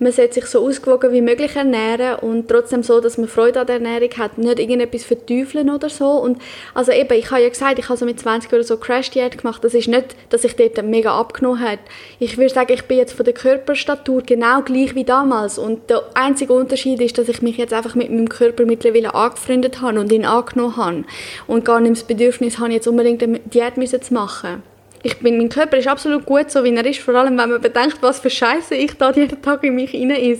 man 0.03 0.13
sollte 0.13 0.35
sich 0.35 0.47
so 0.47 0.67
ausgewogen 0.67 1.13
wie 1.13 1.23
möglich 1.23 1.57
ernähren 1.57 2.17
und 2.17 2.49
trotzdem 2.49 2.83
so, 2.83 3.01
dass 3.01 3.19
man 3.19 3.29
Freude 3.29 3.61
an 3.61 3.67
der 3.67 3.77
Ernährung 3.77 4.11
hat, 4.19 4.37
nicht 4.37 4.59
irgendetwas 4.59 5.05
verteufeln 5.05 5.71
oder 5.71 5.89
so. 5.89 6.11
Und 6.11 6.39
also 6.75 6.93
eben, 6.93 7.13
ich 7.15 7.31
habe 7.31 7.43
ja 7.43 7.49
gesagt, 7.49 7.79
ich 7.79 7.89
habe 7.89 7.97
so 7.97 8.05
mit 8.05 8.19
20 8.19 8.53
oder 8.53 8.65
so 8.65 8.77
Crash-Diät 8.77 9.39
gemacht. 9.39 9.63
Das 9.63 9.75
ist 9.75 9.89
nicht, 9.89 10.17
dass 10.31 10.45
ich 10.45 10.57
dort 10.57 10.83
mega 10.85 11.19
abgenommen 11.19 11.61
habe. 11.61 11.79
Ich 12.19 12.37
würde 12.37 12.53
sagen, 12.53 12.73
ich 12.73 12.85
bin 12.85 12.99
jetzt 12.99 13.13
von 13.13 13.25
der 13.25 13.35
Körperstatur 13.35 14.23
genau 14.23 14.63
gleich 14.63 14.95
wie 14.95 15.05
damals. 15.05 15.59
Und 15.59 15.89
der 15.89 16.03
einzige 16.15 16.53
Unterschied 16.53 17.01
ist, 17.01 17.19
dass 17.19 17.29
ich 17.29 17.41
mich 17.41 17.57
jetzt 17.57 17.73
einfach 17.73 17.95
mit 17.95 18.11
meinem 18.11 18.29
Körper 18.29 18.67
mittlerweile 18.67 19.15
angefreundet 19.15 19.81
habe 19.81 20.01
und 20.01 20.11
ihn 20.11 20.25
angenommen 20.25 20.77
habe. 20.77 21.05
Und 21.47 21.65
gar 21.65 21.81
nicht 21.81 21.97
das 21.97 22.05
Bedürfnis 22.05 22.59
habe, 22.59 22.73
jetzt 22.73 22.89
unbedingt 22.89 23.23
eine 23.23 23.39
Diät 23.39 23.75
zu 23.75 24.15
machen 24.15 24.63
ich 25.03 25.19
bin, 25.19 25.37
mein 25.37 25.49
Körper 25.49 25.77
ist 25.77 25.89
absolut 25.89 26.25
gut, 26.27 26.51
so 26.51 26.63
wie 26.65 26.75
er 26.75 26.87
ist, 26.87 27.01
vor 27.01 27.15
allem 27.15 27.37
wenn 27.39 27.51
man 27.51 27.61
bedenkt, 27.61 27.99
was 28.01 28.21
für 28.21 28.31
Scheiße 28.31 28.75
ich 28.75 28.95
da 28.95 29.11
jeden 29.11 29.43
Tag 29.43 29.65
in 29.65 29.75
mich 29.75 29.91
hinein 29.91 30.39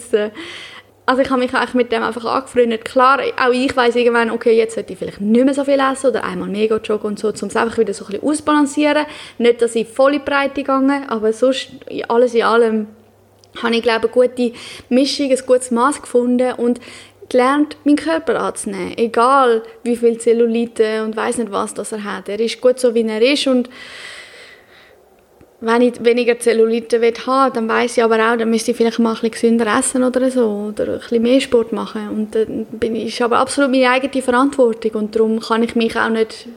Also 1.05 1.23
ich 1.23 1.31
habe 1.31 1.41
mich 1.41 1.53
eigentlich 1.53 1.75
mit 1.75 1.91
dem 1.91 2.03
einfach 2.03 2.25
angefreundet. 2.25 2.85
Klar, 2.85 3.21
auch 3.37 3.53
ich 3.53 3.77
weiß 3.77 3.97
irgendwann, 3.97 4.31
okay, 4.31 4.57
jetzt 4.57 4.77
sollte 4.77 4.93
ich 4.93 4.99
vielleicht 4.99 5.21
nicht 5.21 5.45
mehr 5.45 5.55
so 5.55 5.65
viel 5.65 5.81
essen 5.81 6.11
oder 6.11 6.23
einmal 6.23 6.49
mega 6.49 6.77
joggen 6.77 7.11
und 7.11 7.19
so, 7.19 7.29
um 7.29 7.49
es 7.49 7.57
einfach 7.57 7.79
wieder 7.79 7.93
so 7.93 8.05
ein 8.05 8.13
bisschen 8.13 8.29
ausbalancieren. 8.29 9.07
Nicht, 9.39 9.63
dass 9.63 9.75
ich 9.75 9.89
in 9.99 10.13
die 10.13 10.19
Breite 10.21 10.63
gehe, 10.63 11.03
aber 11.09 11.33
sonst, 11.33 11.71
alles 12.09 12.35
in 12.35 12.43
allem, 12.45 12.87
habe 13.61 13.75
ich, 13.75 13.83
glaube 13.83 14.09
eine 14.13 14.29
gute 14.29 14.53
Mischung, 14.89 15.31
ein 15.31 15.39
gutes 15.45 15.71
Maß 15.73 16.03
gefunden 16.03 16.55
und 16.55 16.81
gelernt, 17.29 17.77
meinen 17.85 17.97
Körper 17.97 18.41
anzunehmen. 18.41 18.97
Egal, 18.97 19.63
wie 19.83 19.97
viel 19.97 20.19
Zellulite 20.19 21.03
und 21.03 21.17
weiß 21.17 21.39
nicht 21.39 21.51
was 21.51 21.75
das 21.75 21.93
er 21.93 22.05
hat. 22.05 22.29
Er 22.29 22.39
ist 22.39 22.61
gut 22.61 22.79
so, 22.79 22.95
wie 22.95 23.07
er 23.07 23.21
ist 23.21 23.47
und 23.47 23.69
wenn 25.65 25.81
ich 25.81 26.05
weniger 26.05 26.39
Zellulite 26.39 27.01
haben 27.27 27.55
dann 27.55 27.69
weiß 27.69 27.97
ich 27.97 28.03
aber 28.03 28.17
auch, 28.17 28.37
dann 28.37 28.51
müsste 28.51 28.73
ich 28.73 28.77
vielleicht 28.77 28.99
mal 28.99 29.11
ein 29.11 29.15
bisschen 29.15 29.59
gesünder 29.59 29.79
essen 29.79 30.03
oder 30.03 30.31
so 30.31 30.73
oder 30.73 30.95
ein 30.95 30.99
bisschen 30.99 31.23
mehr 31.23 31.41
Sport 31.41 31.73
machen 31.73 32.09
und 32.09 32.35
dann 32.35 32.97
ist 32.97 33.23
aber 33.23 33.39
absolut 33.39 33.71
meine 33.71 33.91
eigene 33.91 34.23
Verantwortung 34.23 34.91
und 34.93 35.15
darum 35.15 35.41
kann 35.41 35.63
ich 35.63 35.77
mich 35.77 35.97
auch 35.97 36.09
nicht 36.11 36.49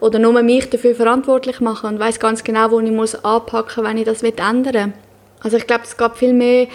oder 0.00 0.18
nur 0.18 0.42
mich 0.42 0.68
dafür 0.68 0.94
verantwortlich 0.94 1.60
machen 1.60 1.90
und 1.90 2.00
weiß 2.00 2.18
ganz 2.18 2.42
genau, 2.44 2.70
wo 2.70 2.80
ich 2.80 2.90
muss 2.90 3.14
anpacken, 3.24 3.84
wenn 3.84 3.98
ich 3.98 4.04
das 4.04 4.22
ändern 4.22 4.64
will. 4.64 4.92
Also 5.40 5.56
ich 5.56 5.66
glaube, 5.66 5.84
es 5.84 5.96
geht 5.96 6.16
viel 6.16 6.32
mehr 6.32 6.66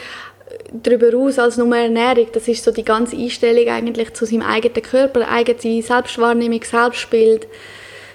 darüber 0.71 1.15
aus 1.17 1.37
als 1.39 1.57
nur 1.57 1.75
Ernährung. 1.75 2.27
Das 2.33 2.47
ist 2.47 2.63
so 2.63 2.71
die 2.71 2.85
ganze 2.85 3.17
Einstellung 3.17 3.67
eigentlich 3.67 4.13
zu 4.13 4.25
seinem 4.25 4.43
eigenen 4.43 4.81
Körper, 4.81 5.27
eigene 5.29 5.81
Selbstwahrnehmung, 5.81 6.63
Selbstbild 6.63 7.47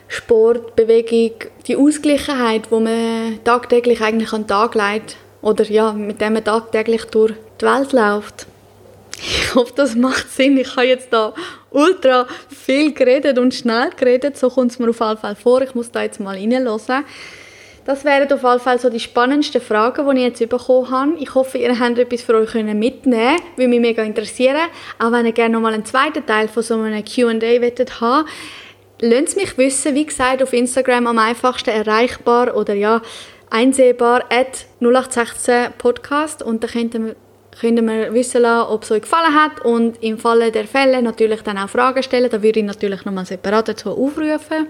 Sport, 0.09 0.77
Bewegung, 0.77 1.33
die 1.67 1.77
Ausgleichheit, 1.77 2.71
wo 2.71 2.81
man 2.81 3.41
tagtäglich 3.45 4.01
eigentlich 4.01 4.33
an 4.33 4.43
den 4.43 4.49
Tag 4.49 4.75
legt 4.75 5.17
oder 5.43 5.65
ja, 5.65 5.93
mit 5.93 6.21
dem 6.21 6.35
man 6.35 6.45
tagtäglich 6.45 7.05
durch 7.07 7.35
die 7.61 7.67
Welt 7.67 7.93
läuft. 7.93 8.47
Ich 9.19 9.55
hoffe, 9.55 9.73
das 9.77 9.95
macht 9.95 10.31
Sinn. 10.31 10.59
Ich 10.59 10.77
habe 10.77 10.87
jetzt 10.87 11.13
da 11.13 11.33
ultra 11.71 12.27
viel 12.49 12.93
geredet 12.93 13.39
und 13.39 13.55
schnell 13.55 13.91
geredet. 13.97 14.37
So 14.37 14.51
kommt 14.51 14.73
es 14.73 14.79
mir 14.79 14.91
auf 14.91 15.01
jeden 15.01 15.19
Fall 15.19 15.37
vor. 15.37 15.63
Ich 15.63 15.75
muss 15.75 15.91
da 15.91 16.03
jetzt 16.03 16.21
mal 16.21 16.37
reinhören. 16.37 17.05
Das 17.87 18.05
wären 18.05 18.33
auf 18.33 18.43
jeden 18.43 18.61
Fall 18.61 18.79
so 18.79 18.89
die 18.89 19.01
spannendsten 19.01 19.61
Fragen, 19.61 20.09
die 20.11 20.23
ich 20.23 20.41
jetzt 20.41 20.49
bekommen 20.49 20.91
habe. 20.91 21.13
Ich 21.19 21.35
hoffe, 21.35 21.59
ihr 21.59 21.79
habt 21.79 21.99
etwas 21.99 22.23
für 22.23 22.35
euch 22.35 22.55
mitnehmen 22.55 23.03
können. 23.03 23.39
Würde 23.57 23.69
mich 23.69 23.81
mega 23.81 24.03
interessieren. 24.03 24.69
Auch 24.99 25.13
wenn 25.13 25.27
ihr 25.27 25.33
gerne 25.33 25.53
noch 25.55 25.61
mal 25.61 25.75
einen 25.75 25.85
zweiten 25.85 26.25
Teil 26.25 26.49
von 26.49 26.63
so 26.63 26.75
einem 26.75 27.05
Q&A 27.05 27.31
haben 28.01 28.27
Lasst 29.01 29.37
mich 29.37 29.59
wissen, 29.59 29.95
wie 29.95 30.07
gesagt, 30.07 30.43
auf 30.43 30.53
Instagram 30.53 31.07
am 31.07 31.19
einfachsten 31.19 31.71
erreichbar 31.71 32.57
oder 32.57 32.75
ja, 32.75 33.03
einsehbar, 33.51 34.25
at 34.31 34.67
0816 34.81 35.73
Podcast. 35.79 36.43
Und 36.43 36.63
da 36.63 36.69
könnt 36.69 36.95
ihr, 36.95 37.17
könnt 37.61 37.79
ihr 37.81 38.15
wissen 38.15 38.43
lassen, 38.43 38.71
ob 38.71 38.85
es 38.85 38.93
euch 38.93 39.03
gefallen 39.03 39.35
hat. 39.35 39.65
Und 39.65 40.03
im 40.03 40.19
Falle 40.19 40.53
der 40.53 40.67
Fälle 40.67 41.03
natürlich 41.03 41.43
dann 41.43 41.59
auch 41.59 41.69
Fragen 41.69 42.03
stellen, 42.03 42.31
da 42.31 42.43
würde 42.43 42.61
ich 42.61 42.67
natürlich 42.67 43.05
nochmal 43.05 43.27
separat 43.27 43.69
dazu 43.69 43.91
aufrufen. 43.91 44.69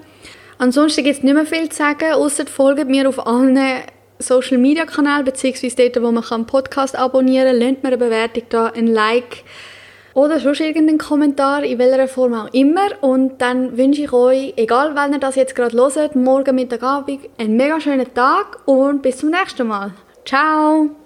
Ansonsten 0.58 1.04
gibt 1.04 1.18
es 1.18 1.22
nicht 1.22 1.34
mehr 1.34 1.46
viel 1.46 1.68
zu 1.68 1.76
sagen, 1.76 2.12
außer 2.12 2.46
folgt 2.46 2.88
mir 2.88 3.08
auf 3.08 3.26
allen 3.26 3.58
Social 4.18 4.58
Media 4.58 4.86
Kanälen, 4.86 5.24
beziehungsweise 5.24 5.76
dort, 5.76 6.02
wo 6.02 6.12
man 6.12 6.22
kann 6.22 6.46
Podcast 6.46 6.96
abonnieren 6.96 7.58
kann, 7.58 7.58
lasst 7.58 7.82
mir 7.82 7.88
eine 7.88 7.98
Bewertung 7.98 8.42
da, 8.48 8.66
ein 8.66 8.86
Like, 8.86 9.42
oder 10.14 10.40
sonst 10.40 10.60
irgendeinen 10.60 10.98
Kommentar, 10.98 11.64
in 11.64 11.78
welcher 11.78 12.08
Form 12.08 12.34
auch 12.34 12.52
immer. 12.52 12.88
Und 13.00 13.40
dann 13.40 13.76
wünsche 13.76 14.02
ich 14.02 14.12
euch, 14.12 14.54
egal 14.56 14.92
wann 14.94 15.12
ihr 15.12 15.18
das 15.18 15.34
jetzt 15.34 15.54
gerade 15.54 15.76
hört, 15.76 16.16
morgen, 16.16 16.54
Mittag, 16.54 16.82
Abend, 16.82 17.20
einen 17.38 17.56
mega 17.56 17.80
schönen 17.80 18.12
Tag 18.14 18.58
und 18.64 19.02
bis 19.02 19.18
zum 19.18 19.30
nächsten 19.30 19.66
Mal. 19.66 19.92
Ciao! 20.24 21.03